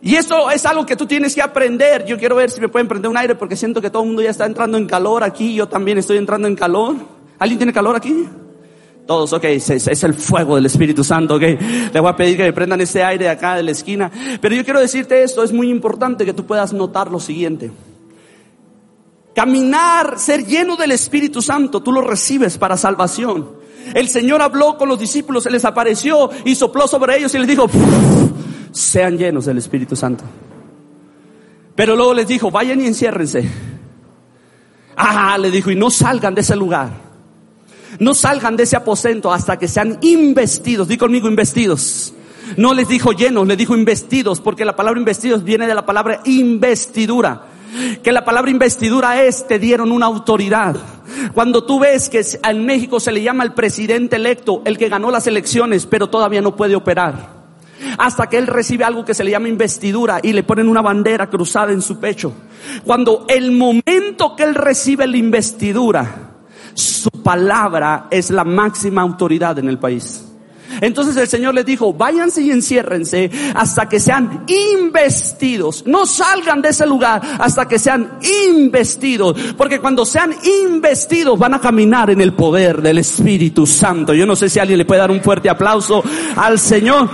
Y 0.00 0.14
eso 0.14 0.48
es 0.52 0.64
algo 0.64 0.86
que 0.86 0.94
tú 0.94 1.06
tienes 1.06 1.34
que 1.34 1.42
aprender. 1.42 2.06
Yo 2.06 2.16
quiero 2.18 2.36
ver 2.36 2.52
si 2.52 2.60
me 2.60 2.68
pueden 2.68 2.86
prender 2.86 3.10
un 3.10 3.16
aire 3.16 3.34
porque 3.34 3.56
siento 3.56 3.82
que 3.82 3.90
todo 3.90 4.04
el 4.04 4.10
mundo 4.10 4.22
ya 4.22 4.30
está 4.30 4.46
entrando 4.46 4.78
en 4.78 4.86
calor 4.86 5.24
aquí. 5.24 5.54
Yo 5.56 5.66
también 5.66 5.98
estoy 5.98 6.18
entrando 6.18 6.46
en 6.46 6.54
calor. 6.54 6.94
¿Alguien 7.40 7.58
tiene 7.58 7.72
calor 7.72 7.96
aquí? 7.96 8.28
Todos, 9.06 9.32
ok, 9.32 9.44
es, 9.44 10.04
el 10.04 10.14
fuego 10.14 10.56
del 10.56 10.66
Espíritu 10.66 11.02
Santo, 11.02 11.36
ok. 11.36 11.42
Le 11.92 11.98
voy 12.00 12.10
a 12.10 12.14
pedir 12.14 12.36
que 12.36 12.44
me 12.44 12.52
prendan 12.52 12.82
ese 12.82 13.02
aire 13.02 13.30
acá 13.30 13.56
de 13.56 13.62
la 13.62 13.70
esquina. 13.70 14.10
Pero 14.40 14.54
yo 14.54 14.62
quiero 14.62 14.78
decirte 14.78 15.22
esto, 15.22 15.42
es 15.42 15.50
muy 15.50 15.70
importante 15.70 16.26
que 16.26 16.34
tú 16.34 16.44
puedas 16.44 16.74
notar 16.74 17.10
lo 17.10 17.18
siguiente. 17.18 17.72
Caminar, 19.34 20.18
ser 20.18 20.44
lleno 20.44 20.76
del 20.76 20.92
Espíritu 20.92 21.40
Santo, 21.40 21.82
tú 21.82 21.92
lo 21.92 22.02
recibes 22.02 22.58
para 22.58 22.76
salvación. 22.76 23.48
El 23.94 24.08
Señor 24.08 24.42
habló 24.42 24.76
con 24.76 24.90
los 24.90 25.00
discípulos, 25.00 25.44
se 25.44 25.50
les 25.50 25.64
apareció 25.64 26.30
y 26.44 26.54
sopló 26.54 26.86
sobre 26.86 27.16
ellos 27.16 27.34
y 27.34 27.38
les 27.38 27.48
dijo, 27.48 27.70
sean 28.70 29.16
llenos 29.16 29.46
del 29.46 29.56
Espíritu 29.56 29.96
Santo. 29.96 30.24
Pero 31.74 31.96
luego 31.96 32.12
les 32.12 32.28
dijo, 32.28 32.50
vayan 32.50 32.82
y 32.82 32.86
enciérrense. 32.86 33.50
Ah, 34.94 35.38
le 35.38 35.50
dijo, 35.50 35.70
y 35.70 35.76
no 35.76 35.88
salgan 35.88 36.34
de 36.34 36.42
ese 36.42 36.54
lugar 36.54 37.09
no 37.98 38.14
salgan 38.14 38.56
de 38.56 38.62
ese 38.62 38.76
aposento 38.76 39.32
hasta 39.32 39.58
que 39.58 39.68
sean 39.68 39.98
investidos. 40.02 40.88
Di 40.88 40.96
conmigo 40.96 41.28
investidos. 41.28 42.14
No 42.56 42.74
les 42.74 42.88
dijo 42.88 43.12
llenos, 43.12 43.46
les 43.46 43.58
dijo 43.58 43.76
investidos, 43.76 44.40
porque 44.40 44.64
la 44.64 44.76
palabra 44.76 44.98
investidos 44.98 45.44
viene 45.44 45.66
de 45.66 45.74
la 45.74 45.86
palabra 45.86 46.20
investidura. 46.24 47.46
Que 48.02 48.10
la 48.10 48.24
palabra 48.24 48.50
investidura 48.50 49.22
es, 49.22 49.46
te 49.46 49.58
dieron 49.58 49.92
una 49.92 50.06
autoridad. 50.06 50.76
Cuando 51.34 51.64
tú 51.64 51.78
ves 51.78 52.08
que 52.08 52.24
en 52.42 52.66
México 52.66 52.98
se 52.98 53.12
le 53.12 53.22
llama 53.22 53.44
el 53.44 53.52
presidente 53.52 54.16
electo, 54.16 54.62
el 54.64 54.76
que 54.76 54.88
ganó 54.88 55.10
las 55.10 55.26
elecciones, 55.26 55.86
pero 55.86 56.08
todavía 56.08 56.42
no 56.42 56.56
puede 56.56 56.74
operar. 56.74 57.40
Hasta 57.96 58.28
que 58.28 58.38
él 58.38 58.46
recibe 58.46 58.84
algo 58.84 59.04
que 59.04 59.14
se 59.14 59.24
le 59.24 59.30
llama 59.30 59.48
investidura 59.48 60.20
y 60.22 60.32
le 60.32 60.42
ponen 60.42 60.68
una 60.68 60.82
bandera 60.82 61.30
cruzada 61.30 61.72
en 61.72 61.82
su 61.82 61.98
pecho. 61.98 62.32
Cuando 62.84 63.24
el 63.28 63.52
momento 63.52 64.34
que 64.36 64.42
él 64.42 64.54
recibe 64.54 65.06
la 65.06 65.16
investidura, 65.16 66.29
su 66.74 67.10
palabra 67.10 68.08
es 68.10 68.30
la 68.30 68.44
máxima 68.44 69.02
autoridad 69.02 69.58
en 69.58 69.68
el 69.68 69.78
país. 69.78 70.24
Entonces 70.80 71.16
el 71.16 71.28
Señor 71.28 71.54
les 71.54 71.66
dijo, 71.66 71.92
váyanse 71.92 72.42
y 72.42 72.50
enciérrense 72.50 73.30
hasta 73.54 73.88
que 73.88 73.98
sean 73.98 74.44
investidos. 74.46 75.84
No 75.86 76.06
salgan 76.06 76.62
de 76.62 76.68
ese 76.70 76.86
lugar 76.86 77.20
hasta 77.38 77.66
que 77.66 77.78
sean 77.78 78.18
investidos. 78.52 79.36
Porque 79.56 79.80
cuando 79.80 80.04
sean 80.04 80.34
investidos 80.70 81.38
van 81.38 81.54
a 81.54 81.60
caminar 81.60 82.10
en 82.10 82.20
el 82.20 82.32
poder 82.32 82.80
del 82.80 82.98
Espíritu 82.98 83.66
Santo. 83.66 84.14
Yo 84.14 84.26
no 84.26 84.36
sé 84.36 84.48
si 84.48 84.58
alguien 84.58 84.78
le 84.78 84.84
puede 84.84 85.00
dar 85.00 85.10
un 85.10 85.20
fuerte 85.20 85.50
aplauso 85.50 86.02
al 86.36 86.58
Señor. 86.58 87.08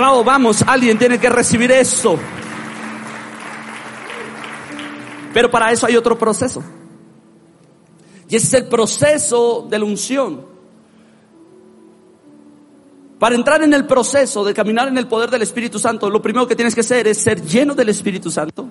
Oh, 0.00 0.22
vamos, 0.22 0.62
alguien 0.66 0.98
tiene 0.98 1.18
que 1.18 1.28
recibir 1.28 1.72
eso. 1.72 2.18
Pero 5.32 5.50
para 5.50 5.70
eso 5.70 5.86
hay 5.86 5.96
otro 5.96 6.18
proceso. 6.18 6.62
Y 8.30 8.36
ese 8.36 8.46
es 8.46 8.54
el 8.54 8.68
proceso 8.68 9.66
de 9.68 9.78
la 9.78 9.84
unción. 9.84 10.46
Para 13.18 13.34
entrar 13.34 13.62
en 13.62 13.74
el 13.74 13.86
proceso 13.86 14.44
de 14.44 14.54
caminar 14.54 14.88
en 14.88 14.96
el 14.96 15.08
poder 15.08 15.30
del 15.30 15.42
Espíritu 15.42 15.80
Santo, 15.80 16.08
lo 16.08 16.22
primero 16.22 16.46
que 16.46 16.54
tienes 16.54 16.74
que 16.74 16.80
hacer 16.80 17.08
es 17.08 17.18
ser 17.18 17.42
lleno 17.42 17.74
del 17.74 17.88
Espíritu 17.88 18.30
Santo 18.30 18.68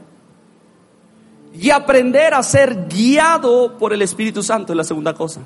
y 1.53 1.69
aprender 1.71 2.33
a 2.33 2.41
ser 2.41 2.87
guiado 2.87 3.77
por 3.77 3.91
el 3.91 4.01
Espíritu 4.01 4.41
Santo, 4.41 4.71
es 4.71 4.77
la 4.77 4.83
segunda 4.85 5.13
cosa. 5.13 5.41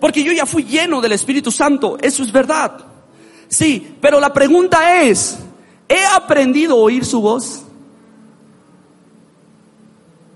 Porque 0.00 0.24
yo 0.24 0.32
ya 0.32 0.44
fui 0.44 0.64
lleno 0.64 1.00
del 1.00 1.12
Espíritu 1.12 1.52
Santo, 1.52 1.96
eso 2.02 2.24
es 2.24 2.32
verdad. 2.32 2.84
Sí, 3.46 3.96
pero 4.00 4.18
la 4.18 4.32
pregunta 4.32 5.00
es, 5.02 5.38
¿he 5.88 6.04
aprendido 6.06 6.74
a 6.74 6.80
oír 6.80 7.04
su 7.04 7.20
voz? 7.20 7.62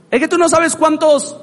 Es 0.08 0.20
que 0.20 0.28
tú 0.28 0.38
no 0.38 0.48
sabes 0.48 0.76
cuántos 0.76 1.36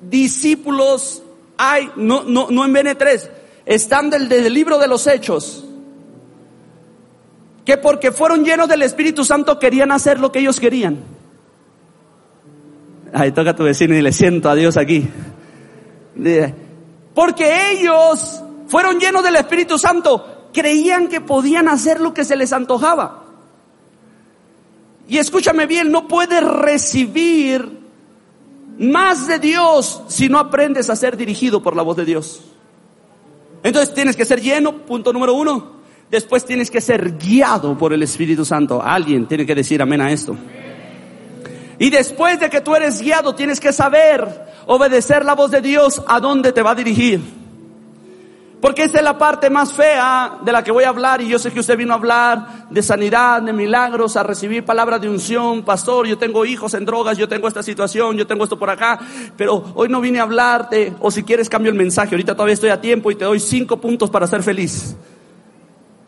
discípulos 0.00 1.22
hay, 1.56 1.90
no, 1.96 2.22
no, 2.24 2.48
no 2.50 2.64
en 2.64 2.74
BN3, 2.74 3.28
están 3.66 4.10
del, 4.10 4.28
del 4.28 4.52
libro 4.52 4.78
de 4.78 4.88
los 4.88 5.06
hechos, 5.06 5.64
que 7.64 7.76
porque 7.76 8.12
fueron 8.12 8.44
llenos 8.44 8.68
del 8.68 8.82
Espíritu 8.82 9.24
Santo 9.24 9.58
querían 9.58 9.92
hacer 9.92 10.20
lo 10.20 10.32
que 10.32 10.38
ellos 10.38 10.58
querían. 10.60 10.98
Ay, 13.12 13.32
toca 13.32 13.50
a 13.50 13.56
tu 13.56 13.64
vecino 13.64 13.94
y 13.94 14.02
le 14.02 14.12
siento 14.12 14.48
a 14.48 14.54
Dios 14.54 14.76
aquí. 14.76 15.08
Porque 17.14 17.72
ellos 17.72 18.42
fueron 18.68 18.98
llenos 18.98 19.22
del 19.22 19.36
Espíritu 19.36 19.78
Santo, 19.78 20.48
creían 20.52 21.08
que 21.08 21.20
podían 21.20 21.68
hacer 21.68 22.00
lo 22.00 22.14
que 22.14 22.24
se 22.24 22.36
les 22.36 22.52
antojaba. 22.52 23.24
Y 25.08 25.18
escúchame 25.18 25.66
bien, 25.66 25.90
no 25.90 26.06
puedes 26.06 26.42
recibir 26.42 27.77
más 28.78 29.26
de 29.26 29.38
Dios 29.38 30.02
si 30.08 30.28
no 30.28 30.38
aprendes 30.38 30.88
a 30.90 30.96
ser 30.96 31.16
dirigido 31.16 31.62
por 31.62 31.74
la 31.76 31.82
voz 31.82 31.96
de 31.96 32.04
Dios. 32.04 32.40
Entonces 33.62 33.94
tienes 33.94 34.16
que 34.16 34.24
ser 34.24 34.40
lleno, 34.40 34.72
punto 34.78 35.12
número 35.12 35.34
uno. 35.34 35.78
Después 36.10 36.44
tienes 36.44 36.70
que 36.70 36.80
ser 36.80 37.18
guiado 37.18 37.76
por 37.76 37.92
el 37.92 38.02
Espíritu 38.02 38.44
Santo. 38.44 38.80
Alguien 38.82 39.26
tiene 39.26 39.44
que 39.44 39.54
decir 39.54 39.82
amén 39.82 40.00
a 40.00 40.10
esto. 40.10 40.36
Y 41.78 41.90
después 41.90 42.40
de 42.40 42.48
que 42.48 42.60
tú 42.60 42.74
eres 42.74 43.00
guiado, 43.00 43.34
tienes 43.34 43.60
que 43.60 43.72
saber 43.72 44.26
obedecer 44.66 45.24
la 45.24 45.34
voz 45.34 45.50
de 45.50 45.60
Dios 45.60 46.02
a 46.06 46.18
dónde 46.18 46.52
te 46.52 46.62
va 46.62 46.70
a 46.70 46.74
dirigir. 46.74 47.20
Porque 48.60 48.82
esta 48.82 48.98
es 48.98 49.04
la 49.04 49.16
parte 49.16 49.50
más 49.50 49.72
fea 49.72 50.38
de 50.42 50.50
la 50.50 50.64
que 50.64 50.72
voy 50.72 50.82
a 50.82 50.88
hablar 50.88 51.20
y 51.20 51.28
yo 51.28 51.38
sé 51.38 51.52
que 51.52 51.60
usted 51.60 51.76
vino 51.76 51.92
a 51.92 51.96
hablar 51.96 52.66
de 52.68 52.82
sanidad, 52.82 53.40
de 53.40 53.52
milagros, 53.52 54.16
a 54.16 54.24
recibir 54.24 54.64
palabras 54.64 55.00
de 55.00 55.08
unción, 55.08 55.62
pastor, 55.62 56.08
yo 56.08 56.18
tengo 56.18 56.44
hijos 56.44 56.74
en 56.74 56.84
drogas, 56.84 57.16
yo 57.16 57.28
tengo 57.28 57.46
esta 57.46 57.62
situación, 57.62 58.16
yo 58.16 58.26
tengo 58.26 58.42
esto 58.42 58.58
por 58.58 58.68
acá, 58.68 58.98
pero 59.36 59.72
hoy 59.76 59.88
no 59.88 60.00
vine 60.00 60.18
a 60.18 60.24
hablarte, 60.24 60.92
o 60.98 61.10
si 61.12 61.22
quieres 61.22 61.48
cambio 61.48 61.70
el 61.70 61.78
mensaje, 61.78 62.16
ahorita 62.16 62.34
todavía 62.34 62.54
estoy 62.54 62.70
a 62.70 62.80
tiempo 62.80 63.12
y 63.12 63.14
te 63.14 63.24
doy 63.24 63.38
cinco 63.38 63.80
puntos 63.80 64.10
para 64.10 64.26
ser 64.26 64.42
feliz. 64.42 64.96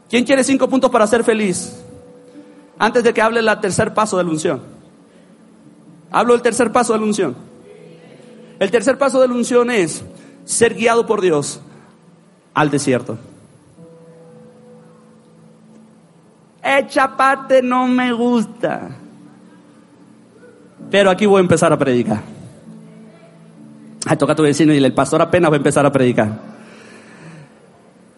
¿Quién 0.09 0.25
quiere 0.25 0.43
cinco 0.43 0.69
puntos 0.69 0.91
para 0.91 1.07
ser 1.07 1.23
feliz? 1.23 1.81
Antes 2.81 3.05
de 3.05 3.15
que 3.15 3.23
hable 3.23 3.39
el 3.39 3.61
tercer 3.61 3.95
paso 3.95 4.19
de 4.19 4.25
la 4.25 4.31
unción. 4.31 4.61
Hablo 6.11 6.33
del 6.33 6.43
tercer 6.43 6.73
paso 6.73 6.95
de 6.95 6.99
la 6.99 7.05
unción. 7.05 7.37
El 8.59 8.73
tercer 8.73 8.99
paso 8.99 9.21
de 9.21 9.29
la 9.29 9.35
unción 9.35 9.71
es 9.71 10.03
ser 10.45 10.75
guiado 10.75 11.07
por 11.07 11.21
Dios 11.21 11.61
al 12.55 12.71
desierto. 12.71 13.19
Echa 16.63 17.17
parte 17.17 17.63
no 17.63 17.87
me 17.87 18.13
gusta. 18.13 18.91
Pero 20.91 21.11
aquí 21.11 21.27
voy 21.27 21.39
a 21.39 21.41
empezar 21.41 21.73
a 21.73 21.79
predicar. 21.79 22.21
Ay, 24.07 24.17
toca 24.17 24.33
a 24.33 24.37
tu 24.37 24.43
vecino 24.43 24.73
y 24.73 24.79
el 24.79 24.95
pastor 24.95 25.23
apenas 25.23 25.51
va 25.51 25.55
a 25.55 25.59
empezar 25.59 25.87
a 25.87 25.93
predicar. 25.93 26.51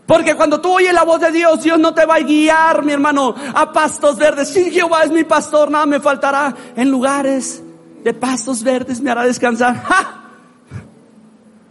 Porque 0.07 0.35
cuando 0.35 0.61
tú 0.61 0.73
oyes 0.73 0.92
la 0.92 1.05
voz 1.05 1.21
de 1.21 1.31
Dios, 1.31 1.62
Dios 1.62 1.79
no 1.79 1.95
te 1.95 2.05
va 2.05 2.16
a 2.16 2.21
guiar, 2.21 2.85
mi 2.85 2.92
hermano, 2.92 3.35
a 3.55 3.73
pastos 3.73 4.16
verdes. 4.16 4.49
Si 4.49 4.71
Jehová 4.71 5.05
es 5.05 5.11
mi 5.11 5.25
pastor, 5.25 5.71
nada 5.71 5.87
me 5.87 6.01
faltará. 6.01 6.55
En 6.77 6.90
lugares 6.90 7.62
de 8.03 8.12
pastos 8.12 8.62
verdes 8.62 9.01
me 9.01 9.11
hará 9.11 9.25
descansar. 9.25 9.83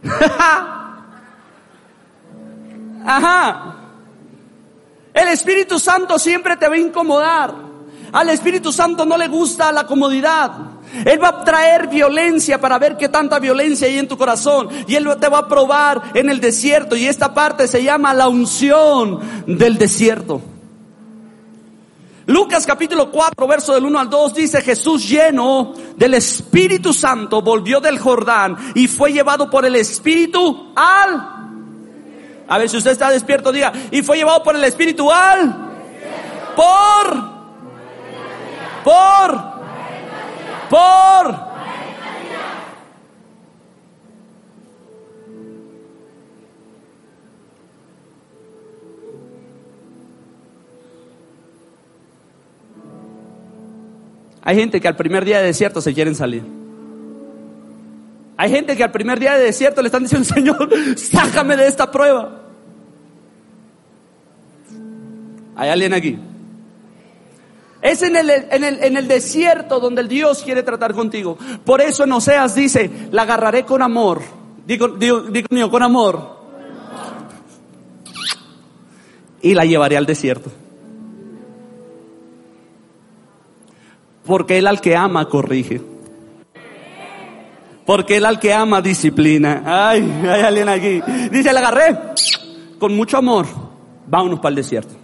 Ajá. 3.05 3.75
El 5.13 5.27
Espíritu 5.27 5.79
Santo 5.79 6.17
siempre 6.17 6.55
te 6.57 6.67
va 6.67 6.75
a 6.75 6.79
incomodar. 6.79 7.53
Al 8.11 8.29
Espíritu 8.29 8.71
Santo 8.71 9.05
no 9.05 9.17
le 9.17 9.27
gusta 9.27 9.71
la 9.71 9.85
comodidad. 9.85 10.51
Él 11.05 11.23
va 11.23 11.29
a 11.29 11.43
traer 11.43 11.87
violencia 11.87 12.59
para 12.59 12.77
ver 12.77 12.97
qué 12.97 13.07
tanta 13.07 13.39
violencia 13.39 13.87
hay 13.87 13.97
en 13.97 14.07
tu 14.07 14.17
corazón. 14.17 14.69
Y 14.87 14.95
Él 14.95 15.07
te 15.19 15.29
va 15.29 15.39
a 15.39 15.47
probar 15.47 16.11
en 16.13 16.29
el 16.29 16.39
desierto. 16.39 16.95
Y 16.95 17.07
esta 17.07 17.33
parte 17.33 17.67
se 17.67 17.83
llama 17.83 18.13
la 18.13 18.27
unción 18.27 19.19
del 19.47 19.77
desierto. 19.77 20.41
Lucas 22.27 22.65
capítulo 22.65 23.11
4, 23.11 23.47
verso 23.47 23.73
del 23.73 23.85
1 23.85 23.99
al 23.99 24.09
2 24.09 24.33
dice, 24.35 24.61
Jesús 24.61 25.09
lleno 25.09 25.73
del 25.97 26.13
Espíritu 26.13 26.93
Santo 26.93 27.41
volvió 27.41 27.79
del 27.79 27.99
Jordán 27.99 28.55
y 28.75 28.87
fue 28.87 29.11
llevado 29.11 29.49
por 29.49 29.65
el 29.65 29.75
Espíritu 29.75 30.71
al... 30.75 31.40
A 32.51 32.57
ver 32.57 32.67
si 32.67 32.75
usted 32.75 32.91
está 32.91 33.09
despierto, 33.09 33.49
diga, 33.53 33.71
y 33.91 34.01
fue 34.01 34.17
llevado 34.17 34.43
por 34.43 34.53
el 34.53 34.63
Espíritu 34.65 35.09
al... 35.09 35.55
Por... 36.53 37.31
Por... 38.83 39.41
Por... 40.69 41.51
Hay 54.41 54.55
gente 54.57 54.81
que 54.81 54.89
al 54.89 54.97
primer 54.97 55.23
día 55.23 55.39
de 55.39 55.45
desierto 55.45 55.79
se 55.79 55.93
quieren 55.93 56.15
salir. 56.15 56.43
Hay 58.35 58.49
gente 58.49 58.75
que 58.75 58.83
al 58.83 58.91
primer 58.91 59.21
día 59.21 59.37
de 59.37 59.45
desierto 59.45 59.81
le 59.81 59.87
están 59.87 60.03
diciendo, 60.03 60.27
Señor, 60.27 60.69
sácame 60.97 61.55
de 61.55 61.67
esta 61.67 61.89
prueba. 61.89 62.40
Hay 65.61 65.69
alguien 65.69 65.93
aquí. 65.93 66.17
Es 67.83 68.01
en 68.01 68.15
el, 68.15 68.31
en, 68.31 68.63
el, 68.63 68.83
en 68.83 68.97
el, 68.97 69.07
desierto 69.07 69.79
donde 69.79 70.01
el 70.01 70.07
Dios 70.07 70.41
quiere 70.41 70.63
tratar 70.63 70.95
contigo. 70.95 71.37
Por 71.63 71.81
eso 71.81 72.03
en 72.03 72.13
Oseas 72.13 72.55
dice, 72.55 72.89
la 73.11 73.21
agarraré 73.21 73.63
con 73.63 73.83
amor. 73.83 74.23
Digo, 74.65 74.87
digo, 74.87 75.21
digo 75.21 75.69
con 75.69 75.83
amor. 75.83 76.35
Y 79.43 79.53
la 79.53 79.63
llevaré 79.65 79.97
al 79.97 80.07
desierto. 80.07 80.51
Porque 84.25 84.57
Él 84.57 84.65
al 84.65 84.81
que 84.81 84.95
ama 84.95 85.29
corrige. 85.29 85.79
Porque 87.85 88.17
Él 88.17 88.25
al 88.25 88.39
que 88.39 88.51
ama 88.51 88.81
disciplina. 88.81 89.61
Ay, 89.63 90.23
hay 90.27 90.41
alguien 90.41 90.69
aquí. 90.69 91.01
Dice, 91.29 91.53
le 91.53 91.59
agarré 91.59 91.99
con 92.79 92.95
mucho 92.95 93.17
amor. 93.17 93.45
Vámonos 94.07 94.39
para 94.39 94.49
el 94.49 94.55
desierto. 94.55 95.00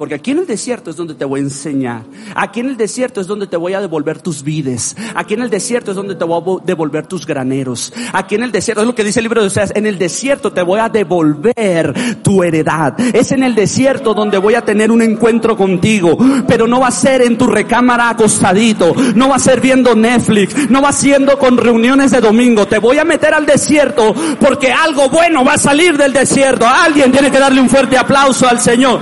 Porque 0.00 0.14
aquí 0.14 0.30
en 0.30 0.38
el 0.38 0.46
desierto 0.46 0.88
es 0.88 0.96
donde 0.96 1.14
te 1.14 1.26
voy 1.26 1.40
a 1.40 1.42
enseñar. 1.42 2.04
Aquí 2.34 2.60
en 2.60 2.68
el 2.68 2.78
desierto 2.78 3.20
es 3.20 3.26
donde 3.26 3.46
te 3.46 3.58
voy 3.58 3.74
a 3.74 3.82
devolver 3.82 4.22
tus 4.22 4.42
vides. 4.42 4.96
Aquí 5.14 5.34
en 5.34 5.42
el 5.42 5.50
desierto 5.50 5.90
es 5.90 5.94
donde 5.94 6.14
te 6.14 6.24
voy 6.24 6.40
a 6.40 6.64
devolver 6.64 7.06
tus 7.06 7.26
graneros. 7.26 7.92
Aquí 8.14 8.36
en 8.36 8.44
el 8.44 8.50
desierto 8.50 8.80
es 8.80 8.86
lo 8.86 8.94
que 8.94 9.04
dice 9.04 9.20
el 9.20 9.24
libro 9.24 9.42
de 9.42 9.48
Oseas. 9.48 9.74
En 9.74 9.84
el 9.84 9.98
desierto 9.98 10.54
te 10.54 10.62
voy 10.62 10.80
a 10.80 10.88
devolver 10.88 12.22
tu 12.22 12.42
heredad. 12.42 12.98
Es 13.14 13.30
en 13.32 13.42
el 13.42 13.54
desierto 13.54 14.14
donde 14.14 14.38
voy 14.38 14.54
a 14.54 14.62
tener 14.62 14.90
un 14.90 15.02
encuentro 15.02 15.54
contigo. 15.54 16.16
Pero 16.48 16.66
no 16.66 16.80
va 16.80 16.88
a 16.88 16.92
ser 16.92 17.20
en 17.20 17.36
tu 17.36 17.46
recámara 17.46 18.08
acostadito. 18.08 18.94
No 19.14 19.28
va 19.28 19.36
a 19.36 19.38
ser 19.38 19.60
viendo 19.60 19.94
Netflix. 19.94 20.70
No 20.70 20.80
va 20.80 20.94
siendo 20.94 21.38
con 21.38 21.58
reuniones 21.58 22.10
de 22.10 22.22
domingo. 22.22 22.66
Te 22.66 22.78
voy 22.78 22.96
a 22.96 23.04
meter 23.04 23.34
al 23.34 23.44
desierto 23.44 24.14
porque 24.40 24.72
algo 24.72 25.10
bueno 25.10 25.44
va 25.44 25.52
a 25.52 25.58
salir 25.58 25.98
del 25.98 26.14
desierto. 26.14 26.66
Alguien 26.66 27.12
tiene 27.12 27.30
que 27.30 27.38
darle 27.38 27.60
un 27.60 27.68
fuerte 27.68 27.98
aplauso 27.98 28.48
al 28.48 28.60
Señor. 28.60 28.98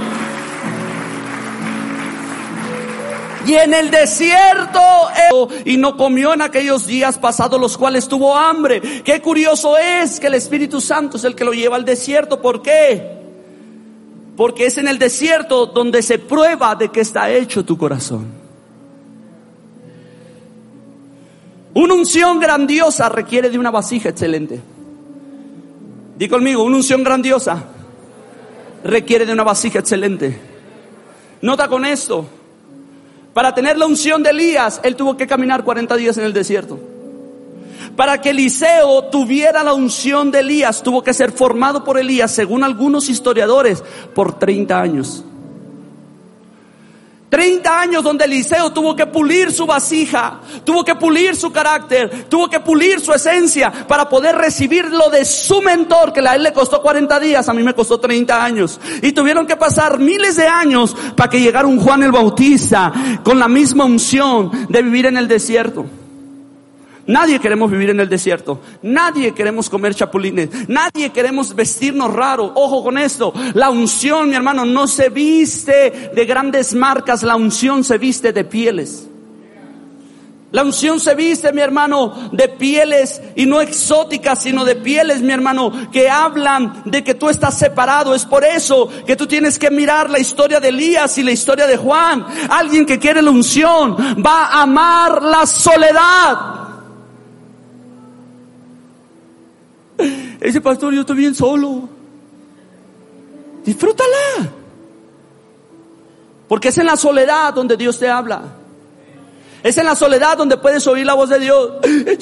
Y 3.49 3.55
en 3.55 3.73
el 3.73 3.91
desierto 3.91 4.81
y 5.65 5.79
no 5.79 5.97
comió 5.97 6.35
en 6.35 6.43
aquellos 6.43 6.87
días 6.87 7.17
pasados 7.19 7.59
los 7.59 7.79
cuales 7.79 8.07
tuvo 8.07 8.37
hambre. 8.37 8.83
Qué 9.03 9.23
curioso 9.23 9.79
es 9.79 10.21
que 10.21 10.27
el 10.27 10.35
Espíritu 10.35 10.83
Santo 10.83 11.17
es 11.17 11.25
el 11.25 11.35
que 11.35 11.47
lo 11.47 11.53
lleva 11.53 11.77
al 11.77 11.85
desierto. 11.87 12.43
¿Por 12.43 12.61
qué? 12.61 13.17
Porque 14.37 14.67
es 14.67 14.77
en 14.77 14.87
el 14.87 14.99
desierto 14.99 15.65
donde 15.65 16.03
se 16.03 16.19
prueba 16.19 16.75
de 16.77 16.91
que 16.91 17.01
está 17.01 17.31
hecho 17.31 17.65
tu 17.65 17.79
corazón. 17.79 18.27
Una 21.73 21.95
unción 21.95 22.39
grandiosa 22.41 23.09
requiere 23.09 23.49
de 23.49 23.59
una 23.59 23.71
vasija 23.71 24.11
excelente. 24.11 24.61
Di 26.19 26.29
conmigo, 26.29 26.65
una 26.65 26.77
unción 26.77 27.03
grandiosa 27.03 27.65
requiere 28.85 29.25
de 29.25 29.33
una 29.33 29.45
vasija 29.45 29.79
excelente. 29.79 30.39
Nota 31.41 31.69
con 31.69 31.87
esto, 31.87 32.27
para 33.35 33.55
tener 33.55 33.79
la 33.79 33.87
unción 33.87 34.23
de 34.23 34.31
Elías, 34.31 34.81
él 34.83 34.97
tuvo 34.97 35.17
que 35.17 35.27
caminar 35.27 35.64
40 35.64 35.97
días 35.97 36.19
en 36.19 36.25
el 36.25 36.33
desierto. 36.33 36.79
Para 37.97 38.21
que 38.21 38.31
Eliseo 38.31 39.05
tuviera 39.07 39.62
la 39.62 39.75
unción 39.75 40.31
de 40.31 40.41
Elías, 40.41 40.83
tuvo 40.83 41.03
que 41.03 41.14
ser 41.14 41.33
formado 41.33 41.85
por 41.85 41.99
Elías, 41.99 42.31
según 42.31 42.64
algunos 42.64 43.09
historiadores, 43.09 43.83
por 44.14 44.38
30 44.38 44.81
años. 44.81 45.25
30 47.38 47.81
años 47.81 48.03
donde 48.03 48.24
Eliseo 48.24 48.72
tuvo 48.72 48.96
que 48.96 49.07
pulir 49.07 49.53
su 49.53 49.64
vasija, 49.64 50.40
tuvo 50.64 50.83
que 50.83 50.96
pulir 50.96 51.37
su 51.37 51.53
carácter, 51.53 52.27
tuvo 52.29 52.48
que 52.48 52.59
pulir 52.59 52.98
su 52.98 53.12
esencia 53.12 53.70
para 53.87 54.09
poder 54.09 54.35
recibir 54.35 54.87
lo 54.87 55.09
de 55.09 55.24
su 55.24 55.62
mentor, 55.62 56.12
que 56.12 56.18
a 56.18 56.35
él 56.35 56.42
le 56.42 56.53
costó 56.53 56.83
40 56.83 57.20
días, 57.20 57.48
a 57.48 57.55
mí 57.55 57.62
me 57.62 57.74
costó 57.74 58.01
30 58.01 58.44
años. 58.44 58.81
Y 59.03 59.12
tuvieron 59.12 59.46
que 59.46 59.55
pasar 59.55 60.01
miles 60.01 60.35
de 60.35 60.48
años 60.48 60.96
para 61.14 61.31
que 61.31 61.40
llegara 61.40 61.68
un 61.68 61.79
Juan 61.79 62.03
el 62.03 62.11
Bautista 62.11 62.92
con 63.22 63.38
la 63.38 63.46
misma 63.46 63.85
unción 63.85 64.66
de 64.68 64.83
vivir 64.83 65.07
en 65.07 65.16
el 65.16 65.29
desierto. 65.29 65.87
Nadie 67.09 67.40
queremos 67.40 67.71
vivir 67.71 67.88
en 67.88 68.01
el 68.01 68.09
desierto. 68.09 68.61
Nadie 68.83 69.33
queremos 69.33 69.71
comer 69.71 69.94
chapulines. 69.94 70.51
Nadie 70.68 71.09
queremos 71.11 71.57
vestirnos 71.57 72.12
raro. 72.12 72.53
Ojo 72.55 72.85
con 72.85 72.99
esto. 72.99 73.33
La 73.55 73.71
unción, 73.71 74.29
mi 74.29 74.35
hermano, 74.35 74.66
no 74.66 74.87
se 74.87 75.09
viste 75.09 76.11
de 76.14 76.25
grandes 76.27 76.75
marcas. 76.75 77.23
La 77.23 77.35
unción 77.35 77.83
se 77.83 77.97
viste 77.97 78.35
de 78.35 78.44
pieles. 78.44 79.09
La 80.51 80.62
unción 80.62 81.01
se 81.01 81.14
viste, 81.14 81.51
mi 81.53 81.62
hermano, 81.62 82.31
de 82.33 82.49
pieles 82.49 83.23
y 83.37 83.47
no 83.47 83.62
exóticas, 83.62 84.42
sino 84.42 84.66
de 84.66 84.77
pieles, 84.77 85.23
mi 85.23 85.33
hermano, 85.33 85.73
que 85.90 86.11
hablan 86.11 86.83
de 86.85 87.03
que 87.03 87.14
tú 87.14 87.31
estás 87.31 87.59
separado. 87.59 88.14
Es 88.14 88.27
por 88.27 88.44
eso 88.44 88.90
que 89.07 89.16
tú 89.16 89.27
tienes 89.27 89.59
que 89.59 89.71
mirar 89.71 90.11
la 90.11 90.18
historia 90.18 90.61
de 90.61 90.68
Elías 90.68 91.16
y 91.16 91.23
la 91.23 91.33
historia 91.33 91.66
de 91.66 91.79
Juan. 91.79 92.27
Alguien 92.51 92.85
que 92.85 92.99
quiere 92.99 93.23
la 93.23 93.31
unción 93.31 93.97
va 94.25 94.49
a 94.49 94.62
amar 94.62 95.23
la 95.23 95.47
soledad. 95.47 96.67
Ese 100.41 100.61
pastor, 100.61 100.95
yo 100.95 101.01
estoy 101.01 101.17
bien 101.17 101.35
solo. 101.35 101.89
Disfrútala. 103.65 104.53
Porque 106.49 106.69
es 106.69 106.79
en 106.79 106.87
la 106.87 106.97
soledad 106.97 107.53
donde 107.53 107.77
Dios 107.77 107.99
te 107.99 108.09
habla. 108.09 108.43
Es 109.63 109.77
en 109.77 109.87
la 109.87 109.97
soledad 109.97 110.39
donde 110.39 110.57
puedes 110.57 110.87
oír 110.87 111.05
la 111.05 111.15
voz 111.15 111.29
de 111.29 111.41
Dios. 111.41 111.73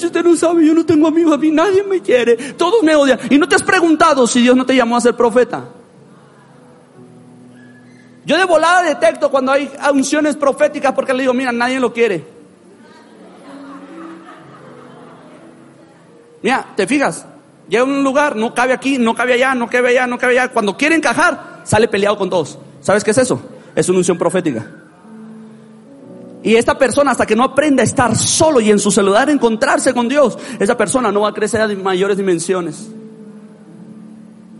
Usted 0.03 0.23
no 0.23 0.35
sabe, 0.35 0.65
yo 0.65 0.73
no 0.73 0.85
tengo 0.85 1.07
amigos, 1.07 1.35
a 1.35 1.37
mí 1.37 1.51
nadie 1.51 1.83
me 1.83 2.01
quiere, 2.01 2.35
todos 2.53 2.83
me 2.83 2.95
odian. 2.95 3.19
Y 3.29 3.37
no 3.37 3.47
te 3.47 3.55
has 3.55 3.63
preguntado 3.63 4.25
si 4.27 4.41
Dios 4.41 4.55
no 4.55 4.65
te 4.65 4.75
llamó 4.75 4.97
a 4.97 5.01
ser 5.01 5.15
profeta. 5.15 5.63
Yo 8.25 8.37
de 8.37 8.43
volada 8.43 8.83
detecto 8.83 9.31
cuando 9.31 9.53
hay 9.53 9.71
unciones 9.93 10.35
proféticas 10.35 10.91
porque 10.93 11.13
le 11.13 11.21
digo, 11.21 11.33
mira, 11.33 11.51
nadie 11.51 11.79
lo 11.79 11.93
quiere. 11.93 12.25
Mira, 16.41 16.73
te 16.75 16.85
fijas, 16.85 17.25
llega 17.69 17.81
a 17.81 17.85
un 17.85 18.03
lugar, 18.03 18.35
no 18.35 18.53
cabe 18.53 18.73
aquí, 18.73 18.97
no 18.97 19.15
cabe 19.15 19.33
allá, 19.33 19.55
no 19.55 19.69
cabe 19.69 19.89
allá, 19.89 20.07
no 20.07 20.17
cabe 20.17 20.39
allá. 20.39 20.51
Cuando 20.51 20.77
quiere 20.77 20.95
encajar, 20.95 21.61
sale 21.63 21.87
peleado 21.87 22.17
con 22.17 22.29
todos. 22.29 22.57
¿Sabes 22.81 23.03
qué 23.03 23.11
es 23.11 23.17
eso? 23.17 23.41
Es 23.75 23.89
una 23.89 23.99
unción 23.99 24.17
profética. 24.17 24.65
Y 26.43 26.55
esta 26.55 26.77
persona, 26.77 27.11
hasta 27.11 27.25
que 27.25 27.35
no 27.35 27.43
aprenda 27.43 27.81
a 27.81 27.85
estar 27.85 28.15
solo 28.15 28.61
y 28.61 28.71
en 28.71 28.79
su 28.79 28.91
celular 28.91 29.29
encontrarse 29.29 29.93
con 29.93 30.07
Dios, 30.07 30.37
esa 30.59 30.77
persona 30.77 31.11
no 31.11 31.21
va 31.21 31.29
a 31.29 31.33
crecer 31.33 31.61
a 31.61 31.67
mayores 31.67 32.17
dimensiones. 32.17 32.89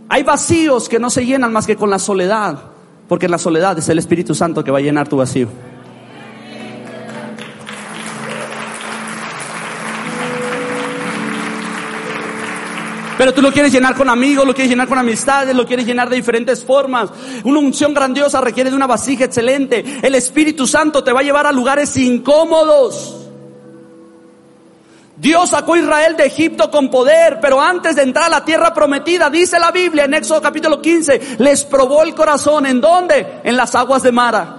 Hay 0.09 0.23
vacíos 0.23 0.89
que 0.89 0.99
no 0.99 1.09
se 1.09 1.25
llenan 1.25 1.51
más 1.51 1.65
que 1.65 1.75
con 1.75 1.89
la 1.89 1.99
soledad, 1.99 2.59
porque 3.07 3.25
en 3.25 3.31
la 3.31 3.37
soledad 3.37 3.77
es 3.77 3.87
el 3.89 3.99
Espíritu 3.99 4.33
Santo 4.33 4.63
que 4.63 4.71
va 4.71 4.79
a 4.79 4.81
llenar 4.81 5.07
tu 5.07 5.17
vacío. 5.17 5.47
Pero 13.17 13.33
tú 13.33 13.41
lo 13.41 13.51
quieres 13.51 13.71
llenar 13.71 13.95
con 13.95 14.09
amigos, 14.09 14.45
lo 14.45 14.53
quieres 14.53 14.69
llenar 14.69 14.87
con 14.87 14.97
amistades, 14.97 15.55
lo 15.55 15.65
quieres 15.65 15.85
llenar 15.85 16.09
de 16.09 16.15
diferentes 16.15 16.63
formas. 16.63 17.09
Una 17.43 17.59
unción 17.59 17.93
grandiosa 17.93 18.39
requiere 18.41 18.69
de 18.69 18.75
una 18.75 18.87
vasija 18.87 19.25
excelente. 19.25 19.83
El 20.03 20.13
Espíritu 20.15 20.67
Santo 20.67 21.03
te 21.03 21.11
va 21.11 21.21
a 21.21 21.23
llevar 21.23 21.47
a 21.47 21.51
lugares 21.51 21.97
incómodos. 21.97 23.15
Dios 25.17 25.49
sacó 25.49 25.73
a 25.73 25.79
Israel 25.79 26.15
de 26.15 26.25
Egipto 26.25 26.69
con 26.69 26.91
poder, 26.91 27.39
pero 27.41 27.59
antes 27.59 27.95
de 27.95 28.03
entrar 28.03 28.25
a 28.25 28.29
la 28.29 28.45
tierra 28.45 28.71
prometida, 28.71 29.31
dice 29.31 29.59
la 29.59 29.71
Biblia 29.71 30.05
en 30.05 30.13
Éxodo 30.13 30.39
capítulo 30.39 30.79
15, 30.79 31.37
les 31.39 31.65
probó 31.65 32.03
el 32.03 32.13
corazón. 32.13 32.67
¿En 32.67 32.79
dónde? 32.79 33.39
En 33.43 33.57
las 33.57 33.73
aguas 33.73 34.03
de 34.03 34.11
Mara. 34.11 34.57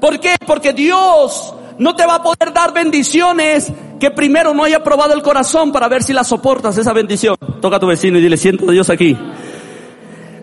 ¿Por 0.00 0.20
qué? 0.20 0.36
Porque 0.46 0.72
Dios 0.72 1.54
no 1.78 1.94
te 1.94 2.04
va 2.06 2.16
a 2.16 2.22
poder 2.22 2.52
dar 2.52 2.72
bendiciones 2.72 3.72
que 3.98 4.10
primero 4.10 4.54
no 4.54 4.64
haya 4.64 4.82
probado 4.82 5.14
el 5.14 5.22
corazón 5.22 5.72
para 5.72 5.88
ver 5.88 6.02
si 6.02 6.12
la 6.12 6.24
soportas 6.24 6.76
esa 6.76 6.92
bendición. 6.92 7.36
Toca 7.60 7.76
a 7.76 7.80
tu 7.80 7.86
vecino 7.86 8.18
y 8.18 8.20
dile, 8.20 8.36
siento 8.36 8.68
a 8.68 8.72
Dios 8.72 8.90
aquí. 8.90 9.16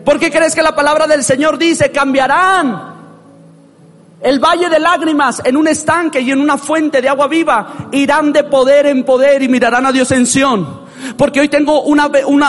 ¿Por 0.04 0.18
qué 0.18 0.30
crees 0.30 0.54
que 0.54 0.62
la 0.62 0.74
palabra 0.74 1.06
del 1.06 1.24
Señor 1.24 1.58
dice, 1.58 1.90
cambiarán 1.90 2.94
el 4.20 4.38
valle 4.38 4.68
de 4.68 4.78
lágrimas 4.78 5.42
en 5.44 5.56
un 5.56 5.68
estanque 5.68 6.20
y 6.20 6.30
en 6.30 6.40
una 6.40 6.56
fuente 6.56 7.02
de 7.02 7.08
agua 7.08 7.28
viva? 7.28 7.88
Irán 7.92 8.32
de 8.32 8.44
poder 8.44 8.86
en 8.86 9.04
poder 9.04 9.42
y 9.42 9.48
mirarán 9.48 9.84
a 9.84 9.92
Dios 9.92 10.10
en 10.12 10.26
Sión. 10.26 10.85
Porque 11.16 11.40
hoy 11.40 11.48
tengo 11.48 11.82
una, 11.82 12.06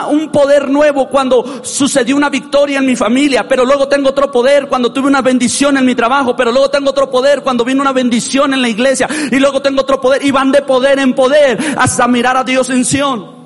un 0.07 0.31
poder 0.31 0.69
nuevo 0.69 1.09
cuando 1.09 1.63
sucedió 1.63 2.15
una 2.15 2.29
victoria 2.29 2.79
en 2.79 2.85
mi 2.85 2.95
familia, 2.95 3.47
pero 3.47 3.65
luego 3.65 3.87
tengo 3.87 4.09
otro 4.09 4.31
poder 4.31 4.67
cuando 4.67 4.91
tuve 4.91 5.07
una 5.07 5.21
bendición 5.21 5.77
en 5.77 5.85
mi 5.85 5.95
trabajo, 5.95 6.35
pero 6.35 6.51
luego 6.51 6.69
tengo 6.69 6.89
otro 6.89 7.09
poder 7.09 7.41
cuando 7.41 7.63
vino 7.65 7.81
una 7.81 7.93
bendición 7.93 8.53
en 8.53 8.61
la 8.61 8.69
iglesia, 8.69 9.07
y 9.31 9.37
luego 9.37 9.61
tengo 9.61 9.81
otro 9.81 9.99
poder, 9.99 10.25
y 10.25 10.31
van 10.31 10.51
de 10.51 10.61
poder 10.61 10.99
en 10.99 11.13
poder 11.13 11.57
hasta 11.77 12.07
mirar 12.07 12.37
a 12.37 12.43
Dios 12.43 12.69
en 12.69 12.85
Sion. 12.85 13.37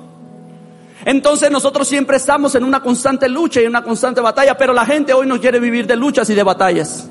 Entonces 1.04 1.50
nosotros 1.50 1.88
siempre 1.88 2.16
estamos 2.16 2.54
en 2.54 2.64
una 2.64 2.80
constante 2.80 3.28
lucha 3.28 3.60
y 3.60 3.64
en 3.64 3.70
una 3.70 3.82
constante 3.82 4.20
batalla, 4.20 4.56
pero 4.56 4.72
la 4.72 4.86
gente 4.86 5.12
hoy 5.12 5.26
no 5.26 5.40
quiere 5.40 5.58
vivir 5.58 5.86
de 5.86 5.96
luchas 5.96 6.30
y 6.30 6.34
de 6.34 6.42
batallas. 6.42 7.08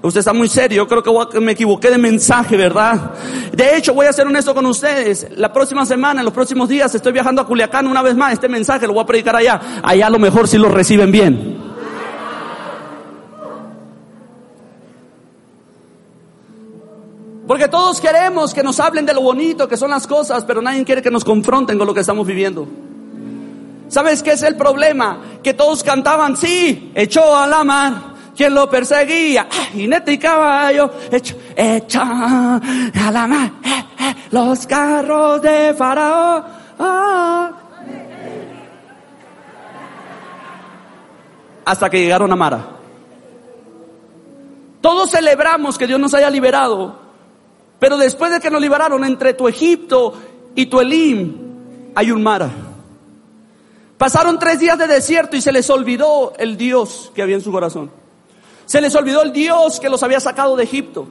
Usted 0.00 0.20
está 0.20 0.32
muy 0.32 0.48
serio, 0.48 0.84
yo 0.84 1.02
creo 1.02 1.28
que 1.28 1.40
me 1.40 1.52
equivoqué 1.52 1.90
de 1.90 1.98
mensaje, 1.98 2.56
¿verdad? 2.56 3.10
De 3.52 3.76
hecho, 3.76 3.94
voy 3.94 4.06
a 4.06 4.12
ser 4.12 4.28
honesto 4.28 4.54
con 4.54 4.64
ustedes. 4.66 5.26
La 5.36 5.52
próxima 5.52 5.84
semana, 5.84 6.20
en 6.20 6.24
los 6.24 6.32
próximos 6.32 6.68
días, 6.68 6.94
estoy 6.94 7.12
viajando 7.12 7.42
a 7.42 7.46
Culiacán 7.46 7.86
una 7.88 8.00
vez 8.00 8.14
más. 8.14 8.32
Este 8.32 8.48
mensaje 8.48 8.86
lo 8.86 8.92
voy 8.92 9.02
a 9.02 9.06
predicar 9.06 9.34
allá. 9.34 9.60
Allá 9.82 10.06
a 10.06 10.10
lo 10.10 10.20
mejor 10.20 10.46
si 10.46 10.56
lo 10.56 10.68
reciben 10.68 11.10
bien. 11.10 11.58
Porque 17.48 17.66
todos 17.66 18.00
queremos 18.00 18.54
que 18.54 18.62
nos 18.62 18.78
hablen 18.78 19.04
de 19.04 19.14
lo 19.14 19.22
bonito 19.22 19.66
que 19.66 19.76
son 19.76 19.90
las 19.90 20.06
cosas, 20.06 20.44
pero 20.44 20.62
nadie 20.62 20.84
quiere 20.84 21.02
que 21.02 21.10
nos 21.10 21.24
confronten 21.24 21.76
con 21.76 21.88
lo 21.88 21.94
que 21.94 22.00
estamos 22.00 22.24
viviendo. 22.24 22.68
¿Sabes 23.88 24.22
qué 24.22 24.32
es 24.32 24.42
el 24.42 24.54
problema? 24.54 25.18
Que 25.42 25.54
todos 25.54 25.82
cantaban, 25.82 26.36
sí, 26.36 26.92
echó 26.94 27.34
a 27.36 27.46
la 27.48 27.64
mar 27.64 28.17
quien 28.38 28.54
lo 28.54 28.70
perseguía, 28.70 29.48
jinete 29.72 30.12
y 30.12 30.18
caballo, 30.18 30.92
hecho, 31.10 31.34
hecho 31.56 32.00
a 32.00 33.10
la 33.12 33.26
mar, 33.26 33.50
eh, 33.64 33.84
eh, 33.98 34.14
los 34.30 34.64
carros 34.64 35.42
de 35.42 35.74
Faraón. 35.74 36.44
Hasta 41.64 41.90
que 41.90 41.98
llegaron 41.98 42.32
a 42.32 42.36
Mara. 42.36 42.64
Todos 44.80 45.10
celebramos 45.10 45.76
que 45.76 45.88
Dios 45.88 45.98
nos 45.98 46.14
haya 46.14 46.30
liberado, 46.30 46.96
pero 47.80 47.98
después 47.98 48.30
de 48.30 48.38
que 48.38 48.52
nos 48.52 48.60
liberaron 48.60 49.04
entre 49.04 49.34
tu 49.34 49.48
Egipto 49.48 50.14
y 50.54 50.66
tu 50.66 50.78
Elim, 50.78 51.92
hay 51.92 52.12
un 52.12 52.22
Mara. 52.22 52.50
Pasaron 53.98 54.38
tres 54.38 54.60
días 54.60 54.78
de 54.78 54.86
desierto 54.86 55.36
y 55.36 55.40
se 55.40 55.50
les 55.50 55.68
olvidó 55.70 56.34
el 56.38 56.56
Dios 56.56 57.10
que 57.16 57.22
había 57.22 57.34
en 57.34 57.42
su 57.42 57.50
corazón. 57.50 57.97
Se 58.68 58.82
les 58.82 58.94
olvidó 58.94 59.22
el 59.22 59.32
Dios 59.32 59.80
que 59.80 59.88
los 59.88 60.02
había 60.02 60.20
sacado 60.20 60.54
de 60.54 60.64
Egipto. 60.64 61.08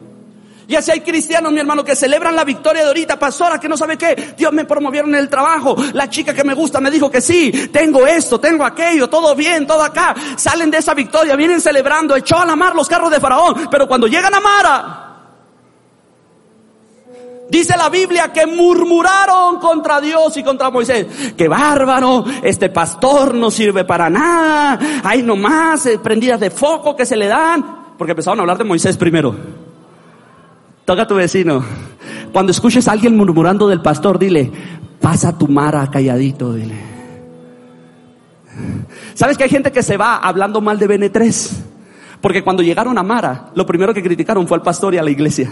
Y 0.68 0.76
así 0.76 0.92
hay 0.92 1.02
cristianos, 1.02 1.52
mi 1.52 1.60
hermano, 1.60 1.84
que 1.84 1.96
celebran 1.96 2.36
la 2.36 2.44
victoria 2.44 2.84
de 2.84 2.90
ahorita, 2.90 3.18
pastora, 3.18 3.60
que 3.60 3.68
no 3.68 3.76
sabe 3.76 3.98
qué. 3.98 4.36
Dios 4.38 4.54
me 4.54 4.66
promovieron 4.66 5.10
en 5.16 5.22
el 5.22 5.28
trabajo. 5.28 5.76
La 5.94 6.08
chica 6.08 6.36
que 6.36 6.44
me 6.44 6.54
gusta 6.54 6.80
me 6.80 6.92
dijo 6.92 7.10
que 7.10 7.20
sí. 7.20 7.52
Tengo 7.74 8.06
esto, 8.06 8.40
tengo 8.40 8.64
aquello, 8.64 9.10
todo 9.10 9.34
bien, 9.34 9.66
todo 9.66 9.82
acá. 9.82 10.14
Salen 10.36 10.70
de 10.70 10.78
esa 10.78 10.94
victoria, 10.94 11.36
vienen 11.36 11.60
celebrando, 11.60 12.16
echó 12.16 12.38
a 12.38 12.46
la 12.46 12.56
mar 12.56 12.76
los 12.76 12.88
carros 12.88 13.10
de 13.10 13.20
Faraón. 13.20 13.68
Pero 13.72 13.88
cuando 13.88 14.06
llegan 14.06 14.36
a 14.36 14.40
Mara, 14.40 15.07
Dice 17.50 17.78
la 17.78 17.90
Biblia 17.90 18.34
que 18.34 18.46
murmuraron 18.46 19.60
contra 19.60 20.02
Dios 20.02 20.36
y 20.36 20.44
contra 20.44 20.70
Moisés. 20.70 21.34
Qué 21.38 21.48
bárbaro, 21.48 22.26
este 22.44 22.70
pastor 22.70 23.34
no 23.34 23.50
sirve 23.50 23.86
para 23.86 24.10
nada. 24.10 24.80
Hay 25.04 25.24
nomás 25.24 25.86
eh, 25.86 25.98
prendidas 25.98 26.40
de 26.40 26.50
foco 26.50 26.96
que 26.96 27.06
se 27.06 27.16
le 27.16 27.28
dan. 27.28 27.96
Porque 27.98 28.12
empezaron 28.12 28.40
a 28.40 28.42
hablar 28.42 28.58
de 28.58 28.66
Moisés 28.66 28.98
primero. 28.98 29.36
Toca 30.84 31.04
a 31.04 31.08
tu 31.08 31.16
vecino. 31.16 31.64
Cuando 32.34 32.52
escuches 32.52 32.88
a 32.88 32.92
alguien 32.92 33.16
murmurando 33.16 33.68
del 33.68 33.82
pastor, 33.82 34.20
dile, 34.20 34.52
pasa 35.00 35.38
tu 35.38 35.48
mara 35.48 35.90
calladito, 35.90 36.54
dile. 36.54 36.76
¿Sabes 39.14 39.38
que 39.38 39.46
hay 39.46 39.50
gente 39.50 39.72
que 39.72 39.84
se 39.84 39.98
va 39.98 40.18
hablando 40.18 40.62
mal 40.62 40.78
de 40.80 40.88
BN3? 40.88 41.52
Porque 42.22 42.44
cuando 42.44 42.64
llegaron 42.64 42.98
a 42.98 43.04
Mara, 43.04 43.52
lo 43.56 43.66
primero 43.66 43.94
que 43.94 44.04
criticaron 44.04 44.48
fue 44.48 44.58
al 44.58 44.64
pastor 44.64 44.94
y 44.94 44.98
a 44.98 45.04
la 45.04 45.12
iglesia. 45.12 45.52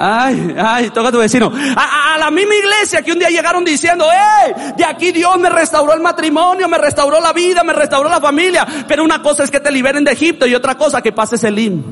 Ay, 0.00 0.54
ay, 0.56 0.90
toca 0.90 1.08
a 1.08 1.12
tu 1.12 1.18
vecino. 1.18 1.52
A, 1.52 2.16
la 2.18 2.30
misma 2.30 2.54
iglesia 2.54 3.02
que 3.02 3.10
un 3.10 3.18
día 3.18 3.30
llegaron 3.30 3.64
diciendo, 3.64 4.04
¡eh! 4.04 4.74
De 4.76 4.84
aquí 4.84 5.10
Dios 5.10 5.36
me 5.40 5.50
restauró 5.50 5.92
el 5.92 6.00
matrimonio, 6.00 6.68
me 6.68 6.78
restauró 6.78 7.20
la 7.20 7.32
vida, 7.32 7.64
me 7.64 7.72
restauró 7.72 8.08
la 8.08 8.20
familia. 8.20 8.64
Pero 8.86 9.02
una 9.02 9.20
cosa 9.20 9.42
es 9.42 9.50
que 9.50 9.58
te 9.58 9.72
liberen 9.72 10.04
de 10.04 10.12
Egipto 10.12 10.46
y 10.46 10.54
otra 10.54 10.76
cosa 10.76 11.02
que 11.02 11.10
pases 11.10 11.42
el 11.42 11.56
lim. 11.56 11.82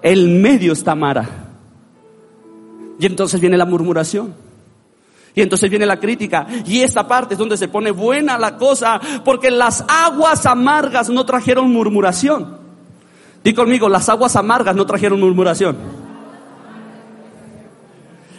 El 0.00 0.28
medio 0.28 0.72
está 0.72 0.94
Mara. 0.94 1.28
Y 3.00 3.06
entonces 3.06 3.40
viene 3.40 3.56
la 3.56 3.64
murmuración. 3.64 4.32
Y 5.34 5.42
entonces 5.42 5.68
viene 5.70 5.84
la 5.84 5.98
crítica. 5.98 6.46
Y 6.64 6.82
esta 6.82 7.08
parte 7.08 7.34
es 7.34 7.38
donde 7.38 7.56
se 7.56 7.66
pone 7.66 7.90
buena 7.90 8.38
la 8.38 8.56
cosa. 8.56 9.00
Porque 9.24 9.50
las 9.50 9.84
aguas 9.88 10.46
amargas 10.46 11.10
no 11.10 11.26
trajeron 11.26 11.72
murmuración. 11.72 12.56
Di 13.42 13.52
conmigo, 13.52 13.88
las 13.88 14.08
aguas 14.08 14.36
amargas 14.36 14.76
no 14.76 14.86
trajeron 14.86 15.18
murmuración. 15.18 15.97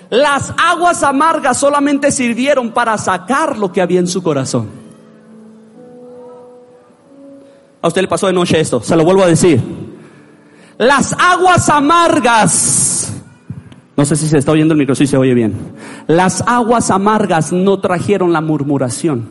Las 0.10 0.54
aguas 0.58 1.04
amargas 1.04 1.58
solamente 1.58 2.12
sirvieron 2.12 2.72
para 2.72 2.98
sacar 2.98 3.58
lo 3.58 3.72
que 3.72 3.82
había 3.82 4.00
en 4.00 4.08
su 4.08 4.24
corazón. 4.24 4.68
A 7.82 7.88
usted 7.88 8.02
le 8.02 8.08
pasó 8.08 8.28
de 8.28 8.34
noche 8.34 8.60
esto, 8.60 8.82
se 8.82 8.96
lo 8.96 9.04
vuelvo 9.04 9.24
a 9.24 9.28
decir. 9.28 9.62
Las 10.78 11.14
aguas 11.14 11.70
amargas, 11.70 13.14
no 13.96 14.06
sé 14.06 14.16
si 14.16 14.28
se 14.28 14.38
está 14.38 14.52
oyendo 14.52 14.74
el 14.74 14.80
micro, 14.80 14.96
si 14.96 15.06
se 15.06 15.18
oye 15.18 15.34
bien. 15.34 15.74
Las 16.08 16.42
aguas 16.48 16.90
amargas 16.90 17.52
no 17.52 17.80
trajeron 17.80 18.34
la 18.34 18.42
murmuración. 18.42 19.30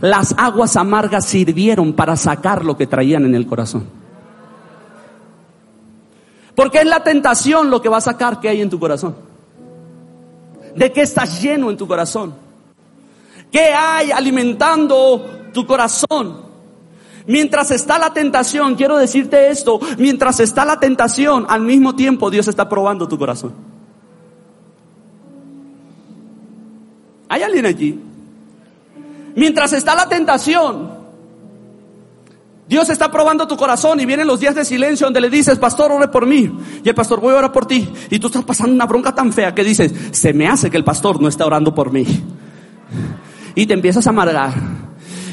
Las 0.00 0.34
aguas 0.38 0.76
amargas 0.76 1.26
sirvieron 1.26 1.92
para 1.92 2.16
sacar 2.16 2.64
lo 2.64 2.76
que 2.76 2.86
traían 2.86 3.24
en 3.24 3.34
el 3.34 3.46
corazón. 3.46 3.86
Porque 6.54 6.78
es 6.78 6.86
la 6.86 7.04
tentación 7.04 7.70
lo 7.70 7.82
que 7.82 7.88
va 7.88 7.98
a 7.98 8.02
sacar 8.02 8.40
que 8.40 8.48
hay 8.48 8.62
en 8.62 8.70
tu 8.70 8.78
corazón. 8.78 9.16
¿De 10.76 10.92
qué 10.92 11.02
estás 11.02 11.40
lleno 11.42 11.70
en 11.70 11.76
tu 11.76 11.88
corazón? 11.88 12.34
¿Qué 13.50 13.72
hay 13.72 14.10
alimentando 14.10 15.48
tu 15.52 15.66
corazón? 15.66 16.44
Mientras 17.26 17.70
está 17.70 17.98
la 17.98 18.12
tentación, 18.12 18.74
quiero 18.76 18.96
decirte 18.96 19.48
esto, 19.48 19.80
mientras 19.98 20.38
está 20.38 20.64
la 20.64 20.78
tentación, 20.78 21.46
al 21.48 21.62
mismo 21.62 21.96
tiempo 21.96 22.30
Dios 22.30 22.46
está 22.46 22.68
probando 22.68 23.08
tu 23.08 23.18
corazón. 23.18 23.54
¿Hay 27.28 27.42
alguien 27.42 27.66
allí? 27.66 28.00
Mientras 29.34 29.72
está 29.72 29.94
la 29.94 30.08
tentación, 30.08 30.95
Dios 32.68 32.90
está 32.90 33.10
probando 33.10 33.46
tu 33.46 33.56
corazón 33.56 34.00
y 34.00 34.06
vienen 34.06 34.26
los 34.26 34.40
días 34.40 34.54
de 34.54 34.64
silencio 34.64 35.06
donde 35.06 35.20
le 35.20 35.30
dices, 35.30 35.58
pastor, 35.58 35.92
ore 35.92 36.08
por 36.08 36.26
mí. 36.26 36.50
Y 36.82 36.88
el 36.88 36.94
pastor, 36.94 37.20
voy 37.20 37.32
a 37.32 37.38
orar 37.38 37.52
por 37.52 37.66
ti. 37.66 37.88
Y 38.10 38.18
tú 38.18 38.26
estás 38.26 38.44
pasando 38.44 38.74
una 38.74 38.86
bronca 38.86 39.14
tan 39.14 39.32
fea 39.32 39.54
que 39.54 39.62
dices, 39.62 39.92
se 40.10 40.32
me 40.32 40.48
hace 40.48 40.68
que 40.68 40.76
el 40.76 40.84
pastor 40.84 41.20
no 41.20 41.28
está 41.28 41.46
orando 41.46 41.72
por 41.74 41.92
mí. 41.92 42.04
Y 43.54 43.66
te 43.66 43.74
empiezas 43.74 44.06
a 44.06 44.10
amargar. 44.10 44.52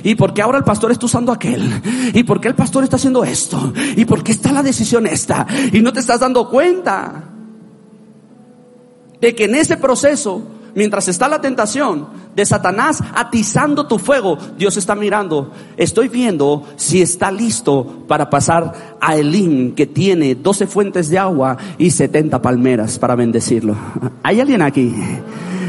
¿Y 0.04 0.16
por 0.16 0.34
qué 0.34 0.42
ahora 0.42 0.60
el 0.60 0.64
pastor 0.64 0.92
está 0.92 1.08
usando 1.08 1.32
aquel? 1.32 1.82
¿Y 2.14 2.24
por 2.24 2.40
qué 2.40 2.50
el 2.50 2.56
pastor 2.56 2.84
está 2.84 2.98
haciendo 2.98 3.24
esto? 3.24 3.74
¿Y 3.96 4.06
por 4.06 4.22
qué 4.24 4.34
está 4.34 4.52
la 4.52 4.62
decisión 4.62 5.08
esta? 5.08 5.48
Y 5.72 5.82
no 5.82 5.92
te 5.92 6.02
estás 6.02 6.20
dando 6.20 6.48
cuenta 6.50 7.30
de 9.20 9.34
que 9.34 9.46
en 9.46 9.56
ese 9.56 9.78
proceso, 9.78 10.44
mientras 10.76 11.08
está 11.08 11.28
la 11.28 11.42
tentación 11.42 12.08
de 12.36 12.46
Satanás 12.46 13.04
atizando 13.14 13.88
tu 13.88 14.00
fuego, 14.00 14.38
Dios 14.58 14.78
está 14.78 14.96
mirando. 14.96 15.52
Estoy 15.78 16.08
viendo 16.08 16.66
si 16.76 17.02
está 17.02 17.32
listo 17.32 18.04
para 18.08 18.30
pasar 18.30 18.98
a 19.00 19.16
Elín, 19.16 19.74
que 19.76 19.86
tiene 19.86 20.36
12 20.36 20.68
fuentes 20.68 21.10
de 21.10 21.20
agua 21.20 21.58
y 21.78 21.92
70 21.92 22.42
palmeras 22.42 23.00
para 23.00 23.16
bendecirlo. 23.16 23.76
¿Hay 24.24 24.40
alguien 24.40 24.62
aquí? 24.62 24.94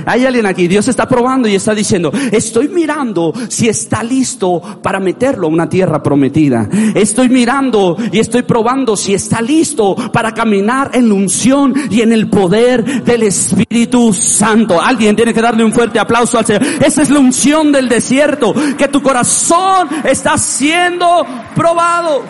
Hay 0.06 0.24
alguien 0.24 0.46
aquí, 0.46 0.68
Dios 0.68 0.88
está 0.88 1.08
probando 1.08 1.48
y 1.48 1.54
está 1.54 1.74
diciendo, 1.74 2.12
estoy 2.32 2.68
mirando 2.68 3.32
si 3.48 3.68
está 3.68 4.02
listo 4.02 4.60
para 4.82 5.00
meterlo 5.00 5.46
a 5.46 5.50
una 5.50 5.68
tierra 5.68 6.02
prometida. 6.02 6.68
Estoy 6.94 7.28
mirando 7.28 7.96
y 8.12 8.18
estoy 8.18 8.42
probando 8.42 8.96
si 8.96 9.14
está 9.14 9.40
listo 9.40 9.94
para 10.12 10.32
caminar 10.32 10.90
en 10.94 11.08
la 11.08 11.14
unción 11.14 11.74
y 11.90 12.00
en 12.00 12.12
el 12.12 12.28
poder 12.28 13.04
del 13.04 13.24
Espíritu 13.24 14.12
Santo. 14.12 14.80
Alguien 14.80 15.16
tiene 15.16 15.34
que 15.34 15.42
darle 15.42 15.64
un 15.64 15.72
fuerte 15.72 15.98
aplauso 15.98 16.38
al 16.38 16.46
Señor. 16.46 16.62
Esa 16.84 17.02
es 17.02 17.10
la 17.10 17.18
unción 17.18 17.72
del 17.72 17.88
desierto, 17.88 18.54
que 18.76 18.88
tu 18.88 19.02
corazón 19.02 19.88
está 20.04 20.36
siendo 20.38 21.26
probado. 21.54 22.22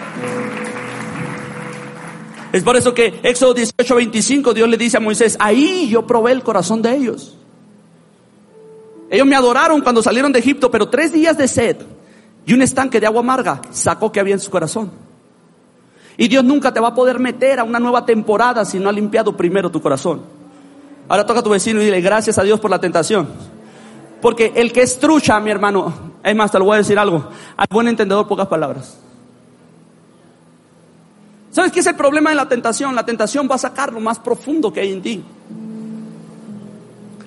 Es 2.52 2.62
por 2.62 2.76
eso 2.76 2.94
que 2.94 3.18
Éxodo 3.24 3.52
18, 3.54 3.94
25 3.96 4.54
Dios 4.54 4.68
le 4.68 4.76
dice 4.76 4.96
a 4.96 5.00
Moisés, 5.00 5.37
ahí 5.40 5.88
yo 5.88 6.06
probé 6.06 6.30
el 6.30 6.44
corazón 6.44 6.82
de 6.82 6.94
ellos. 6.94 7.37
Ellos 9.10 9.26
me 9.26 9.36
adoraron 9.36 9.80
cuando 9.80 10.02
salieron 10.02 10.32
de 10.32 10.38
Egipto, 10.38 10.70
pero 10.70 10.88
tres 10.88 11.12
días 11.12 11.36
de 11.36 11.48
sed 11.48 11.76
y 12.46 12.52
un 12.52 12.62
estanque 12.62 13.00
de 13.00 13.06
agua 13.06 13.20
amarga 13.20 13.60
sacó 13.70 14.12
que 14.12 14.20
había 14.20 14.34
en 14.34 14.40
su 14.40 14.50
corazón. 14.50 14.90
Y 16.16 16.28
Dios 16.28 16.44
nunca 16.44 16.72
te 16.72 16.80
va 16.80 16.88
a 16.88 16.94
poder 16.94 17.18
meter 17.18 17.58
a 17.58 17.64
una 17.64 17.78
nueva 17.78 18.04
temporada 18.04 18.64
si 18.64 18.78
no 18.78 18.88
ha 18.88 18.92
limpiado 18.92 19.36
primero 19.36 19.70
tu 19.70 19.80
corazón. 19.80 20.22
Ahora 21.08 21.26
toca 21.26 21.40
a 21.40 21.42
tu 21.42 21.50
vecino 21.50 21.80
y 21.80 21.86
dile 21.86 22.00
gracias 22.00 22.38
a 22.38 22.42
Dios 22.42 22.60
por 22.60 22.70
la 22.70 22.80
tentación. 22.80 23.28
Porque 24.20 24.52
el 24.54 24.72
que 24.72 24.82
es 24.82 24.98
trucha, 24.98 25.38
mi 25.40 25.50
hermano, 25.50 25.92
es 26.22 26.34
más, 26.34 26.50
te 26.50 26.58
lo 26.58 26.64
voy 26.66 26.76
a 26.76 26.78
decir 26.78 26.98
algo, 26.98 27.28
al 27.56 27.66
buen 27.70 27.88
entendedor 27.88 28.26
pocas 28.26 28.46
palabras. 28.46 28.98
¿Sabes 31.50 31.72
qué 31.72 31.80
es 31.80 31.86
el 31.86 31.94
problema 31.94 32.30
de 32.30 32.36
la 32.36 32.48
tentación? 32.48 32.94
La 32.94 33.04
tentación 33.04 33.48
va 33.50 33.56
a 33.56 33.58
sacar 33.58 33.92
lo 33.92 34.00
más 34.00 34.18
profundo 34.18 34.72
que 34.72 34.80
hay 34.80 34.92
en 34.92 35.02
ti. 35.02 35.24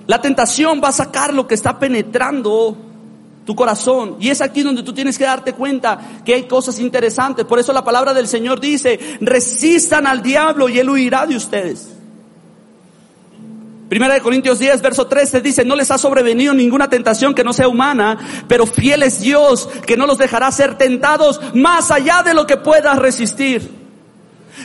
La 0.07 0.21
tentación 0.21 0.81
va 0.83 0.89
a 0.89 0.93
sacar 0.93 1.33
lo 1.33 1.45
que 1.45 1.53
está 1.53 1.77
penetrando 1.77 2.77
tu 3.45 3.55
corazón. 3.55 4.17
Y 4.19 4.29
es 4.29 4.41
aquí 4.41 4.61
donde 4.61 4.83
tú 4.83 4.93
tienes 4.93 5.17
que 5.17 5.23
darte 5.23 5.53
cuenta 5.53 5.99
que 6.25 6.33
hay 6.33 6.43
cosas 6.43 6.79
interesantes. 6.79 7.45
Por 7.45 7.59
eso 7.59 7.71
la 7.71 7.83
palabra 7.83 8.13
del 8.13 8.27
Señor 8.27 8.59
dice, 8.59 8.99
resistan 9.21 10.05
al 10.05 10.21
diablo 10.21 10.69
y 10.69 10.79
él 10.79 10.89
huirá 10.89 11.25
de 11.25 11.35
ustedes. 11.35 11.93
Primera 13.89 14.15
de 14.15 14.21
Corintios 14.21 14.59
10, 14.59 14.81
verso 14.81 15.07
13 15.07 15.39
dice, 15.39 15.63
no 15.63 15.75
les 15.75 15.91
ha 15.91 15.97
sobrevenido 15.97 16.53
ninguna 16.53 16.89
tentación 16.89 17.33
que 17.33 17.45
no 17.45 17.53
sea 17.53 17.69
humana, 17.69 18.17
pero 18.49 18.65
fiel 18.65 19.03
es 19.03 19.21
Dios 19.21 19.69
que 19.85 19.95
no 19.95 20.05
los 20.05 20.17
dejará 20.17 20.51
ser 20.51 20.77
tentados 20.77 21.39
más 21.53 21.89
allá 21.89 22.21
de 22.23 22.33
lo 22.33 22.45
que 22.45 22.57
puedas 22.57 22.97
resistir 22.97 23.75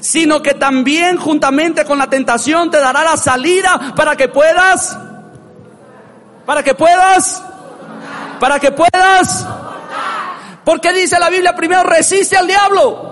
sino 0.00 0.42
que 0.42 0.54
también 0.54 1.18
juntamente 1.18 1.84
con 1.84 1.98
la 1.98 2.08
tentación 2.08 2.70
te 2.70 2.78
dará 2.78 3.04
la 3.04 3.16
salida 3.18 3.92
para 3.94 4.16
que 4.16 4.26
puedas 4.26 4.98
para 6.44 6.62
que 6.62 6.74
puedas. 6.74 7.42
Para 8.40 8.58
que 8.58 8.72
puedas. 8.72 9.46
Porque 10.64 10.92
dice 10.92 11.18
la 11.18 11.30
Biblia 11.30 11.54
primero 11.54 11.82
resiste 11.82 12.36
al 12.36 12.46
diablo. 12.46 13.11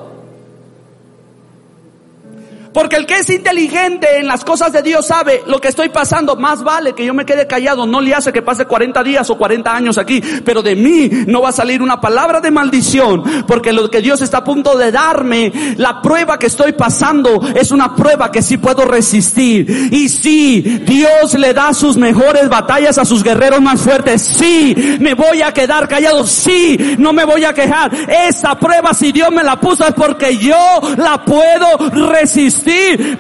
Porque 2.73 2.97
el 2.97 3.07
que 3.07 3.17
es 3.19 3.31
inteligente 3.31 4.19
en 4.19 4.29
las 4.29 4.45
cosas 4.45 4.73
de 4.73 4.83
Dios 4.83 5.07
sabe 5.07 5.43
lo 5.47 5.61
que 5.61 5.69
estoy 5.69 5.89
pasando. 5.89 6.37
Más 6.37 6.63
vale 6.63 6.93
que 6.93 7.05
yo 7.05 7.13
me 7.15 7.27
quede 7.27 7.47
callado. 7.47 7.85
No 7.85 8.01
le 8.01 8.15
hace 8.15 8.33
que 8.33 8.43
pase 8.43 8.65
40 8.65 9.03
días 9.03 9.29
o 9.31 9.37
40 9.37 9.75
años 9.75 9.99
aquí. 9.99 10.23
Pero 10.45 10.63
de 10.63 10.77
mí 10.77 11.11
no 11.27 11.43
va 11.43 11.49
a 11.49 11.53
salir 11.53 11.83
una 11.83 12.01
palabra 12.01 12.41
de 12.41 12.51
maldición. 12.51 13.25
Porque 13.47 13.73
lo 13.73 13.91
que 13.91 14.01
Dios 14.01 14.21
está 14.21 14.39
a 14.39 14.45
punto 14.45 14.79
de 14.79 14.93
darme, 14.93 15.53
la 15.79 16.01
prueba 16.01 16.39
que 16.39 16.47
estoy 16.47 16.73
pasando 16.73 17.41
es 17.55 17.73
una 17.73 17.97
prueba 17.97 18.31
que 18.31 18.43
sí 18.43 18.57
puedo 18.57 18.85
resistir. 18.85 19.89
Y 19.91 20.09
sí, 20.09 20.61
Dios 20.87 21.35
le 21.35 21.53
da 21.53 21.75
sus 21.75 21.97
mejores 21.97 22.49
batallas 22.49 22.99
a 22.99 23.05
sus 23.05 23.25
guerreros 23.25 23.61
más 23.61 23.81
fuertes. 23.81 24.23
Sí, 24.23 24.97
me 25.01 25.15
voy 25.15 25.43
a 25.43 25.53
quedar 25.53 25.89
callado. 25.89 26.25
Sí, 26.25 26.97
no 26.99 27.13
me 27.13 27.25
voy 27.25 27.45
a 27.45 27.53
quejar. 27.53 27.91
Esta 28.29 28.57
prueba 28.59 28.95
si 28.95 29.11
Dios 29.11 29.33
me 29.33 29.43
la 29.43 29.59
puso 29.59 29.85
es 29.85 29.95
porque 29.95 30.37
yo 30.37 30.57
la 30.97 31.25
puedo 31.25 31.91
resistir 32.09 32.60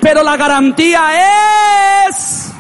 pero 0.00 0.22
la 0.22 0.37
garantía 0.37 2.09
es 2.09 2.53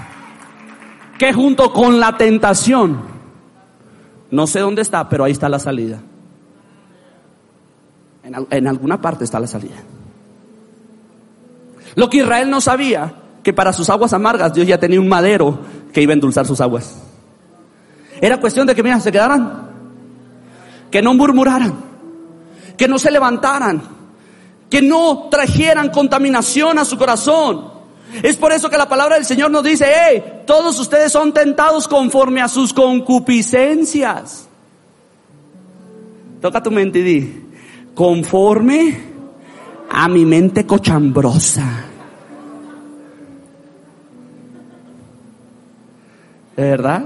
que 1.18 1.32
junto 1.32 1.72
con 1.72 2.00
la 2.00 2.16
tentación, 2.16 3.02
no 4.30 4.46
sé 4.46 4.60
dónde 4.60 4.82
está, 4.82 5.08
pero 5.08 5.24
ahí 5.24 5.32
está 5.32 5.48
la 5.48 5.58
salida. 5.58 6.00
En, 8.22 8.46
en 8.50 8.66
alguna 8.66 9.00
parte 9.00 9.24
está 9.24 9.40
la 9.40 9.46
salida. 9.46 9.76
Lo 11.94 12.08
que 12.08 12.18
Israel 12.18 12.48
no 12.48 12.60
sabía, 12.60 13.14
que 13.42 13.52
para 13.52 13.72
sus 13.72 13.90
aguas 13.90 14.12
amargas 14.12 14.52
Dios 14.52 14.66
ya 14.66 14.78
tenía 14.78 15.00
un 15.00 15.08
madero 15.08 15.58
que 15.92 16.02
iba 16.02 16.12
a 16.12 16.14
endulzar 16.14 16.46
sus 16.46 16.60
aguas. 16.60 17.02
Era 18.20 18.38
cuestión 18.38 18.66
de 18.66 18.74
que, 18.74 18.82
mira, 18.82 19.00
se 19.00 19.10
quedaran, 19.10 19.70
que 20.90 21.02
no 21.02 21.14
murmuraran, 21.14 21.74
que 22.76 22.86
no 22.86 22.98
se 22.98 23.10
levantaran, 23.10 23.82
que 24.70 24.80
no 24.80 25.28
trajeran 25.30 25.90
contaminación 25.90 26.78
a 26.78 26.84
su 26.84 26.96
corazón. 26.96 27.68
Es 28.22 28.36
por 28.36 28.52
eso 28.52 28.70
que 28.70 28.78
la 28.78 28.88
palabra 28.88 29.16
del 29.16 29.24
Señor 29.24 29.50
nos 29.50 29.64
dice, 29.64 29.86
hey, 29.92 30.42
todos 30.46 30.78
ustedes 30.78 31.12
son 31.12 31.32
tentados 31.32 31.86
conforme 31.86 32.40
a 32.40 32.48
sus 32.48 32.72
concupiscencias. 32.72 34.48
Toca 36.40 36.62
tu 36.62 36.70
mente 36.70 37.00
y 37.00 37.02
di, 37.02 37.42
conforme 37.94 39.00
a 39.90 40.08
mi 40.08 40.24
mente 40.24 40.64
cochambrosa. 40.64 41.84
¿De 46.56 46.62
verdad? 46.62 47.04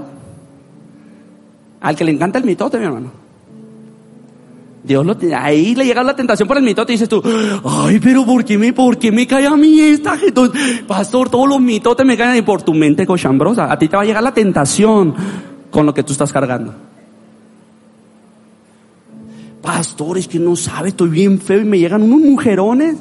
Al 1.81 1.95
que 1.95 2.03
le 2.03 2.11
encanta 2.11 2.37
el 2.37 2.45
mitote, 2.45 2.77
mi 2.77 2.85
hermano. 2.85 3.24
Dios 4.85 5.05
lo 5.05 5.17
tiene. 5.17 5.35
Ahí 5.35 5.73
le 5.73 5.85
llega 5.85 6.03
la 6.03 6.15
tentación 6.15 6.47
por 6.47 6.57
el 6.57 6.63
mitote 6.63 6.93
y 6.93 6.95
dices 6.95 7.09
tú, 7.09 7.21
ay, 7.63 7.99
pero 7.99 8.25
¿por 8.25 8.45
qué 8.45 8.57
me, 8.57 8.71
por 8.71 8.97
qué 8.97 9.11
me 9.11 9.25
cae 9.25 9.47
a 9.47 9.55
mí 9.55 9.79
esta 9.79 10.17
gente? 10.17 10.41
Pastor, 10.87 11.29
todos 11.29 11.49
los 11.49 11.59
mitotes 11.59 12.05
me 12.05 12.15
caen 12.15 12.45
por 12.45 12.61
tu 12.61 12.73
mente 12.73 13.05
cochambrosa. 13.05 13.71
A 13.71 13.79
ti 13.79 13.87
te 13.87 13.95
va 13.95 14.03
a 14.03 14.05
llegar 14.05 14.21
la 14.21 14.33
tentación 14.33 15.15
con 15.71 15.85
lo 15.85 15.93
que 15.93 16.03
tú 16.03 16.11
estás 16.11 16.31
cargando. 16.31 16.73
Pastor, 19.61 20.19
es 20.19 20.27
que 20.27 20.37
no 20.37 20.55
sabe, 20.55 20.89
estoy 20.89 21.09
bien 21.09 21.39
feo 21.39 21.61
y 21.61 21.65
me 21.65 21.79
llegan 21.79 22.03
unos 22.03 22.21
mujerones. 22.21 22.97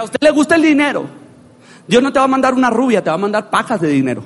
A 0.00 0.04
usted 0.04 0.18
le 0.20 0.30
gusta 0.30 0.56
el 0.56 0.62
dinero, 0.62 1.04
Dios 1.86 2.02
no 2.02 2.12
te 2.12 2.18
va 2.18 2.24
a 2.24 2.28
mandar 2.28 2.54
una 2.54 2.70
rubia, 2.70 3.02
te 3.02 3.10
va 3.10 3.14
a 3.14 3.18
mandar 3.18 3.50
pajas 3.50 3.80
de 3.80 3.88
dinero. 3.88 4.22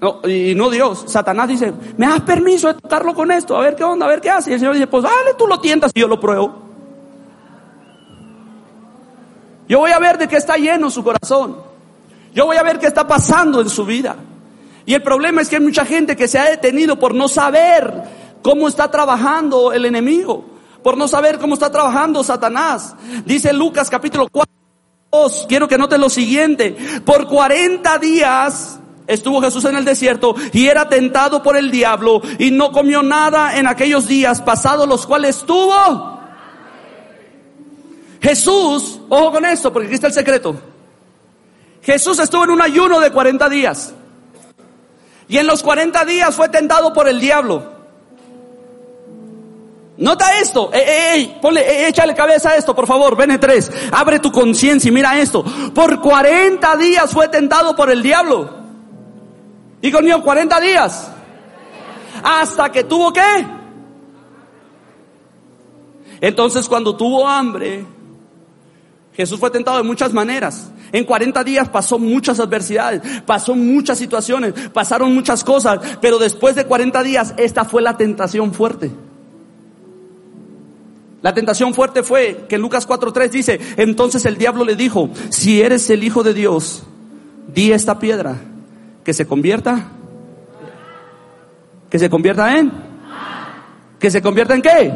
No, 0.00 0.20
y 0.28 0.54
no 0.54 0.70
Dios, 0.70 1.04
Satanás 1.08 1.48
dice, 1.48 1.72
¿me 1.96 2.06
das 2.06 2.20
permiso 2.20 2.68
de 2.68 2.74
tocarlo 2.74 3.14
con 3.14 3.32
esto? 3.32 3.56
A 3.56 3.60
ver 3.60 3.74
qué 3.74 3.82
onda, 3.82 4.06
a 4.06 4.08
ver 4.08 4.20
qué 4.20 4.30
hace. 4.30 4.50
Y 4.50 4.54
el 4.54 4.60
Señor 4.60 4.74
dice, 4.74 4.86
pues 4.86 5.02
dale, 5.02 5.34
tú 5.36 5.48
lo 5.48 5.58
tientas 5.60 5.90
y 5.92 6.00
yo 6.00 6.06
lo 6.06 6.20
pruebo. 6.20 6.68
Yo 9.68 9.80
voy 9.80 9.90
a 9.90 9.98
ver 9.98 10.16
de 10.16 10.28
qué 10.28 10.36
está 10.36 10.56
lleno 10.56 10.88
su 10.88 11.02
corazón. 11.02 11.56
Yo 12.32 12.46
voy 12.46 12.56
a 12.56 12.62
ver 12.62 12.78
qué 12.78 12.86
está 12.86 13.08
pasando 13.08 13.60
en 13.60 13.68
su 13.68 13.84
vida. 13.84 14.16
Y 14.86 14.94
el 14.94 15.02
problema 15.02 15.42
es 15.42 15.48
que 15.48 15.56
hay 15.56 15.62
mucha 15.62 15.84
gente 15.84 16.16
que 16.16 16.28
se 16.28 16.38
ha 16.38 16.44
detenido 16.44 16.98
por 16.98 17.14
no 17.14 17.26
saber 17.26 18.04
cómo 18.40 18.68
está 18.68 18.90
trabajando 18.90 19.72
el 19.72 19.84
enemigo 19.84 20.57
por 20.82 20.96
no 20.96 21.08
saber 21.08 21.38
cómo 21.38 21.54
está 21.54 21.70
trabajando 21.70 22.24
Satanás. 22.24 22.94
Dice 23.24 23.52
Lucas 23.52 23.90
capítulo 23.90 24.28
4, 24.30 25.46
quiero 25.48 25.68
que 25.68 25.78
noten 25.78 26.00
lo 26.00 26.10
siguiente, 26.10 26.76
por 27.04 27.26
40 27.28 27.98
días 27.98 28.78
estuvo 29.06 29.40
Jesús 29.40 29.64
en 29.64 29.76
el 29.76 29.84
desierto 29.84 30.34
y 30.52 30.66
era 30.66 30.88
tentado 30.88 31.42
por 31.42 31.56
el 31.56 31.70
diablo 31.70 32.20
y 32.38 32.50
no 32.50 32.70
comió 32.72 33.02
nada 33.02 33.56
en 33.56 33.66
aquellos 33.66 34.06
días 34.06 34.40
pasados 34.42 34.86
los 34.86 35.06
cuales 35.06 35.44
tuvo. 35.44 36.18
Jesús, 38.20 39.00
ojo 39.08 39.32
con 39.32 39.44
esto, 39.44 39.72
porque 39.72 39.86
aquí 39.86 39.94
está 39.94 40.08
el 40.08 40.12
secreto. 40.12 40.56
Jesús 41.82 42.18
estuvo 42.18 42.44
en 42.44 42.50
un 42.50 42.60
ayuno 42.60 43.00
de 43.00 43.10
40 43.10 43.48
días. 43.48 43.94
Y 45.28 45.38
en 45.38 45.46
los 45.46 45.62
40 45.62 46.04
días 46.04 46.34
fue 46.34 46.48
tentado 46.48 46.92
por 46.92 47.08
el 47.08 47.20
diablo. 47.20 47.77
Nota 49.98 50.38
esto, 50.38 50.70
ey, 50.72 50.82
ey, 50.86 51.38
ponle, 51.42 51.88
échale 51.88 52.14
cabeza 52.14 52.50
a 52.50 52.56
esto, 52.56 52.72
por 52.72 52.86
favor, 52.86 53.16
ven 53.16 53.38
3 53.38 53.70
abre 53.90 54.20
tu 54.20 54.30
conciencia 54.30 54.88
y 54.88 54.92
mira 54.92 55.18
esto. 55.18 55.44
Por 55.74 56.00
40 56.00 56.76
días 56.76 57.10
fue 57.10 57.26
tentado 57.26 57.74
por 57.74 57.90
el 57.90 58.00
diablo. 58.00 58.48
Y 59.82 59.90
conmigo, 59.90 60.22
40 60.22 60.60
días. 60.60 61.10
Hasta 62.22 62.70
que 62.70 62.84
tuvo 62.84 63.12
qué? 63.12 63.46
Entonces 66.20 66.68
cuando 66.68 66.96
tuvo 66.96 67.26
hambre, 67.26 67.84
Jesús 69.14 69.40
fue 69.40 69.50
tentado 69.50 69.78
de 69.78 69.82
muchas 69.82 70.12
maneras. 70.12 70.70
En 70.92 71.04
40 71.04 71.42
días 71.42 71.68
pasó 71.68 71.98
muchas 71.98 72.38
adversidades, 72.38 73.02
pasó 73.26 73.56
muchas 73.56 73.98
situaciones, 73.98 74.54
pasaron 74.72 75.12
muchas 75.12 75.42
cosas, 75.42 75.80
pero 76.00 76.18
después 76.18 76.54
de 76.54 76.66
40 76.66 77.02
días 77.02 77.34
esta 77.36 77.64
fue 77.64 77.82
la 77.82 77.96
tentación 77.96 78.54
fuerte. 78.54 78.92
La 81.20 81.34
tentación 81.34 81.74
fuerte 81.74 82.02
fue 82.02 82.46
que 82.48 82.54
en 82.54 82.62
Lucas 82.62 82.86
4:3 82.86 83.30
dice, 83.30 83.60
entonces 83.76 84.24
el 84.24 84.36
diablo 84.36 84.64
le 84.64 84.76
dijo, 84.76 85.10
si 85.30 85.60
eres 85.60 85.90
el 85.90 86.04
Hijo 86.04 86.22
de 86.22 86.32
Dios, 86.32 86.84
di 87.52 87.72
esta 87.72 87.98
piedra 87.98 88.36
que 89.02 89.12
se 89.12 89.26
convierta, 89.26 89.88
que 91.90 91.98
se 91.98 92.08
convierta 92.08 92.56
en, 92.58 92.70
que 93.98 94.10
se 94.10 94.22
convierta 94.22 94.54
en 94.54 94.62
qué. 94.62 94.92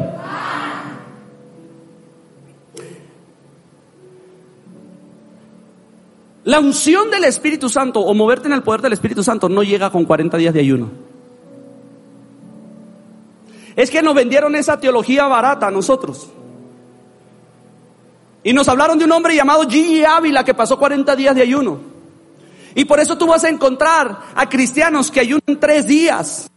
La 6.45 6.59
unción 6.59 7.09
del 7.09 7.23
Espíritu 7.23 7.69
Santo 7.69 8.01
o 8.01 8.13
moverte 8.13 8.47
en 8.47 8.53
el 8.53 8.63
poder 8.63 8.81
del 8.81 8.93
Espíritu 8.93 9.23
Santo 9.23 9.47
no 9.47 9.63
llega 9.63 9.89
con 9.89 10.03
40 10.05 10.37
días 10.37 10.53
de 10.53 10.59
ayuno. 10.59 11.12
Es 13.75 13.89
que 13.89 14.01
nos 14.01 14.13
vendieron 14.13 14.55
esa 14.55 14.79
teología 14.79 15.27
barata 15.27 15.67
a 15.67 15.71
nosotros. 15.71 16.29
Y 18.43 18.53
nos 18.53 18.67
hablaron 18.67 18.99
de 18.99 19.05
un 19.05 19.11
hombre 19.11 19.35
llamado 19.35 19.67
Gigi 19.67 20.03
Ávila 20.03 20.43
que 20.43 20.53
pasó 20.53 20.77
40 20.77 21.15
días 21.15 21.35
de 21.35 21.41
ayuno. 21.41 21.79
Y 22.75 22.85
por 22.85 22.99
eso 22.99 23.17
tú 23.17 23.27
vas 23.27 23.43
a 23.43 23.49
encontrar 23.49 24.19
a 24.35 24.49
cristianos 24.49 25.11
que 25.11 25.19
ayunan 25.19 25.59
tres 25.59 25.87
días, 25.87 26.49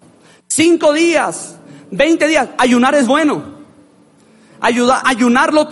cinco 0.46 0.92
días, 0.92 1.56
20 1.90 2.26
días. 2.26 2.48
Ayunar 2.58 2.94
es 2.94 3.06
bueno. 3.06 3.56
Ayuda, 4.60 5.02
ayunar 5.04 5.52
lo, 5.52 5.68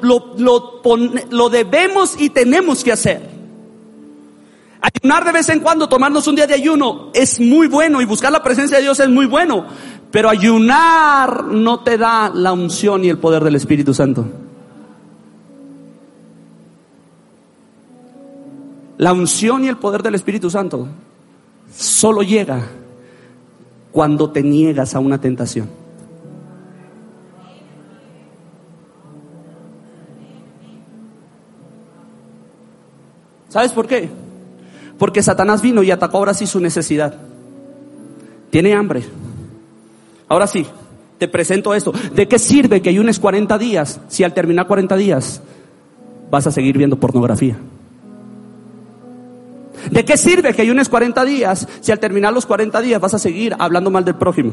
lo, 0.00 0.36
lo, 0.36 0.82
lo 1.30 1.48
debemos 1.48 2.20
y 2.20 2.30
tenemos 2.30 2.82
que 2.82 2.92
hacer. 2.92 3.38
Ayunar 4.80 5.24
de 5.24 5.32
vez 5.32 5.48
en 5.48 5.60
cuando, 5.60 5.88
tomarnos 5.88 6.26
un 6.28 6.36
día 6.36 6.46
de 6.46 6.54
ayuno 6.54 7.10
es 7.14 7.40
muy 7.40 7.66
bueno 7.66 8.00
y 8.00 8.04
buscar 8.04 8.30
la 8.30 8.42
presencia 8.42 8.76
de 8.76 8.84
Dios 8.84 9.00
es 9.00 9.08
muy 9.08 9.26
bueno. 9.26 9.66
Pero 10.10 10.30
ayunar 10.30 11.44
no 11.44 11.80
te 11.80 11.98
da 11.98 12.30
la 12.30 12.52
unción 12.52 13.04
y 13.04 13.08
el 13.08 13.18
poder 13.18 13.44
del 13.44 13.56
Espíritu 13.56 13.92
Santo. 13.92 14.24
La 18.96 19.12
unción 19.12 19.64
y 19.64 19.68
el 19.68 19.76
poder 19.76 20.02
del 20.02 20.14
Espíritu 20.14 20.50
Santo 20.50 20.88
solo 21.72 22.22
llega 22.22 22.62
cuando 23.92 24.30
te 24.30 24.42
niegas 24.42 24.94
a 24.94 24.98
una 24.98 25.20
tentación. 25.20 25.68
¿Sabes 33.48 33.72
por 33.72 33.86
qué? 33.86 34.08
Porque 34.98 35.22
Satanás 35.22 35.62
vino 35.62 35.82
y 35.82 35.90
atacó 35.90 36.18
ahora 36.18 36.34
sí 36.34 36.46
su 36.46 36.60
necesidad. 36.60 37.14
Tiene 38.50 38.74
hambre. 38.74 39.04
Ahora 40.28 40.46
sí, 40.46 40.66
te 41.18 41.28
presento 41.28 41.74
esto. 41.74 41.92
¿De 42.14 42.28
qué 42.28 42.38
sirve 42.38 42.80
que 42.80 42.90
ayunes 42.90 43.18
40 43.18 43.58
días 43.58 44.00
si 44.08 44.24
al 44.24 44.34
terminar 44.34 44.66
40 44.66 44.96
días 44.96 45.42
vas 46.30 46.46
a 46.46 46.50
seguir 46.50 46.78
viendo 46.78 46.96
pornografía? 46.96 47.56
¿De 49.90 50.04
qué 50.04 50.16
sirve 50.16 50.54
que 50.54 50.62
ayunes 50.62 50.88
40 50.88 51.24
días 51.24 51.66
si 51.80 51.92
al 51.92 51.98
terminar 51.98 52.32
los 52.32 52.46
40 52.46 52.80
días 52.80 53.00
vas 53.00 53.14
a 53.14 53.18
seguir 53.18 53.54
hablando 53.58 53.90
mal 53.90 54.04
del 54.04 54.16
prójimo? 54.16 54.52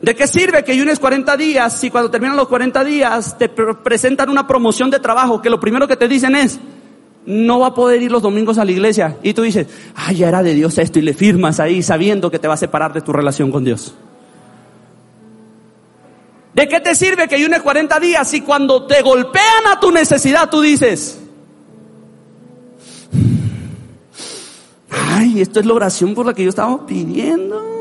¿De 0.00 0.14
qué 0.16 0.26
sirve 0.26 0.64
que 0.64 0.72
ayunes 0.72 0.98
40 0.98 1.36
días 1.36 1.78
si 1.78 1.90
cuando 1.90 2.10
terminan 2.10 2.36
los 2.36 2.48
40 2.48 2.84
días 2.84 3.38
te 3.38 3.48
presentan 3.48 4.30
una 4.30 4.46
promoción 4.46 4.90
de 4.90 4.98
trabajo 4.98 5.40
que 5.40 5.48
lo 5.48 5.60
primero 5.60 5.86
que 5.86 5.96
te 5.96 6.08
dicen 6.08 6.34
es, 6.34 6.58
no 7.24 7.60
va 7.60 7.68
a 7.68 7.74
poder 7.74 8.02
ir 8.02 8.10
los 8.10 8.22
domingos 8.22 8.58
a 8.58 8.64
la 8.64 8.72
iglesia. 8.72 9.16
Y 9.22 9.32
tú 9.32 9.42
dices, 9.42 9.68
ay, 9.94 10.16
ya 10.16 10.28
era 10.28 10.42
de 10.42 10.54
Dios 10.54 10.76
esto 10.78 10.98
y 10.98 11.02
le 11.02 11.14
firmas 11.14 11.60
ahí 11.60 11.82
sabiendo 11.82 12.30
que 12.30 12.40
te 12.40 12.48
va 12.48 12.54
a 12.54 12.58
separar 12.58 12.92
de 12.92 13.00
tu 13.00 13.12
relación 13.12 13.52
con 13.52 13.64
Dios. 13.64 13.94
¿De 16.54 16.68
qué 16.68 16.80
te 16.80 16.94
sirve 16.94 17.28
que 17.28 17.36
ayunes 17.36 17.62
40 17.62 17.98
días 17.98 18.28
si 18.28 18.42
cuando 18.42 18.86
te 18.86 19.00
golpean 19.00 19.66
a 19.72 19.80
tu 19.80 19.90
necesidad 19.90 20.50
tú 20.50 20.60
dices, 20.60 21.18
ay, 24.90 25.40
esto 25.40 25.60
es 25.60 25.66
la 25.66 25.72
oración 25.72 26.14
por 26.14 26.26
la 26.26 26.34
que 26.34 26.42
yo 26.42 26.50
estaba 26.50 26.84
pidiendo? 26.84 27.72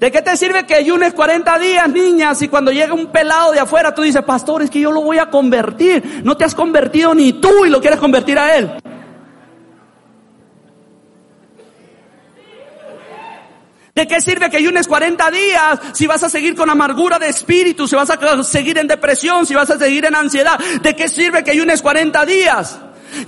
¿De 0.00 0.10
qué 0.10 0.22
te 0.22 0.36
sirve 0.36 0.64
que 0.66 0.74
ayunes 0.74 1.12
40 1.12 1.58
días, 1.58 1.88
niñas, 1.90 2.40
y 2.40 2.48
cuando 2.48 2.70
llega 2.70 2.94
un 2.94 3.06
pelado 3.06 3.52
de 3.52 3.60
afuera 3.60 3.94
tú 3.94 4.02
dices, 4.02 4.22
pastor, 4.22 4.62
es 4.62 4.70
que 4.70 4.80
yo 4.80 4.90
lo 4.90 5.02
voy 5.02 5.18
a 5.18 5.30
convertir? 5.30 6.22
No 6.24 6.36
te 6.36 6.44
has 6.44 6.54
convertido 6.54 7.14
ni 7.14 7.34
tú 7.34 7.66
y 7.66 7.70
lo 7.70 7.80
quieres 7.80 8.00
convertir 8.00 8.38
a 8.38 8.56
él. 8.56 8.70
¿De 13.96 14.06
qué 14.06 14.20
sirve 14.20 14.50
que 14.50 14.58
ayunes 14.58 14.86
40 14.88 15.30
días 15.30 15.80
si 15.94 16.06
vas 16.06 16.22
a 16.22 16.28
seguir 16.28 16.54
con 16.54 16.68
amargura 16.68 17.18
de 17.18 17.30
espíritu, 17.30 17.88
si 17.88 17.96
vas 17.96 18.10
a 18.10 18.44
seguir 18.44 18.76
en 18.76 18.86
depresión, 18.86 19.46
si 19.46 19.54
vas 19.54 19.70
a 19.70 19.78
seguir 19.78 20.04
en 20.04 20.14
ansiedad? 20.14 20.60
¿De 20.82 20.94
qué 20.94 21.08
sirve 21.08 21.42
que 21.42 21.52
ayunes 21.52 21.80
40 21.80 22.26
días? 22.26 22.78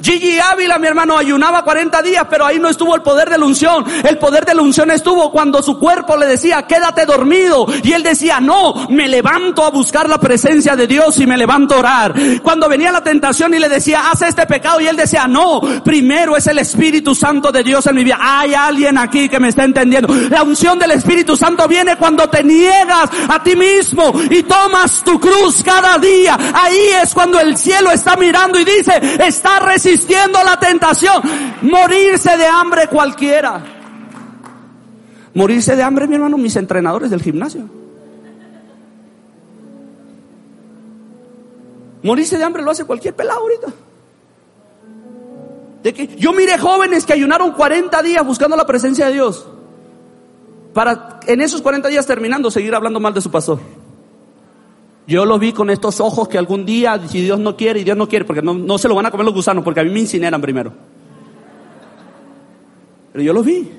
Gigi 0.03 0.39
Ávila, 0.39 0.79
mi 0.79 0.87
hermano, 0.87 1.17
ayunaba 1.17 1.63
40 1.63 2.03
días, 2.03 2.27
pero 2.29 2.47
ahí 2.47 2.59
no 2.59 2.69
estuvo 2.69 2.95
el 2.95 3.03
poder 3.03 3.31
de 3.31 3.39
la 3.39 3.47
unción. 3.47 3.85
El 4.05 4.19
poder 4.19 4.45
de 4.45 4.55
la 4.55 4.63
unción 4.63 4.91
estuvo 4.91 5.31
cuando 5.31 5.63
su 5.63 5.79
cuerpo 5.79 6.17
le 6.17 6.27
decía, 6.27 6.63
quédate 6.63 7.07
dormido. 7.07 7.67
Y 7.83 7.93
él 7.93 8.03
decía, 8.03 8.41
no, 8.41 8.87
me 8.91 9.09
levanto 9.09 9.65
a 9.65 9.71
buscar 9.71 10.09
la 10.09 10.19
presencia 10.19 10.77
de 10.77 10.87
Dios 10.87 11.19
y 11.19 11.27
me 11.27 11.37
levanto 11.37 11.75
a 11.75 11.79
orar. 11.79 12.15
Cuando 12.43 12.69
venía 12.69 12.93
la 12.93 13.03
tentación 13.03 13.55
y 13.55 13.59
le 13.59 13.69
decía, 13.69 14.11
haz 14.11 14.23
este 14.23 14.47
pecado, 14.47 14.81
y 14.81 14.87
él 14.87 14.97
decía, 14.97 15.27
no, 15.27 15.61
primero 15.85 16.37
es 16.37 16.47
el 16.47 16.59
Espíritu 16.59 17.15
Santo 17.15 17.51
de 17.53 17.63
Dios 17.63 17.87
en 17.87 17.97
mi 17.97 18.05
vida. 18.05 18.19
Hay 18.21 18.55
alguien 18.55 18.99
aquí 18.99 19.29
que 19.29 19.41
me 19.41 19.49
está 19.49 19.65
entendiendo. 19.65 20.13
La 20.31 20.43
unción 20.43 20.79
del 20.79 20.93
Espíritu 20.93 21.37
Santo 21.37 21.67
viene 21.69 21.97
cuando 21.97 22.29
te 22.29 22.43
niegas 22.43 23.11
a 23.29 23.43
ti 23.43 23.57
mismo 23.57 24.13
y 24.31 24.43
tomas 24.43 25.03
tu 25.05 25.19
cruz 25.19 25.63
cada 25.65 25.99
día. 25.99 26.37
Ahí 26.55 26.89
es 27.03 27.15
cuando 27.15 27.41
el 27.41 27.57
cielo 27.57 27.91
está 27.91 28.17
mirando 28.17 28.59
y 28.59 28.65
dice, 28.65 28.93
está 29.19 29.59
resistiendo 29.69 30.43
la 30.43 30.59
tentación. 30.59 31.23
Morirse 31.63 32.37
de 32.37 32.47
hambre 32.47 32.89
cualquiera. 32.89 33.63
Morirse 35.35 35.77
de 35.77 35.83
hambre, 35.83 36.07
mi 36.07 36.17
hermano, 36.17 36.37
mis 36.39 36.57
entrenadores 36.57 37.11
del 37.11 37.23
gimnasio. 37.23 37.69
Morirse 42.03 42.39
de 42.39 42.45
hambre 42.45 42.63
lo 42.63 42.71
hace 42.71 42.85
cualquier 42.85 43.15
pelado 43.15 43.41
ahorita. 43.41 43.67
De 45.83 45.95
que 45.95 46.17
yo 46.17 46.33
miré 46.33 46.59
jóvenes 46.59 47.05
que 47.05 47.13
ayunaron 47.13 47.53
40 47.53 48.03
días 48.03 48.27
buscando 48.27 48.57
la 48.57 48.67
presencia 48.67 49.07
de 49.07 49.13
Dios. 49.13 49.47
Para 50.75 51.21
en 51.27 51.41
esos 51.41 51.63
40 51.63 51.89
días 51.89 52.07
terminando 52.07 52.51
seguir 52.51 52.75
hablando 52.75 53.01
mal 53.01 53.15
de 53.15 53.21
su 53.21 53.31
pastor. 53.31 53.61
Yo 55.09 55.25
lo 55.25 55.39
vi 55.39 55.55
con 55.55 55.71
estos 55.71 56.01
ojos 56.01 56.29
que 56.29 56.37
algún 56.37 56.67
día, 56.67 57.01
si 57.09 57.23
Dios 57.23 57.41
no 57.41 57.57
quiere 57.57 57.81
y 57.81 57.85
Dios 57.85 57.97
no 57.97 58.07
quiere, 58.07 58.27
porque 58.27 58.43
no, 58.43 58.53
no 58.53 58.77
se 58.77 58.89
lo 58.89 58.95
van 58.95 59.07
a 59.07 59.11
comer 59.11 59.25
los 59.25 59.35
gusanos, 59.35 59.65
porque 59.65 59.81
a 59.81 59.85
mí 59.85 59.89
me 59.91 60.01
incineran 60.01 60.39
primero. 60.39 60.71
Pero 63.13 63.25
yo 63.25 63.33
lo 63.33 63.43
vi. 63.43 63.71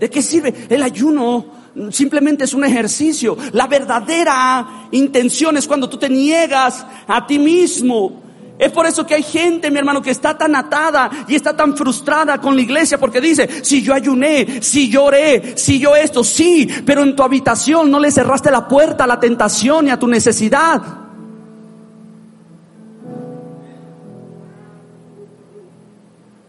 ¿De 0.00 0.08
qué 0.08 0.22
sirve? 0.22 0.54
El 0.70 0.82
ayuno 0.82 1.44
simplemente 1.90 2.44
es 2.44 2.54
un 2.54 2.64
ejercicio. 2.64 3.36
La 3.52 3.66
verdadera 3.66 4.88
intención 4.90 5.58
es 5.58 5.68
cuando 5.68 5.86
tú 5.86 5.98
te 5.98 6.08
niegas 6.08 6.86
a 7.06 7.26
ti 7.26 7.38
mismo 7.38 8.21
Es 8.58 8.70
por 8.70 8.86
eso 8.86 9.06
que 9.06 9.14
hay 9.14 9.22
gente, 9.22 9.70
mi 9.70 9.78
hermano, 9.78 10.02
que 10.02 10.10
está 10.10 10.36
tan 10.36 10.54
atada 10.54 11.10
y 11.26 11.34
está 11.34 11.56
tan 11.56 11.76
frustrada 11.76 12.38
con 12.38 12.54
la 12.54 12.62
iglesia 12.62 12.98
porque 12.98 13.20
dice, 13.20 13.64
si 13.64 13.82
yo 13.82 13.94
ayuné, 13.94 14.62
si 14.62 14.88
lloré, 14.88 15.54
si 15.56 15.78
yo 15.78 15.96
esto, 15.96 16.22
sí, 16.22 16.68
pero 16.86 17.02
en 17.02 17.16
tu 17.16 17.22
habitación 17.22 17.90
no 17.90 17.98
le 17.98 18.10
cerraste 18.10 18.50
la 18.50 18.68
puerta 18.68 19.04
a 19.04 19.06
la 19.06 19.18
tentación 19.18 19.88
y 19.88 19.90
a 19.90 19.98
tu 19.98 20.06
necesidad. 20.06 20.80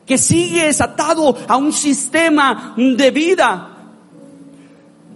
Que 0.05 0.17
sigues 0.17 0.81
atado 0.81 1.35
a 1.47 1.55
un 1.55 1.71
sistema 1.71 2.75
de 2.77 3.11
vida 3.11 3.72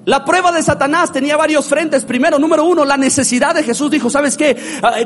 la 0.07 0.23
prueba 0.23 0.53
de 0.53 0.63
Satanás 0.63 1.11
tenía 1.11 1.35
varios 1.35 1.65
frentes. 1.65 2.05
Primero, 2.05 2.39
número 2.39 2.63
uno, 2.63 2.85
la 2.85 2.95
necesidad 2.95 3.53
de 3.53 3.61
Jesús. 3.61 3.91
Dijo, 3.91 4.09
¿sabes 4.09 4.37
qué? 4.37 4.55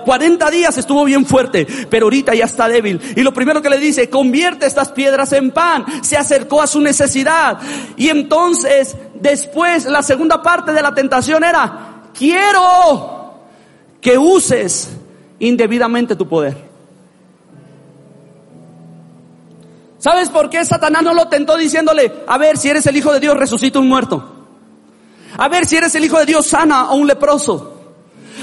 40 0.06 0.45
ah, 0.45 0.52
días 0.52 0.78
estuvo 0.78 1.04
bien 1.06 1.26
fuerte, 1.26 1.66
pero 1.89 2.06
ahorita 2.06 2.36
ya 2.36 2.45
está 2.45 2.68
débil. 2.68 3.02
Y 3.16 3.22
lo 3.24 3.34
primero 3.34 3.64
que 3.64 3.70
le 3.72 3.80
dice, 3.80 4.12
convierte 4.12 4.68
estas 4.68 4.89
piedras 4.89 5.34
en 5.34 5.49
pan. 5.49 5.86
Se 6.04 6.18
acercó 6.18 6.62
a 6.62 6.68
su 6.68 6.80
necesidad. 6.82 7.58
Y 7.97 8.10
entonces, 8.10 8.95
después, 9.16 9.86
la 9.86 10.04
segunda 10.04 10.43
parte 10.43 10.72
de 10.72 10.84
la 10.84 10.93
tentación 10.93 11.43
era, 11.43 12.04
quiero 12.14 13.39
que 13.99 14.20
uses 14.20 14.91
indebidamente 15.39 16.16
tu 16.16 16.28
poder. 16.30 16.56
¿Sabes 19.97 20.30
por 20.30 20.52
qué 20.52 20.64
Satanás 20.64 21.02
no 21.02 21.16
lo 21.16 21.28
tentó 21.28 21.58
diciéndole, 21.58 22.14
a 22.28 22.38
ver, 22.38 22.56
si 22.60 22.70
eres 22.70 22.86
el 22.86 22.97
Hijo 22.97 23.12
de 23.12 23.20
Dios, 23.20 23.36
resucita 23.36 23.80
un 23.80 23.88
muerto? 23.88 24.40
A 25.38 25.47
ver 25.47 25.65
si 25.65 25.77
eres 25.77 25.95
el 25.95 26.05
Hijo 26.05 26.19
de 26.19 26.25
Dios, 26.25 26.47
sana 26.47 26.82
a 26.82 26.93
un 26.93 27.07
leproso. 27.07 27.77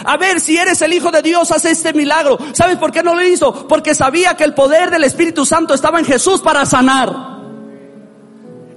A 0.04 0.16
ver 0.16 0.40
si 0.40 0.56
eres 0.56 0.80
el 0.82 0.92
Hijo 0.92 1.10
de 1.10 1.22
Dios, 1.22 1.50
hace 1.50 1.70
este 1.70 1.92
milagro. 1.92 2.38
¿Sabes 2.52 2.78
por 2.78 2.92
qué 2.92 3.02
no 3.02 3.14
lo 3.14 3.22
hizo? 3.22 3.66
Porque 3.66 3.94
sabía 3.94 4.36
que 4.36 4.44
el 4.44 4.54
poder 4.54 4.90
del 4.90 5.04
Espíritu 5.04 5.44
Santo 5.44 5.74
estaba 5.74 5.98
en 5.98 6.04
Jesús 6.04 6.40
para 6.40 6.64
sanar. 6.66 7.37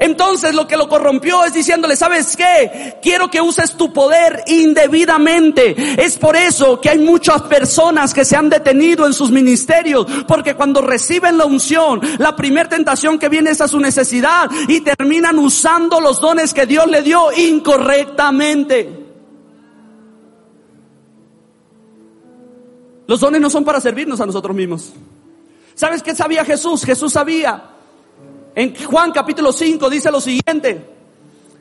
Entonces 0.01 0.55
lo 0.55 0.67
que 0.67 0.77
lo 0.77 0.89
corrompió 0.89 1.45
es 1.45 1.53
diciéndole, 1.53 1.95
¿sabes 1.95 2.35
qué? 2.35 2.97
Quiero 3.03 3.29
que 3.29 3.39
uses 3.39 3.77
tu 3.77 3.93
poder 3.93 4.43
indebidamente. 4.47 6.03
Es 6.03 6.17
por 6.17 6.35
eso 6.35 6.81
que 6.81 6.89
hay 6.89 6.97
muchas 6.97 7.43
personas 7.43 8.11
que 8.11 8.25
se 8.25 8.35
han 8.35 8.49
detenido 8.49 9.05
en 9.05 9.13
sus 9.13 9.29
ministerios, 9.29 10.07
porque 10.27 10.55
cuando 10.55 10.81
reciben 10.81 11.37
la 11.37 11.45
unción, 11.45 12.01
la 12.17 12.35
primera 12.35 12.67
tentación 12.67 13.19
que 13.19 13.29
viene 13.29 13.51
es 13.51 13.61
a 13.61 13.67
su 13.67 13.79
necesidad 13.79 14.49
y 14.67 14.81
terminan 14.81 15.37
usando 15.37 16.01
los 16.01 16.19
dones 16.19 16.51
que 16.51 16.65
Dios 16.65 16.87
le 16.87 17.03
dio 17.03 17.31
incorrectamente. 17.31 19.05
Los 23.05 23.19
dones 23.19 23.39
no 23.39 23.51
son 23.51 23.63
para 23.63 23.79
servirnos 23.79 24.19
a 24.19 24.25
nosotros 24.25 24.55
mismos. 24.55 24.93
¿Sabes 25.75 26.01
qué 26.01 26.15
sabía 26.15 26.43
Jesús? 26.43 26.83
Jesús 26.83 27.13
sabía 27.13 27.70
en 28.55 28.75
Juan 28.85 29.11
capítulo 29.11 29.51
5 29.51 29.89
dice 29.89 30.11
lo 30.11 30.21
siguiente. 30.21 30.85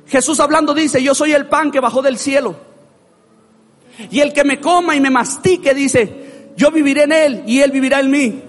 Jesús 0.07 0.41
hablando 0.41 0.74
dice, 0.74 1.03
yo 1.03 1.14
soy 1.14 1.32
el 1.32 1.47
pan 1.47 1.70
que 1.70 1.80
bajó 1.80 2.03
del 2.03 2.18
cielo. 2.18 2.57
Y 4.11 4.20
el 4.20 4.32
que 4.32 4.45
me 4.45 4.61
coma 4.61 4.97
y 4.97 5.01
me 5.01 5.11
mastique 5.11 5.72
dice, 5.74 6.53
yo 6.57 6.70
viviré 6.70 7.05
en 7.05 7.12
él 7.12 7.43
y 7.47 7.61
él 7.61 7.70
vivirá 7.70 8.01
en 8.01 8.11
mí. 8.11 8.43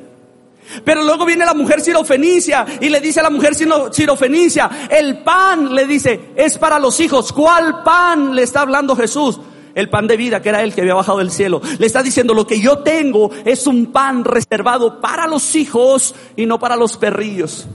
Pero 0.85 1.03
luego 1.03 1.25
viene 1.25 1.45
la 1.45 1.53
mujer 1.53 1.81
sirofenicia 1.81 2.65
y 2.79 2.89
le 2.89 2.99
dice 2.99 3.19
a 3.19 3.23
la 3.23 3.29
mujer 3.29 3.53
sirofenicia, 3.55 4.87
el 4.89 5.19
pan 5.19 5.75
le 5.75 5.85
dice, 5.85 6.31
es 6.35 6.57
para 6.57 6.79
los 6.79 6.99
hijos. 6.99 7.31
¿Cuál 7.33 7.83
pan 7.83 8.35
le 8.35 8.43
está 8.43 8.61
hablando 8.61 8.95
Jesús? 8.95 9.39
El 9.75 9.89
pan 9.89 10.07
de 10.07 10.17
vida, 10.17 10.41
que 10.41 10.49
era 10.49 10.63
él 10.63 10.73
que 10.73 10.81
había 10.81 10.95
bajado 10.95 11.19
del 11.19 11.31
cielo. 11.31 11.61
Le 11.77 11.85
está 11.85 12.01
diciendo, 12.01 12.33
lo 12.33 12.47
que 12.47 12.59
yo 12.59 12.79
tengo 12.79 13.29
es 13.45 13.67
un 13.67 13.91
pan 13.91 14.23
reservado 14.23 14.99
para 14.99 15.27
los 15.27 15.55
hijos 15.55 16.15
y 16.35 16.45
no 16.45 16.59
para 16.59 16.75
los 16.75 16.97
perrillos. 16.97 17.67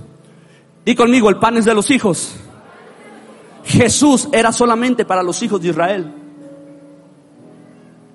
Y 0.87 0.95
conmigo, 0.95 1.29
el 1.29 1.37
pan 1.37 1.57
es 1.57 1.65
de 1.65 1.75
los 1.75 1.91
hijos. 1.91 2.37
Jesús 3.65 4.29
era 4.33 4.53
solamente 4.53 5.05
para 5.05 5.21
los 5.21 5.43
hijos 5.43 5.61
de 5.61 5.69
Israel. 5.71 6.13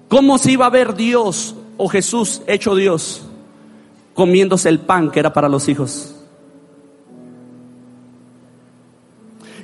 ¿Cómo 0.08 0.38
se 0.38 0.54
iba 0.54 0.66
a 0.66 0.70
ver 0.70 0.96
Dios 0.96 1.54
o 1.76 1.90
Jesús 1.90 2.42
hecho 2.48 2.74
Dios 2.74 3.24
comiéndose 4.14 4.70
el 4.70 4.80
pan 4.80 5.12
que 5.12 5.20
era 5.20 5.34
para 5.34 5.50
los 5.50 5.68
hijos? 5.68 6.16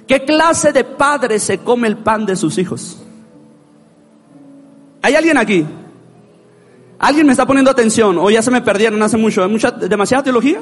¿Qué 0.05 0.25
clase 0.25 0.73
de 0.73 0.83
padre 0.83 1.39
se 1.39 1.59
come 1.59 1.87
el 1.87 1.97
pan 1.97 2.25
de 2.25 2.35
sus 2.35 2.57
hijos? 2.57 3.01
¿Hay 5.01 5.15
alguien 5.15 5.37
aquí? 5.37 5.65
¿Alguien 6.99 7.25
me 7.25 7.31
está 7.31 7.45
poniendo 7.45 7.71
atención? 7.71 8.17
O 8.17 8.29
ya 8.29 8.41
se 8.41 8.51
me 8.51 8.61
perdieron 8.61 9.01
hace 9.01 9.15
mucho. 9.15 9.43
¿Hay 9.43 9.49
mucha, 9.49 9.71
demasiada 9.71 10.23
teología? 10.23 10.61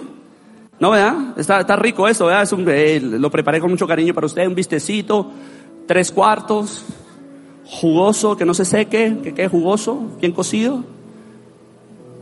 No, 0.80 0.92
¿verdad? 0.92 1.38
Está, 1.38 1.62
está 1.62 1.76
rico 1.76 2.08
eso, 2.08 2.26
¿verdad? 2.26 2.44
Es 2.44 2.52
un, 2.52 2.66
eh, 2.68 3.00
lo 3.00 3.32
preparé 3.32 3.60
con 3.60 3.72
mucho 3.72 3.88
cariño 3.88 4.14
para 4.14 4.28
usted, 4.28 4.46
un 4.48 4.56
vistecito, 4.56 5.32
tres 5.88 6.12
cuartos, 6.12 6.84
jugoso, 7.66 8.36
que 8.36 8.46
no 8.46 8.54
se 8.54 8.66
seque, 8.66 9.18
que 9.24 9.34
quede 9.34 9.48
jugoso, 9.48 10.18
bien 10.20 10.34
cocido. 10.34 10.84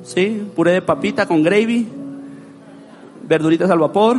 ¿Sí? 0.03 0.45
Puré 0.55 0.71
de 0.73 0.81
papita 0.81 1.25
con 1.25 1.41
gravy, 1.43 1.87
verduritas 3.27 3.69
al 3.69 3.79
vapor, 3.79 4.17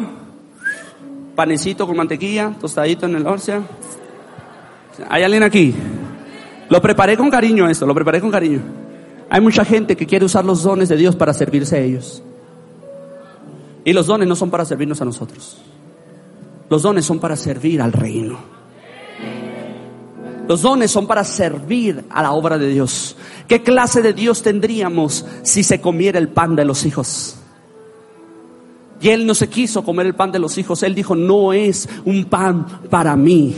panecito 1.35 1.87
con 1.87 1.97
mantequilla, 1.97 2.55
tostadito 2.61 3.07
en 3.07 3.17
el 3.17 3.27
orcia. 3.27 3.63
¿Hay 5.09 5.23
alguien 5.23 5.43
aquí? 5.43 5.75
Lo 6.71 6.81
preparé 6.81 7.17
con 7.17 7.31
cariño 7.31 7.69
esto, 7.69 7.87
lo 7.87 7.95
preparé 7.95 8.21
con 8.21 8.31
cariño. 8.31 8.61
Hay 9.29 9.41
mucha 9.41 9.65
gente 9.65 9.97
que 9.97 10.07
quiere 10.07 10.25
usar 10.25 10.45
los 10.45 10.63
dones 10.63 10.89
de 10.89 10.97
Dios 10.97 11.15
para 11.15 11.35
servirse 11.35 11.77
a 11.77 11.81
ellos. 11.81 12.23
Y 13.85 13.93
los 13.93 14.07
dones 14.07 14.27
no 14.27 14.35
son 14.35 14.51
para 14.51 14.65
servirnos 14.65 15.01
a 15.01 15.05
nosotros. 15.05 15.59
Los 16.71 16.83
dones 16.83 17.05
son 17.05 17.19
para 17.19 17.37
servir 17.37 17.83
al 17.83 17.93
reino. 17.93 18.39
Los 20.49 20.63
dones 20.63 20.91
son 20.91 21.07
para 21.07 21.25
servir 21.25 22.05
a 22.11 22.23
la 22.23 22.33
obra 22.33 22.59
de 22.59 22.69
Dios. 22.69 23.17
¿Qué 23.49 23.63
clase 23.63 24.03
de 24.03 24.13
Dios 24.13 24.43
tendríamos 24.43 25.25
si 25.43 25.63
se 25.63 25.81
comiera 25.81 26.19
el 26.19 26.29
pan 26.29 26.57
de 26.57 26.65
los 26.65 26.85
hijos? 26.85 27.37
Y 29.01 29.11
él 29.11 29.27
no 29.27 29.35
se 29.35 29.49
quiso 29.49 29.85
comer 29.85 30.07
el 30.07 30.15
pan 30.15 30.33
de 30.33 30.39
los 30.39 30.57
hijos. 30.57 30.83
Él 30.83 30.95
dijo, 30.95 31.15
no 31.15 31.53
es 31.53 31.89
un 32.07 32.25
pan 32.25 32.67
para 32.89 33.17
mí. 33.17 33.55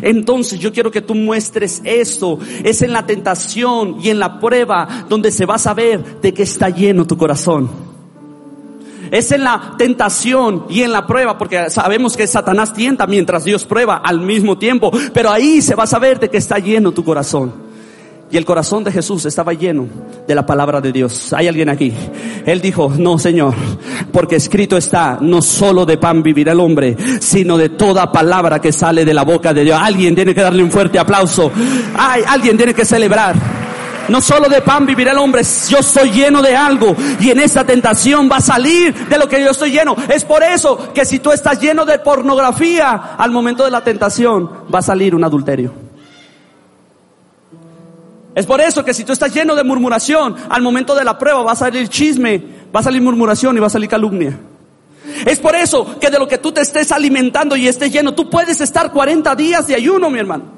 Entonces 0.00 0.58
yo 0.58 0.72
quiero 0.72 0.90
que 0.90 1.02
tú 1.02 1.14
muestres 1.14 1.82
esto. 1.84 2.38
Es 2.64 2.80
en 2.80 2.92
la 2.92 3.04
tentación 3.04 3.96
y 4.02 4.08
en 4.08 4.18
la 4.18 4.38
prueba 4.40 5.06
donde 5.08 5.30
se 5.30 5.44
va 5.44 5.56
a 5.56 5.58
saber 5.58 6.20
de 6.20 6.32
que 6.32 6.44
está 6.44 6.70
lleno 6.70 7.06
tu 7.06 7.18
corazón. 7.18 7.95
Es 9.10 9.32
en 9.32 9.44
la 9.44 9.74
tentación 9.78 10.66
y 10.68 10.82
en 10.82 10.92
la 10.92 11.06
prueba, 11.06 11.38
porque 11.38 11.70
sabemos 11.70 12.16
que 12.16 12.26
Satanás 12.26 12.72
tienta 12.72 13.06
mientras 13.06 13.44
Dios 13.44 13.64
prueba 13.64 13.96
al 13.96 14.20
mismo 14.20 14.58
tiempo, 14.58 14.90
pero 15.12 15.30
ahí 15.30 15.62
se 15.62 15.74
va 15.74 15.84
a 15.84 15.88
saber 15.88 16.18
de 16.18 16.28
que 16.28 16.38
está 16.38 16.58
lleno 16.58 16.92
tu 16.92 17.04
corazón. 17.04 17.66
Y 18.28 18.36
el 18.36 18.44
corazón 18.44 18.82
de 18.82 18.90
Jesús 18.90 19.24
estaba 19.24 19.52
lleno 19.52 19.86
de 20.26 20.34
la 20.34 20.44
palabra 20.44 20.80
de 20.80 20.90
Dios. 20.90 21.32
¿Hay 21.32 21.46
alguien 21.46 21.68
aquí? 21.68 21.92
Él 22.44 22.60
dijo, 22.60 22.92
no 22.98 23.20
Señor, 23.20 23.54
porque 24.10 24.36
escrito 24.36 24.76
está, 24.76 25.18
no 25.20 25.40
solo 25.40 25.86
de 25.86 25.96
pan 25.96 26.24
vivirá 26.24 26.50
el 26.50 26.58
hombre, 26.58 26.96
sino 27.20 27.56
de 27.56 27.68
toda 27.68 28.10
palabra 28.10 28.60
que 28.60 28.72
sale 28.72 29.04
de 29.04 29.14
la 29.14 29.22
boca 29.22 29.54
de 29.54 29.62
Dios. 29.62 29.78
Alguien 29.80 30.16
tiene 30.16 30.34
que 30.34 30.40
darle 30.40 30.64
un 30.64 30.72
fuerte 30.72 30.98
aplauso. 30.98 31.52
Ay, 31.96 32.22
alguien 32.26 32.56
tiene 32.56 32.74
que 32.74 32.84
celebrar. 32.84 33.65
No 34.08 34.20
solo 34.20 34.48
de 34.48 34.62
pan 34.62 34.86
vivirá 34.86 35.12
el 35.12 35.18
hombre, 35.18 35.42
yo 35.68 35.82
soy 35.82 36.10
lleno 36.10 36.42
de 36.42 36.54
algo 36.54 36.94
y 37.20 37.30
en 37.30 37.40
esta 37.40 37.64
tentación 37.64 38.28
va 38.30 38.36
a 38.36 38.40
salir 38.40 38.94
de 39.08 39.18
lo 39.18 39.28
que 39.28 39.42
yo 39.42 39.50
estoy 39.50 39.72
lleno. 39.72 39.96
Es 40.08 40.24
por 40.24 40.42
eso 40.42 40.92
que 40.92 41.04
si 41.04 41.18
tú 41.18 41.32
estás 41.32 41.60
lleno 41.60 41.84
de 41.84 41.98
pornografía, 41.98 43.14
al 43.18 43.30
momento 43.30 43.64
de 43.64 43.70
la 43.70 43.82
tentación 43.82 44.48
va 44.72 44.78
a 44.78 44.82
salir 44.82 45.14
un 45.14 45.24
adulterio. 45.24 45.72
Es 48.34 48.44
por 48.44 48.60
eso 48.60 48.84
que 48.84 48.92
si 48.92 49.04
tú 49.04 49.12
estás 49.12 49.32
lleno 49.32 49.54
de 49.54 49.64
murmuración, 49.64 50.36
al 50.50 50.60
momento 50.60 50.94
de 50.94 51.04
la 51.04 51.18
prueba 51.18 51.42
va 51.42 51.52
a 51.52 51.56
salir 51.56 51.88
chisme, 51.88 52.42
va 52.74 52.80
a 52.80 52.82
salir 52.82 53.00
murmuración 53.00 53.56
y 53.56 53.60
va 53.60 53.68
a 53.68 53.70
salir 53.70 53.88
calumnia. 53.88 54.38
Es 55.24 55.38
por 55.38 55.56
eso 55.56 55.98
que 55.98 56.10
de 56.10 56.18
lo 56.18 56.28
que 56.28 56.38
tú 56.38 56.52
te 56.52 56.60
estés 56.60 56.92
alimentando 56.92 57.56
y 57.56 57.66
estés 57.66 57.92
lleno, 57.92 58.14
tú 58.14 58.28
puedes 58.28 58.60
estar 58.60 58.92
40 58.92 59.34
días 59.36 59.66
de 59.66 59.74
ayuno, 59.74 60.10
mi 60.10 60.18
hermano. 60.18 60.55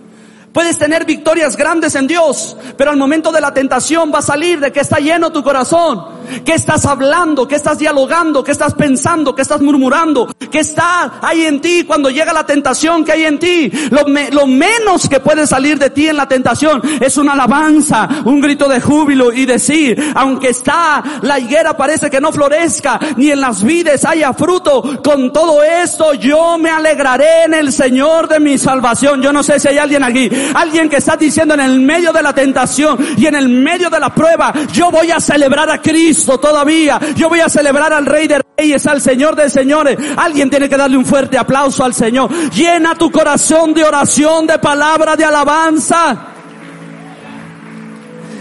Puedes 0.52 0.78
tener 0.78 1.04
victorias 1.04 1.56
grandes 1.56 1.94
en 1.94 2.06
Dios, 2.06 2.56
pero 2.76 2.90
al 2.90 2.96
momento 2.96 3.30
de 3.30 3.40
la 3.40 3.52
tentación 3.52 4.12
va 4.12 4.18
a 4.18 4.22
salir 4.22 4.60
de 4.60 4.72
que 4.72 4.80
está 4.80 4.98
lleno 4.98 5.30
tu 5.30 5.42
corazón. 5.42 6.17
¿Qué 6.44 6.54
estás 6.54 6.84
hablando? 6.86 7.46
¿Qué 7.46 7.56
estás 7.56 7.78
dialogando? 7.78 8.42
¿Qué 8.44 8.52
estás 8.52 8.74
pensando? 8.74 9.34
¿Qué 9.34 9.42
estás 9.42 9.60
murmurando? 9.60 10.26
¿Qué 10.50 10.60
está 10.60 11.20
ahí 11.22 11.44
en 11.44 11.60
ti 11.60 11.84
cuando 11.84 12.10
llega 12.10 12.32
la 12.32 12.46
tentación 12.46 13.04
que 13.04 13.12
hay 13.12 13.24
en 13.24 13.38
ti? 13.38 13.70
Lo, 13.90 14.04
lo 14.32 14.46
menos 14.46 15.08
que 15.08 15.20
puede 15.20 15.46
salir 15.46 15.78
de 15.78 15.90
ti 15.90 16.08
en 16.08 16.16
la 16.16 16.28
tentación 16.28 16.82
es 17.00 17.16
una 17.16 17.32
alabanza, 17.32 18.08
un 18.24 18.40
grito 18.40 18.68
de 18.68 18.80
júbilo 18.80 19.32
y 19.32 19.46
decir, 19.46 20.12
aunque 20.14 20.48
está 20.48 21.02
la 21.22 21.38
higuera 21.38 21.76
parece 21.76 22.10
que 22.10 22.20
no 22.20 22.32
florezca, 22.32 22.98
ni 23.16 23.30
en 23.30 23.40
las 23.40 23.62
vides 23.62 24.04
haya 24.04 24.32
fruto, 24.32 25.00
con 25.02 25.32
todo 25.32 25.62
esto 25.62 26.14
yo 26.14 26.58
me 26.58 26.70
alegraré 26.70 27.44
en 27.44 27.54
el 27.54 27.72
Señor 27.72 28.28
de 28.28 28.40
mi 28.40 28.58
salvación. 28.58 29.22
Yo 29.22 29.32
no 29.32 29.42
sé 29.42 29.58
si 29.60 29.68
hay 29.68 29.78
alguien 29.78 30.02
aquí, 30.02 30.30
alguien 30.54 30.88
que 30.88 30.96
está 30.96 31.16
diciendo 31.16 31.54
en 31.54 31.60
el 31.60 31.80
medio 31.80 32.12
de 32.12 32.22
la 32.22 32.32
tentación 32.32 32.98
y 33.16 33.26
en 33.26 33.34
el 33.34 33.48
medio 33.48 33.90
de 33.90 34.00
la 34.00 34.14
prueba, 34.14 34.52
yo 34.72 34.90
voy 34.90 35.10
a 35.10 35.20
celebrar 35.20 35.70
a 35.70 35.80
Cristo 35.80 36.17
Todavía. 36.24 37.00
Yo 37.16 37.28
voy 37.28 37.40
a 37.40 37.48
celebrar 37.48 37.92
al 37.92 38.06
Rey 38.06 38.26
de 38.26 38.42
Reyes, 38.56 38.86
al 38.86 39.00
Señor 39.00 39.36
de 39.36 39.48
Señores. 39.50 39.98
Alguien 40.16 40.50
tiene 40.50 40.68
que 40.68 40.76
darle 40.76 40.96
un 40.96 41.04
fuerte 41.04 41.38
aplauso 41.38 41.84
al 41.84 41.94
Señor. 41.94 42.30
Llena 42.50 42.94
tu 42.94 43.10
corazón 43.10 43.74
de 43.74 43.84
oración, 43.84 44.46
de 44.46 44.58
palabra, 44.58 45.16
de 45.16 45.24
alabanza. 45.24 46.26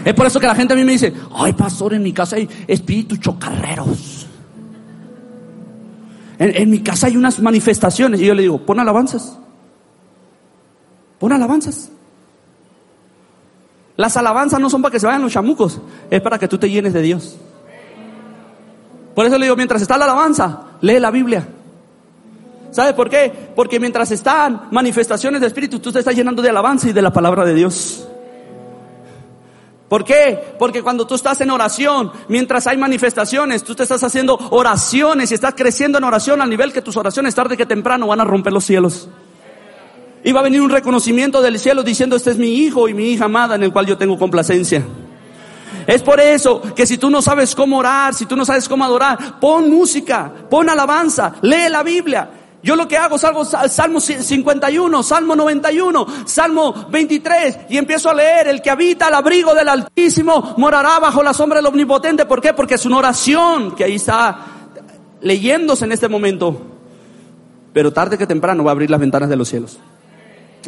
Es 0.04 0.14
por 0.14 0.26
eso 0.26 0.40
que 0.40 0.48
la 0.48 0.56
gente 0.56 0.74
a 0.74 0.78
mí 0.78 0.84
me 0.84 0.94
dice, 0.94 1.14
ay 1.36 1.54
pastor, 1.54 1.94
en 1.94 2.04
mi 2.04 2.14
casa 2.14 2.38
hay 2.38 2.48
espíritus 2.68 3.20
chocarreros. 3.20 4.28
En, 6.40 6.56
en, 6.56 6.70
mi 6.70 6.80
casa 6.80 7.08
hay 7.08 7.18
unas 7.18 7.40
manifestaciones. 7.40 8.22
Y 8.22 8.26
yo 8.26 8.34
le 8.34 8.44
digo, 8.44 8.60
pon 8.60 8.80
alabanzas. 8.80 9.38
Pon 11.20 11.32
alabanzas. 11.34 11.90
Las 13.98 14.16
alabanzas 14.16 14.60
no 14.60 14.70
son 14.70 14.84
para 14.84 14.92
que 14.92 15.00
se 15.00 15.08
vayan 15.08 15.24
los 15.24 15.34
chamucos, 15.34 15.82
es 16.12 16.22
para 16.22 16.38
que 16.38 16.48
tú 16.48 16.60
te 16.60 16.70
llenes 16.70 16.94
de 16.94 17.02
Dios. 17.02 17.36
Por 19.18 19.26
eso 19.26 19.36
le 19.40 19.48
digo, 19.48 19.56
mientras 19.56 19.82
está 19.82 19.98
la 19.98 20.06
alabanza, 20.06 20.62
lee 20.80 21.00
la 21.00 21.10
Biblia. 21.10 21.48
¿Sabe 22.70 22.94
por 22.94 23.10
qué? 23.10 23.34
Porque 23.56 23.80
mientras 23.80 24.12
están 24.12 24.68
manifestaciones 24.70 25.42
de 25.42 25.48
espíritu, 25.48 25.80
tú 25.80 25.92
te 25.92 25.98
estás 25.98 26.16
llenando 26.16 26.44
de 26.44 26.52
alabanza 26.52 26.90
y 26.90 26.94
de 26.94 27.02
la 27.02 27.12
palabra 27.12 27.44
de 27.44 27.56
Dios. 27.56 28.08
¿Por 29.90 30.04
qué? 30.04 30.40
Porque 30.60 30.84
cuando 30.84 31.08
tú 31.08 31.16
estás 31.16 31.42
en 31.42 31.50
oración, 31.50 32.12
mientras 32.28 32.68
hay 32.68 32.78
manifestaciones, 32.78 33.64
tú 33.64 33.74
te 33.74 33.82
estás 33.82 34.04
haciendo 34.04 34.38
oraciones 34.52 35.32
y 35.32 35.34
estás 35.34 35.56
creciendo 35.58 35.98
en 35.98 36.04
oración 36.04 36.40
al 36.40 36.52
nivel 36.52 36.72
que 36.72 36.84
tus 36.84 36.96
oraciones 36.96 37.34
tarde 37.34 37.58
que 37.58 37.66
temprano 37.66 38.06
van 38.06 38.22
a 38.22 38.24
romper 38.24 38.54
los 38.54 38.66
cielos. 38.66 39.10
Y 40.24 40.32
va 40.32 40.42
a 40.42 40.44
venir 40.44 40.62
un 40.62 40.70
reconocimiento 40.70 41.42
del 41.42 41.58
cielo 41.58 41.82
diciendo, 41.82 42.16
este 42.16 42.30
es 42.30 42.38
mi 42.38 42.54
hijo 42.54 42.88
y 42.88 42.94
mi 42.94 43.10
hija 43.14 43.26
amada 43.26 43.56
en 43.56 43.64
el 43.64 43.74
cual 43.74 43.88
yo 43.88 43.98
tengo 43.98 44.16
complacencia. 44.20 44.86
Es 45.88 46.04
por 46.04 46.20
eso 46.20 46.62
que 46.76 46.86
si 46.86 46.98
tú 46.98 47.10
no 47.10 47.22
sabes 47.22 47.56
cómo 47.56 47.78
orar, 47.78 48.14
si 48.14 48.26
tú 48.26 48.36
no 48.36 48.44
sabes 48.44 48.68
cómo 48.68 48.84
adorar, 48.84 49.40
pon 49.40 49.70
música, 49.70 50.30
pon 50.50 50.70
alabanza, 50.70 51.36
lee 51.42 51.70
la 51.70 51.82
Biblia. 51.82 52.30
Yo 52.62 52.76
lo 52.76 52.90
que 52.90 52.98
hago, 52.98 53.18
salgo 53.18 53.46
Salmo 53.46 54.02
51, 54.02 55.04
Salmo 55.04 55.36
91, 55.38 56.08
Salmo 56.26 56.88
23 56.90 57.60
y 57.70 57.78
empiezo 57.78 58.10
a 58.10 58.14
leer, 58.14 58.50
el 58.50 58.62
que 58.62 58.70
habita 58.70 59.08
al 59.08 59.14
abrigo 59.14 59.56
del 59.56 59.70
Altísimo 59.70 60.56
morará 60.58 61.00
bajo 61.00 61.24
la 61.24 61.34
sombra 61.34 61.60
del 61.60 61.68
Omnipotente. 61.68 62.26
¿Por 62.26 62.42
qué? 62.42 62.54
Porque 62.54 62.76
es 62.76 62.86
una 62.86 62.98
oración 62.98 63.74
que 63.74 63.86
ahí 63.86 63.96
está 63.96 64.40
leyéndose 65.22 65.86
en 65.86 65.94
este 65.94 66.10
momento. 66.10 66.62
Pero 67.72 67.94
tarde 67.94 68.18
que 68.18 68.28
temprano 68.28 68.66
va 68.66 68.72
a 68.72 68.74
abrir 68.74 68.90
las 68.90 69.00
ventanas 69.00 69.30
de 69.30 69.38
los 69.38 69.48
cielos. 69.48 69.80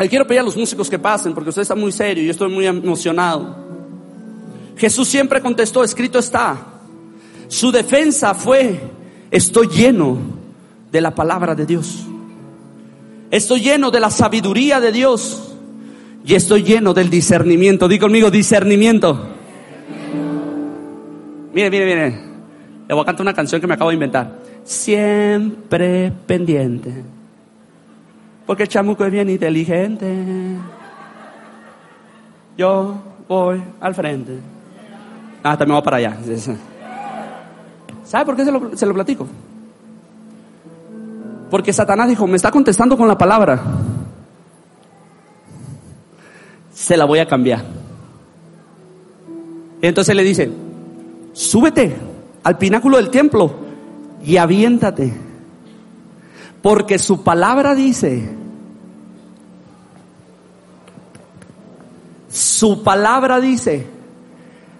Y 0.01 0.07
quiero 0.07 0.25
pedir 0.25 0.39
a 0.39 0.43
los 0.43 0.55
músicos 0.55 0.89
que 0.89 0.99
pasen 0.99 1.33
porque 1.33 1.49
usted 1.49 1.63
está 1.63 1.75
muy 1.75 1.91
serio 1.91 2.23
y 2.23 2.27
yo 2.27 2.31
estoy 2.31 2.49
muy 2.49 2.65
emocionado. 2.65 3.68
Jesús 4.79 5.07
siempre 5.07 5.41
contestó, 5.41 5.83
escrito 5.83 6.17
está. 6.17 6.57
Su 7.47 7.71
defensa 7.71 8.33
fue, 8.33 8.79
estoy 9.29 9.67
lleno 9.67 10.17
de 10.91 11.01
la 11.01 11.13
palabra 11.13 11.53
de 11.53 11.65
Dios. 11.65 12.05
Estoy 13.29 13.61
lleno 13.61 13.91
de 13.91 13.99
la 13.99 14.09
sabiduría 14.09 14.79
de 14.79 14.91
Dios. 14.91 15.53
Y 16.25 16.33
estoy 16.33 16.63
lleno 16.63 16.93
del 16.93 17.09
discernimiento. 17.09 17.87
Di 17.87 17.99
conmigo, 17.99 18.31
discernimiento. 18.31 19.29
Mire, 21.53 21.69
mire, 21.69 21.85
mire. 21.85 22.21
Le 22.87 22.93
voy 22.95 23.03
a 23.03 23.05
cantar 23.05 23.21
una 23.21 23.33
canción 23.33 23.61
que 23.61 23.67
me 23.67 23.75
acabo 23.75 23.91
de 23.91 23.95
inventar. 23.95 24.39
Siempre 24.63 26.11
pendiente 26.25 27.03
porque 28.49 28.63
el 28.63 28.69
chamuco 28.69 29.05
es 29.05 29.11
bien 29.11 29.29
inteligente. 29.29 30.07
Yo 32.57 32.95
voy 33.27 33.61
al 33.79 33.93
frente. 33.93 34.39
Ah, 35.43 35.57
también 35.57 35.75
voy 35.75 35.83
para 35.83 35.97
allá. 35.97 36.17
¿Sabe 38.05 38.25
por 38.25 38.35
qué 38.35 38.45
se 38.45 38.51
lo, 38.51 38.75
se 38.75 38.85
lo 38.85 38.93
platico? 38.93 39.27
Porque 41.49 41.73
Satanás 41.73 42.09
dijo, 42.09 42.27
me 42.27 42.35
está 42.35 42.51
contestando 42.51 42.97
con 42.97 43.07
la 43.07 43.17
palabra. 43.17 43.61
Se 46.73 46.95
la 46.97 47.05
voy 47.05 47.19
a 47.19 47.27
cambiar. 47.27 47.63
entonces 49.81 50.15
le 50.15 50.23
dice, 50.23 50.51
súbete 51.33 51.95
al 52.43 52.57
pináculo 52.57 52.97
del 52.97 53.09
templo 53.09 53.53
y 54.23 54.37
aviéntate. 54.37 55.13
Porque 56.61 56.99
su 56.99 57.23
palabra 57.23 57.73
dice 57.73 58.37
Su 62.29 62.83
palabra 62.83 63.39
dice, 63.39 63.87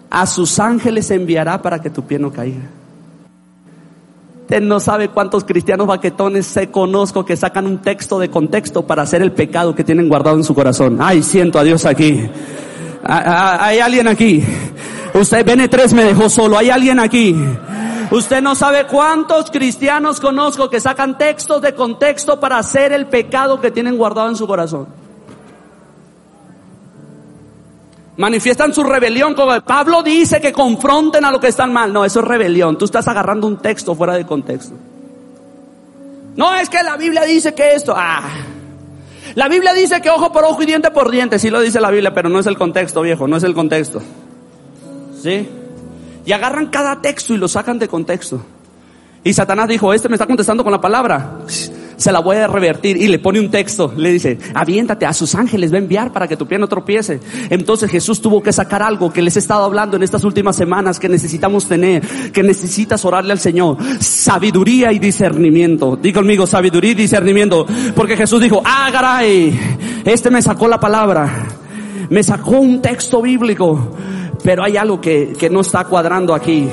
a 0.10 0.26
sus 0.26 0.60
ángeles 0.60 1.12
enviará 1.12 1.62
para 1.62 1.80
que 1.80 1.90
tu 1.90 2.04
pie 2.04 2.20
no 2.20 2.32
caiga. 2.32 2.70
Usted 4.42 4.62
no 4.62 4.80
sabe 4.80 5.10
cuántos 5.10 5.44
cristianos 5.44 5.86
baquetones 5.86 6.48
se 6.48 6.72
conozco 6.72 7.24
que 7.24 7.38
sacan 7.38 7.68
un 7.68 7.78
texto 7.78 8.18
de 8.18 8.32
contexto 8.32 8.88
para 8.88 9.04
hacer 9.04 9.22
el 9.22 9.32
pecado 9.32 9.76
que 9.76 9.84
tienen 9.84 10.10
guardado 10.10 10.38
en 10.38 10.44
su 10.44 10.56
corazón. 10.56 10.98
Ay, 11.00 11.22
siento 11.22 11.60
a 11.60 11.64
Dios 11.64 11.86
aquí. 11.86 12.28
Hay 13.04 13.78
alguien 13.78 14.08
aquí. 14.08 14.44
Usted, 15.14 15.46
BN3 15.46 15.94
me 15.94 16.04
dejó 16.04 16.30
solo. 16.30 16.58
Hay 16.58 16.72
alguien 16.72 17.00
aquí. 17.00 17.36
Usted 18.10 18.42
no 18.42 18.56
sabe 18.56 18.88
cuántos 18.88 19.52
cristianos 19.52 20.20
conozco 20.20 20.68
que 20.68 20.80
sacan 20.80 21.20
textos 21.20 21.62
de 21.62 21.76
contexto 21.76 22.40
para 22.40 22.58
hacer 22.58 22.92
el 22.92 23.06
pecado 23.06 23.62
que 23.62 23.70
tienen 23.70 23.98
guardado 23.98 24.30
en 24.30 24.36
su 24.36 24.48
corazón. 24.48 24.88
Manifiestan 28.20 28.74
su 28.74 28.84
rebelión. 28.84 29.34
Como 29.34 29.62
Pablo 29.62 30.04
dice 30.04 30.42
que 30.42 30.52
confronten 30.52 31.24
a 31.24 31.32
lo 31.32 31.40
que 31.40 31.48
están 31.48 31.72
mal. 31.72 31.94
No, 31.94 32.04
eso 32.04 32.20
es 32.20 32.28
rebelión. 32.28 32.78
Tú 32.78 32.84
estás 32.84 33.08
agarrando 33.08 33.48
un 33.48 33.58
texto 33.58 33.96
fuera 33.96 34.14
de 34.16 34.26
contexto. 34.26 34.76
No, 36.36 36.54
es 36.54 36.70
que 36.70 36.84
la 36.84 36.98
Biblia 36.98 37.24
dice 37.24 37.54
que 37.54 37.76
esto. 37.76 37.94
Ah. 37.96 38.24
La 39.36 39.48
Biblia 39.48 39.74
dice 39.74 40.02
que 40.02 40.10
ojo 40.10 40.34
por 40.34 40.44
ojo 40.44 40.62
y 40.62 40.66
diente 40.66 40.92
por 40.92 41.10
diente. 41.10 41.40
Sí 41.40 41.50
lo 41.50 41.62
dice 41.62 41.80
la 41.80 41.92
Biblia, 41.92 42.14
pero 42.14 42.28
no 42.28 42.40
es 42.40 42.46
el 42.48 42.58
contexto, 42.58 43.02
viejo. 43.04 43.26
No 43.26 43.38
es 43.38 43.44
el 43.44 43.54
contexto. 43.54 44.02
¿Sí? 45.24 45.48
Y 46.26 46.32
agarran 46.34 46.68
cada 46.68 47.00
texto 47.00 47.34
y 47.34 47.38
lo 47.38 47.48
sacan 47.48 47.80
de 47.80 47.88
contexto. 47.88 48.42
Y 49.24 49.32
Satanás 49.32 49.70
dijo, 49.70 49.94
este 49.94 50.10
me 50.10 50.16
está 50.16 50.26
contestando 50.26 50.66
con 50.66 50.74
la 50.74 50.82
palabra 50.82 51.38
se 52.00 52.14
la 52.14 52.20
voy 52.20 52.38
a 52.38 52.48
revertir 52.48 52.96
y 52.96 53.08
le 53.08 53.20
pone 53.20 53.42
un 53.42 53.52
texto, 53.52 53.94
le 53.96 54.14
dice, 54.14 54.40
aviéntate, 54.54 55.06
a 55.06 55.14
sus 55.14 55.36
ángeles 55.36 55.72
va 55.72 55.76
a 55.76 55.80
enviar 55.80 56.14
para 56.14 56.30
que 56.30 56.38
tu 56.38 56.48
pie 56.48 56.58
no 56.58 56.68
tropiece. 56.68 57.20
Entonces 57.50 57.92
Jesús 57.92 58.22
tuvo 58.22 58.42
que 58.42 58.54
sacar 58.54 58.82
algo 58.82 59.12
que 59.12 59.22
les 59.22 59.36
he 59.36 59.40
estado 59.40 59.66
hablando 59.66 59.98
en 59.98 60.04
estas 60.04 60.24
últimas 60.24 60.56
semanas 60.56 60.98
que 60.98 61.10
necesitamos 61.10 61.68
tener, 61.68 62.02
que 62.32 62.42
necesitas 62.42 63.04
orarle 63.04 63.34
al 63.34 63.40
Señor, 63.40 63.78
sabiduría 64.00 64.94
y 64.94 65.00
discernimiento. 65.00 65.98
Di 66.02 66.14
conmigo, 66.14 66.48
sabiduría 66.48 66.92
y 66.92 66.96
discernimiento, 66.96 67.66
porque 67.96 68.16
Jesús 68.16 68.42
dijo, 68.42 68.62
ah, 68.64 68.88
caray, 68.94 69.60
este 70.06 70.30
me 70.30 70.42
sacó 70.42 70.70
la 70.70 70.80
palabra, 70.80 71.48
me 72.10 72.24
sacó 72.24 72.62
un 72.62 72.82
texto 72.82 73.22
bíblico 73.22 73.94
pero 74.44 74.64
hay 74.64 74.78
algo 74.78 75.02
que, 75.02 75.34
que, 75.38 75.50
no 75.50 75.62
está 75.62 75.84
cuadrando 75.86 76.34
aquí. 76.34 76.70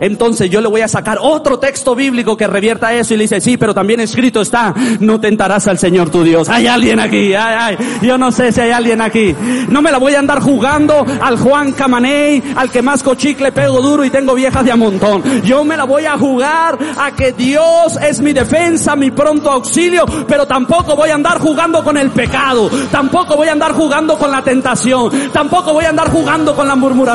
Entonces 0.00 0.48
yo 0.50 0.60
le 0.60 0.68
voy 0.68 0.80
a 0.80 0.88
sacar 0.88 1.18
otro 1.20 1.58
texto 1.58 1.94
bíblico 1.94 2.36
que 2.36 2.46
revierta 2.46 2.94
eso 2.94 3.14
y 3.14 3.16
le 3.16 3.24
dice, 3.24 3.40
sí, 3.40 3.56
pero 3.56 3.74
también 3.74 4.00
escrito 4.00 4.40
está, 4.40 4.74
no 5.00 5.20
tentarás 5.20 5.66
al 5.66 5.78
Señor 5.78 6.10
tu 6.10 6.22
Dios. 6.22 6.48
Hay 6.48 6.66
alguien 6.66 7.00
aquí, 7.00 7.34
ay, 7.34 7.56
ay, 7.58 7.78
yo 8.02 8.16
no 8.16 8.32
sé 8.32 8.52
si 8.52 8.60
hay 8.60 8.70
alguien 8.70 9.00
aquí. 9.00 9.34
No 9.68 9.82
me 9.82 9.90
la 9.90 9.98
voy 9.98 10.14
a 10.14 10.20
andar 10.20 10.40
jugando 10.40 11.04
al 11.20 11.36
Juan 11.38 11.72
Camaney, 11.72 12.42
al 12.56 12.70
que 12.70 12.82
más 12.82 13.02
cochicle 13.02 13.52
pego 13.52 13.80
duro 13.82 14.04
y 14.04 14.10
tengo 14.10 14.34
viejas 14.34 14.64
de 14.64 14.72
a 14.72 14.76
montón. 14.76 15.22
Yo 15.42 15.64
me 15.64 15.76
la 15.76 15.84
voy 15.84 16.06
a 16.06 16.16
jugar 16.16 16.78
a 16.96 17.12
que 17.12 17.32
Dios 17.32 17.98
es 18.02 18.20
mi 18.20 18.32
defensa, 18.32 18.96
mi 18.96 19.10
pronto 19.10 19.50
auxilio, 19.50 20.04
pero 20.26 20.46
tampoco 20.46 20.96
voy 20.96 21.10
a 21.10 21.14
andar 21.14 21.38
jugando 21.38 21.82
con 21.84 21.96
el 21.96 22.10
pecado, 22.10 22.70
tampoco 22.90 23.36
voy 23.36 23.48
a 23.48 23.52
andar 23.52 23.72
jugando 23.72 24.16
con 24.16 24.30
la 24.30 24.42
tentación, 24.42 25.10
tampoco 25.32 25.72
voy 25.72 25.84
a 25.84 25.90
andar 25.90 26.10
jugando 26.10 26.54
con 26.54 26.66
la 26.66 26.76
murmuración 26.76 27.09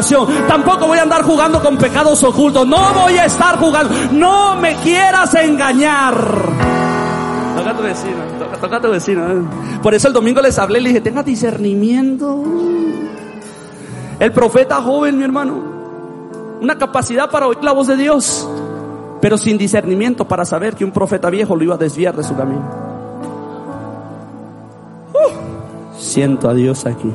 Tampoco 0.48 0.88
voy 0.88 0.98
a 0.98 1.04
andar 1.04 1.24
jugando 1.24 1.62
con 1.62 1.78
pecados 1.78 2.22
ocultos. 2.24 2.68
No 2.68 2.94
voy 2.94 3.18
a 3.18 3.26
estar 3.26 3.58
jugando. 3.58 3.94
No 4.12 4.56
me 4.58 4.76
quieras 4.76 5.34
engañar. 5.36 6.16
Toca 7.56 7.78
tu 7.78 7.84
vecino, 7.84 8.18
toca, 8.60 8.82
tu 8.82 8.90
vecino. 8.90 9.32
¿eh? 9.32 9.42
Por 9.82 9.94
eso 9.94 10.10
el 10.10 10.14
domingo 10.14 10.42
les 10.42 10.60
hablé 10.60 10.80
y 10.80 10.82
le 10.82 10.90
dije, 10.90 11.02
tenga 11.02 11.24
discernimiento. 11.24 12.44
El 14.20 14.32
profeta 14.34 14.82
joven, 14.82 15.18
mi 15.18 15.24
hermano, 15.24 15.64
una 16.62 16.78
capacidad 16.78 17.30
para 17.30 17.48
oír 17.48 17.64
la 17.64 17.72
voz 17.72 17.88
de 17.88 17.96
Dios, 17.96 18.48
pero 19.22 19.38
sin 19.38 19.58
discernimiento 19.58 20.28
para 20.28 20.44
saber 20.44 20.76
que 20.76 20.84
un 20.84 20.92
profeta 20.92 21.30
viejo 21.30 21.56
lo 21.56 21.64
iba 21.64 21.76
a 21.76 21.78
desviar 21.78 22.16
de 22.16 22.24
su 22.24 22.36
camino. 22.36 22.70
Uh, 25.14 25.98
siento 25.98 26.50
a 26.50 26.54
Dios 26.54 26.86
aquí. 26.86 27.14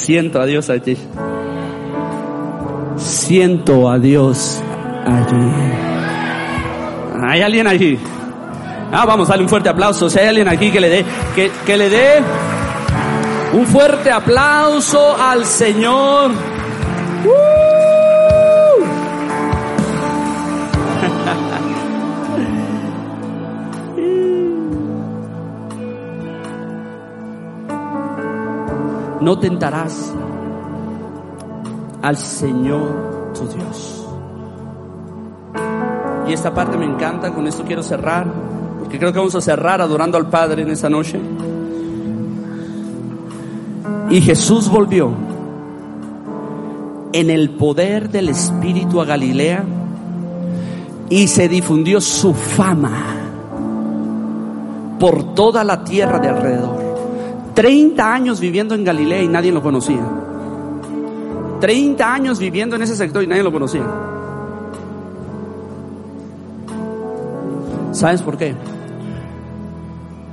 Siento 0.00 0.40
a 0.40 0.46
Dios 0.46 0.70
allí. 0.70 0.96
Siento 2.96 3.90
a 3.90 3.98
Dios 3.98 4.62
allí. 5.04 5.52
Hay 7.22 7.42
alguien 7.42 7.66
allí. 7.66 7.98
Ah, 8.90 9.04
vamos, 9.04 9.28
dale 9.28 9.42
un 9.42 9.48
fuerte 9.50 9.68
aplauso. 9.68 10.08
Si 10.08 10.18
hay 10.18 10.28
alguien 10.28 10.48
aquí 10.48 10.70
que 10.70 10.80
le 10.80 10.88
dé, 10.88 11.04
que, 11.34 11.50
que 11.66 11.76
le 11.76 11.90
dé 11.90 12.22
un 13.52 13.66
fuerte 13.66 14.10
aplauso 14.10 15.14
al 15.20 15.44
Señor. 15.44 16.30
No 29.20 29.38
tentarás 29.38 30.12
al 32.02 32.16
Señor 32.16 33.32
tu 33.34 33.46
Dios. 33.46 34.06
Y 36.26 36.32
esta 36.32 36.54
parte 36.54 36.76
me 36.76 36.86
encanta, 36.86 37.32
con 37.32 37.46
esto 37.46 37.64
quiero 37.64 37.82
cerrar, 37.82 38.26
porque 38.78 38.98
creo 38.98 39.12
que 39.12 39.18
vamos 39.18 39.34
a 39.34 39.40
cerrar 39.40 39.80
adorando 39.80 40.16
al 40.16 40.28
Padre 40.28 40.62
en 40.62 40.70
esta 40.70 40.88
noche. 40.88 41.20
Y 44.10 44.20
Jesús 44.20 44.68
volvió 44.68 45.10
en 47.12 47.30
el 47.30 47.50
poder 47.50 48.08
del 48.10 48.28
Espíritu 48.28 49.00
a 49.00 49.04
Galilea 49.04 49.64
y 51.08 51.26
se 51.26 51.48
difundió 51.48 52.00
su 52.00 52.32
fama 52.34 53.16
por 54.98 55.34
toda 55.34 55.64
la 55.64 55.82
tierra 55.82 56.18
de 56.18 56.28
alrededor. 56.28 56.79
30 57.60 58.14
años 58.14 58.40
viviendo 58.40 58.74
en 58.74 58.84
Galilea 58.84 59.22
y 59.22 59.28
nadie 59.28 59.52
lo 59.52 59.60
conocía. 59.60 60.00
30 61.60 62.14
años 62.14 62.38
viviendo 62.38 62.74
en 62.74 62.80
ese 62.80 62.96
sector 62.96 63.22
y 63.22 63.26
nadie 63.26 63.42
lo 63.42 63.52
conocía. 63.52 63.82
¿Sabes 67.92 68.22
por 68.22 68.38
qué? 68.38 68.54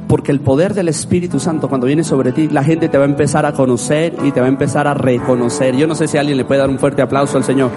Porque 0.07 0.31
el 0.31 0.39
poder 0.39 0.73
del 0.73 0.87
Espíritu 0.87 1.37
Santo 1.37 1.67
cuando 1.67 1.85
viene 1.85 2.05
sobre 2.05 2.31
ti, 2.31 2.47
la 2.47 2.63
gente 2.63 2.87
te 2.87 2.97
va 2.97 3.03
a 3.03 3.09
empezar 3.09 3.45
a 3.45 3.51
conocer 3.51 4.15
y 4.23 4.31
te 4.31 4.39
va 4.39 4.45
a 4.45 4.49
empezar 4.49 4.87
a 4.87 4.93
reconocer. 4.93 5.75
Yo 5.75 5.85
no 5.85 5.95
sé 5.95 6.07
si 6.07 6.17
alguien 6.17 6.37
le 6.37 6.45
puede 6.45 6.61
dar 6.61 6.69
un 6.69 6.79
fuerte 6.79 7.01
aplauso 7.01 7.35
al 7.35 7.43
Señor. 7.43 7.71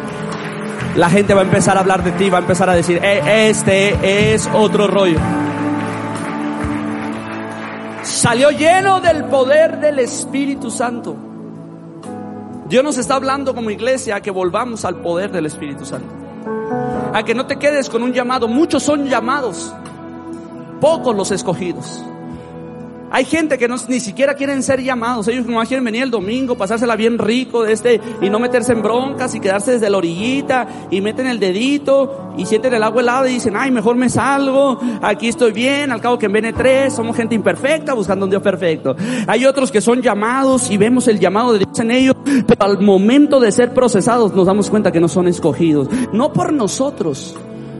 La 0.95 1.11
gente 1.11 1.35
va 1.35 1.41
a 1.41 1.45
empezar 1.45 1.77
a 1.77 1.81
hablar 1.81 2.05
de 2.05 2.13
ti, 2.13 2.31
va 2.31 2.39
a 2.39 2.43
empezar 2.43 2.71
a 2.71 2.75
decir, 2.75 3.01
"Eh, 3.03 3.49
este 3.51 4.33
es 4.33 4.49
otro 4.55 4.87
rollo. 4.87 5.19
Salió 8.21 8.51
lleno 8.51 9.01
del 9.01 9.25
poder 9.25 9.81
del 9.81 9.99
Espíritu 9.99 10.71
Santo. 10.71 11.17
Dios 12.69 12.85
nos 12.85 12.99
está 12.99 13.15
hablando 13.15 13.55
como 13.55 13.71
iglesia 13.71 14.17
a 14.17 14.21
que 14.21 14.31
volvamos 14.31 14.85
al 14.85 14.97
poder 14.97 15.33
del 15.33 15.47
Espíritu 15.47 15.87
Santo. 15.87 16.13
A 17.15 17.23
que 17.23 17.35
no 17.35 17.47
te 17.47 17.57
quedes 17.57 17.89
con 17.89 18.03
un 18.03 18.13
llamado. 18.13 18.47
Muchos 18.47 18.83
son 18.83 19.07
llamados, 19.07 19.73
pocos 20.83 21.17
los 21.17 21.31
escogidos. 21.31 22.05
Hay 23.11 23.25
gente 23.25 23.59
que 23.59 23.67
no, 23.67 23.77
ni 23.89 24.01
siquiera 24.01 24.35
quieren 24.35 24.63
ser 24.63 24.83
llamados. 24.83 25.27
Ellos 25.29 25.47
no 25.47 25.61
quieren 25.63 25.85
venir 25.85 26.05
el 26.05 26.11
domingo, 26.11 26.57
pasársela 26.57 26.97
bien 26.97 27.19
rico 27.19 27.65
de 27.65 27.73
este, 27.73 28.01
y 28.21 28.31
no 28.31 28.39
meterse 28.39 28.73
en 28.73 28.83
broncas 28.83 29.35
y 29.35 29.41
quedarse 29.41 29.73
desde 29.73 29.91
la 29.91 29.99
orillita 29.99 30.67
y 30.91 31.01
meten 31.01 31.27
el 31.27 31.41
dedito 31.41 32.33
y 32.37 32.47
sienten 32.47 32.75
el 32.75 32.83
agua 32.83 33.03
helada 33.03 33.29
y 33.29 33.35
dicen, 33.35 33.55
ay, 33.57 33.71
mejor 33.71 33.97
me 33.97 34.09
salgo, 34.09 34.79
aquí 35.03 35.29
estoy 35.29 35.53
bien, 35.53 35.91
al 35.91 36.01
cabo 36.01 36.19
que 36.19 36.27
en 36.27 36.33
BN3 36.33 36.91
somos 36.91 37.17
gente 37.17 37.35
imperfecta 37.35 37.95
buscando 37.95 38.25
un 38.27 38.31
Dios 38.31 38.43
perfecto. 38.43 38.95
Hay 39.27 39.45
otros 39.45 39.71
que 39.71 39.81
son 39.81 40.01
llamados 40.03 40.71
y 40.71 40.77
vemos 40.77 41.09
el 41.09 41.19
llamado 41.19 41.53
de 41.53 41.61
Dios 41.61 41.79
en 41.81 41.91
ellos, 41.91 42.17
pero 42.47 42.65
al 42.65 42.81
momento 42.81 43.41
de 43.41 43.51
ser 43.53 43.75
procesados 43.75 44.35
nos 44.35 44.47
damos 44.47 44.71
cuenta 44.71 44.93
que 44.93 45.01
no 45.01 45.09
son 45.09 45.29
escogidos. 45.29 45.89
No 46.13 46.33
por 46.33 46.53
nosotros, 46.53 47.37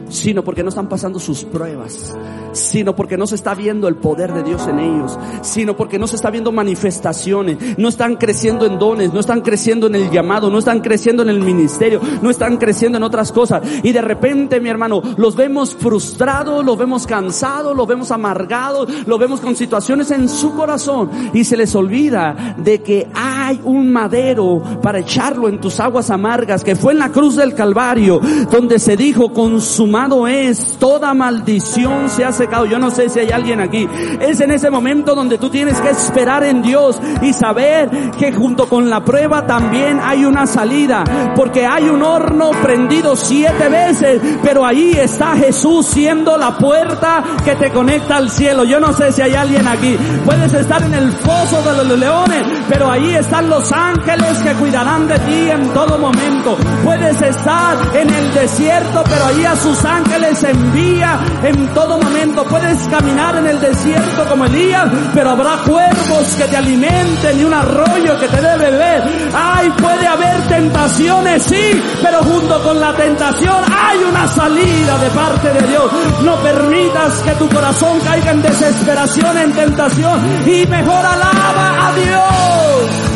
sino 0.09 0.43
porque 0.43 0.63
no 0.63 0.69
están 0.69 0.89
pasando 0.89 1.19
sus 1.19 1.43
pruebas, 1.43 2.13
sino 2.53 2.95
porque 2.95 3.17
no 3.17 3.27
se 3.27 3.35
está 3.35 3.53
viendo 3.55 3.87
el 3.87 3.95
poder 3.95 4.33
de 4.33 4.43
Dios 4.43 4.67
en 4.67 4.79
ellos, 4.79 5.17
sino 5.41 5.75
porque 5.75 5.99
no 5.99 6.07
se 6.07 6.15
está 6.15 6.29
viendo 6.29 6.51
manifestaciones, 6.51 7.77
no 7.77 7.89
están 7.89 8.15
creciendo 8.15 8.65
en 8.65 8.79
dones, 8.79 9.13
no 9.13 9.19
están 9.19 9.41
creciendo 9.41 9.87
en 9.87 9.95
el 9.95 10.09
llamado, 10.11 10.49
no 10.49 10.59
están 10.59 10.81
creciendo 10.81 11.23
en 11.23 11.29
el 11.29 11.41
ministerio, 11.41 12.01
no 12.21 12.29
están 12.29 12.57
creciendo 12.57 12.97
en 12.97 13.03
otras 13.03 13.31
cosas. 13.31 13.61
Y 13.83 13.91
de 13.91 14.01
repente, 14.01 14.59
mi 14.59 14.69
hermano, 14.69 15.01
los 15.17 15.35
vemos 15.35 15.75
frustrados, 15.75 16.63
los 16.63 16.77
vemos 16.77 17.07
cansados, 17.07 17.75
los 17.75 17.87
vemos 17.87 18.11
amargados, 18.11 18.89
los 19.05 19.19
vemos 19.19 19.39
con 19.39 19.55
situaciones 19.55 20.11
en 20.11 20.29
su 20.29 20.53
corazón 20.55 21.09
y 21.33 21.43
se 21.43 21.57
les 21.57 21.75
olvida 21.75 22.55
de 22.57 22.81
que 22.81 23.07
hay 23.13 23.59
un 23.63 23.91
madero 23.91 24.61
para 24.81 24.99
echarlo 24.99 25.47
en 25.47 25.59
tus 25.59 25.79
aguas 25.79 26.09
amargas, 26.09 26.63
que 26.63 26.75
fue 26.75 26.93
en 26.93 26.99
la 26.99 27.09
cruz 27.09 27.35
del 27.35 27.53
Calvario, 27.53 28.19
donde 28.51 28.79
se 28.79 28.97
dijo, 28.97 29.33
consumado 29.33 30.27
es, 30.27 30.77
toda 30.79 31.13
maldición 31.13 32.09
se 32.09 32.25
ha 32.25 32.31
Yo 32.69 32.79
no 32.79 32.91
sé 32.91 33.09
si 33.09 33.19
hay 33.19 33.31
alguien 33.31 33.59
aquí. 33.59 33.87
Es 34.19 34.39
en 34.39 34.51
ese 34.51 34.69
momento 34.69 35.15
donde 35.15 35.37
tú 35.37 35.49
tienes 35.49 35.79
que 35.81 35.89
esperar 35.89 36.43
en 36.43 36.61
Dios 36.61 36.99
y 37.21 37.33
saber 37.33 37.89
que 38.17 38.31
junto 38.31 38.67
con 38.67 38.89
la 38.89 39.03
prueba 39.03 39.45
también 39.45 39.99
hay 40.01 40.25
una 40.25 40.45
salida, 40.47 41.03
porque 41.35 41.65
hay 41.65 41.89
un 41.89 42.01
horno 42.01 42.51
prendido 42.61 43.15
siete 43.15 43.69
veces, 43.69 44.21
pero 44.43 44.65
ahí 44.65 44.91
está 44.91 45.35
Jesús 45.35 45.85
siendo 45.87 46.37
la 46.37 46.57
puerta 46.57 47.23
que 47.43 47.55
te 47.55 47.71
conecta 47.71 48.17
al 48.17 48.29
cielo. 48.29 48.63
Yo 48.63 48.79
no 48.79 48.93
sé 48.93 49.11
si 49.11 49.21
hay 49.21 49.33
alguien 49.33 49.67
aquí. 49.67 49.97
Puedes 50.25 50.53
estar 50.53 50.81
en 50.83 50.93
el 50.93 51.11
foso 51.11 51.61
de 51.61 51.83
los 51.83 51.99
leones, 51.99 52.43
pero 52.69 52.89
ahí 52.89 53.13
están 53.13 53.49
los 53.49 53.71
ángeles 53.71 54.37
que 54.39 54.53
cuidarán 54.53 55.07
de 55.07 55.19
ti 55.19 55.49
en 55.49 55.69
todo 55.73 55.97
momento. 55.97 56.57
Puedes 56.83 57.21
estar 57.21 57.77
en 57.95 58.09
el 58.09 58.33
desierto, 58.33 59.03
pero 59.05 59.25
ahí 59.25 59.45
a 59.45 59.55
sus 59.55 59.83
ángeles 59.85 60.43
envía 60.43 61.19
en 61.43 61.67
todo 61.73 61.97
momento. 61.97 62.30
Puedes 62.31 62.87
caminar 62.87 63.35
en 63.37 63.47
el 63.47 63.59
desierto 63.59 64.25
como 64.29 64.45
Elías, 64.45 64.87
pero 65.13 65.31
habrá 65.31 65.57
cuervos 65.67 66.35
que 66.37 66.45
te 66.45 66.57
alimenten 66.57 67.39
y 67.39 67.43
un 67.43 67.53
arroyo 67.53 68.19
que 68.19 68.27
te 68.27 68.41
dé 68.41 68.57
beber. 68.57 69.03
Ay, 69.33 69.69
puede 69.71 70.07
haber 70.07 70.41
tentaciones, 70.47 71.43
sí, 71.43 71.81
pero 72.01 72.23
junto 72.23 72.63
con 72.63 72.79
la 72.79 72.93
tentación 72.93 73.63
hay 73.73 73.99
una 74.03 74.27
salida 74.27 74.97
de 74.97 75.09
parte 75.09 75.53
de 75.53 75.67
Dios. 75.67 75.91
No 76.23 76.35
permitas 76.37 77.19
que 77.19 77.31
tu 77.31 77.49
corazón 77.49 77.99
caiga 77.99 78.31
en 78.31 78.41
desesperación, 78.41 79.37
en 79.37 79.53
tentación 79.53 80.21
y 80.47 80.65
mejor 80.67 81.05
alaba 81.05 81.87
a 81.87 81.93
Dios. 81.93 83.10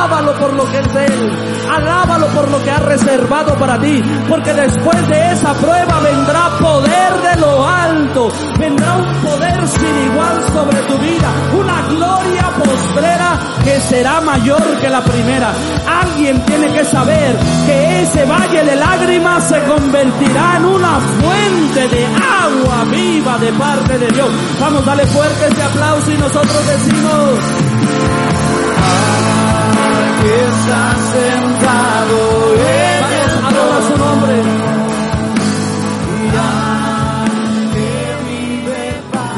Alábalo 0.00 0.32
por 0.38 0.54
lo 0.54 0.64
que 0.64 0.78
es 0.78 0.96
Él. 0.96 1.30
Alábalo 1.76 2.26
por 2.28 2.50
lo 2.50 2.64
que 2.64 2.70
ha 2.70 2.78
reservado 2.78 3.54
para 3.56 3.78
ti. 3.78 4.02
Porque 4.30 4.50
después 4.54 5.08
de 5.08 5.32
esa 5.32 5.52
prueba 5.52 6.00
vendrá 6.00 6.48
poder 6.58 7.12
de 7.20 7.40
lo 7.42 7.68
alto. 7.68 8.32
Vendrá 8.58 8.96
un 8.96 9.14
poder 9.16 9.68
sin 9.68 10.10
igual 10.10 10.42
sobre 10.54 10.78
tu 10.84 10.96
vida. 10.96 11.28
Una 11.52 11.82
gloria 11.82 12.48
postrera 12.64 13.38
que 13.62 13.78
será 13.80 14.22
mayor 14.22 14.62
que 14.80 14.88
la 14.88 15.02
primera. 15.02 15.52
Alguien 15.86 16.40
tiene 16.46 16.72
que 16.72 16.84
saber 16.86 17.36
que 17.66 18.00
ese 18.00 18.24
valle 18.24 18.64
de 18.64 18.76
lágrimas 18.76 19.44
se 19.48 19.62
convertirá 19.64 20.56
en 20.56 20.64
una 20.64 20.98
fuente 21.20 21.88
de 21.94 22.06
agua 22.06 22.84
viva 22.90 23.36
de 23.36 23.52
parte 23.52 23.98
de 23.98 24.08
Dios. 24.08 24.30
Vamos, 24.58 24.82
dale 24.86 25.04
fuerte 25.08 25.46
ese 25.46 25.62
aplauso 25.62 26.10
y 26.10 26.16
nosotros 26.16 26.66
decimos 26.66 27.79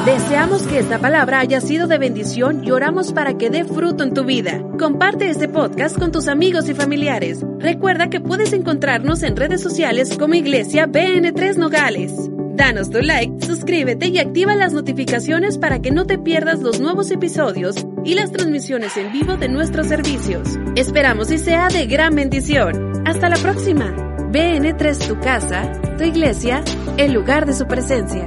Deseamos 0.04 0.62
que 0.64 0.80
esta 0.80 0.98
palabra 0.98 1.38
haya 1.38 1.60
sido 1.60 1.86
de 1.86 1.98
bendición 1.98 2.64
y 2.64 2.72
oramos 2.72 3.12
para 3.12 3.38
que 3.38 3.50
dé 3.50 3.64
fruto 3.64 4.02
en 4.02 4.12
tu 4.12 4.24
vida. 4.24 4.60
Comparte 4.78 5.30
este 5.30 5.48
podcast 5.48 5.96
con 5.96 6.10
tus 6.10 6.26
amigos 6.26 6.68
y 6.68 6.74
familiares. 6.74 7.44
Recuerda 7.60 8.10
que 8.10 8.20
puedes 8.20 8.52
encontrarnos 8.52 9.22
en 9.22 9.36
redes 9.36 9.62
sociales 9.62 10.18
como 10.18 10.34
Iglesia 10.34 10.86
BN3 10.86 11.56
Nogales. 11.56 12.12
Danos 12.54 12.90
tu 12.90 13.00
like, 13.00 13.44
suscríbete 13.44 14.08
y 14.08 14.18
activa 14.18 14.54
las 14.54 14.72
notificaciones 14.72 15.56
para 15.56 15.80
que 15.80 15.90
no 15.90 16.04
te 16.04 16.18
pierdas 16.18 16.60
los 16.60 16.80
nuevos 16.80 17.10
episodios 17.10 17.76
y 18.04 18.14
las 18.14 18.32
transmisiones 18.32 18.96
en 18.96 19.12
vivo 19.12 19.36
de 19.36 19.48
nuestros 19.48 19.86
servicios. 19.86 20.58
Esperamos 20.76 21.30
y 21.30 21.36
sea 21.36 21.68
de 21.68 21.86
gran 21.86 22.14
bendición. 22.14 23.02
Hasta 23.06 23.28
la 23.28 23.36
próxima. 23.36 23.94
BN3 24.32 25.06
tu 25.06 25.20
casa, 25.20 25.70
tu 25.98 26.04
iglesia, 26.04 26.64
el 26.96 27.12
lugar 27.12 27.44
de 27.44 27.52
su 27.52 27.66
presencia. 27.66 28.26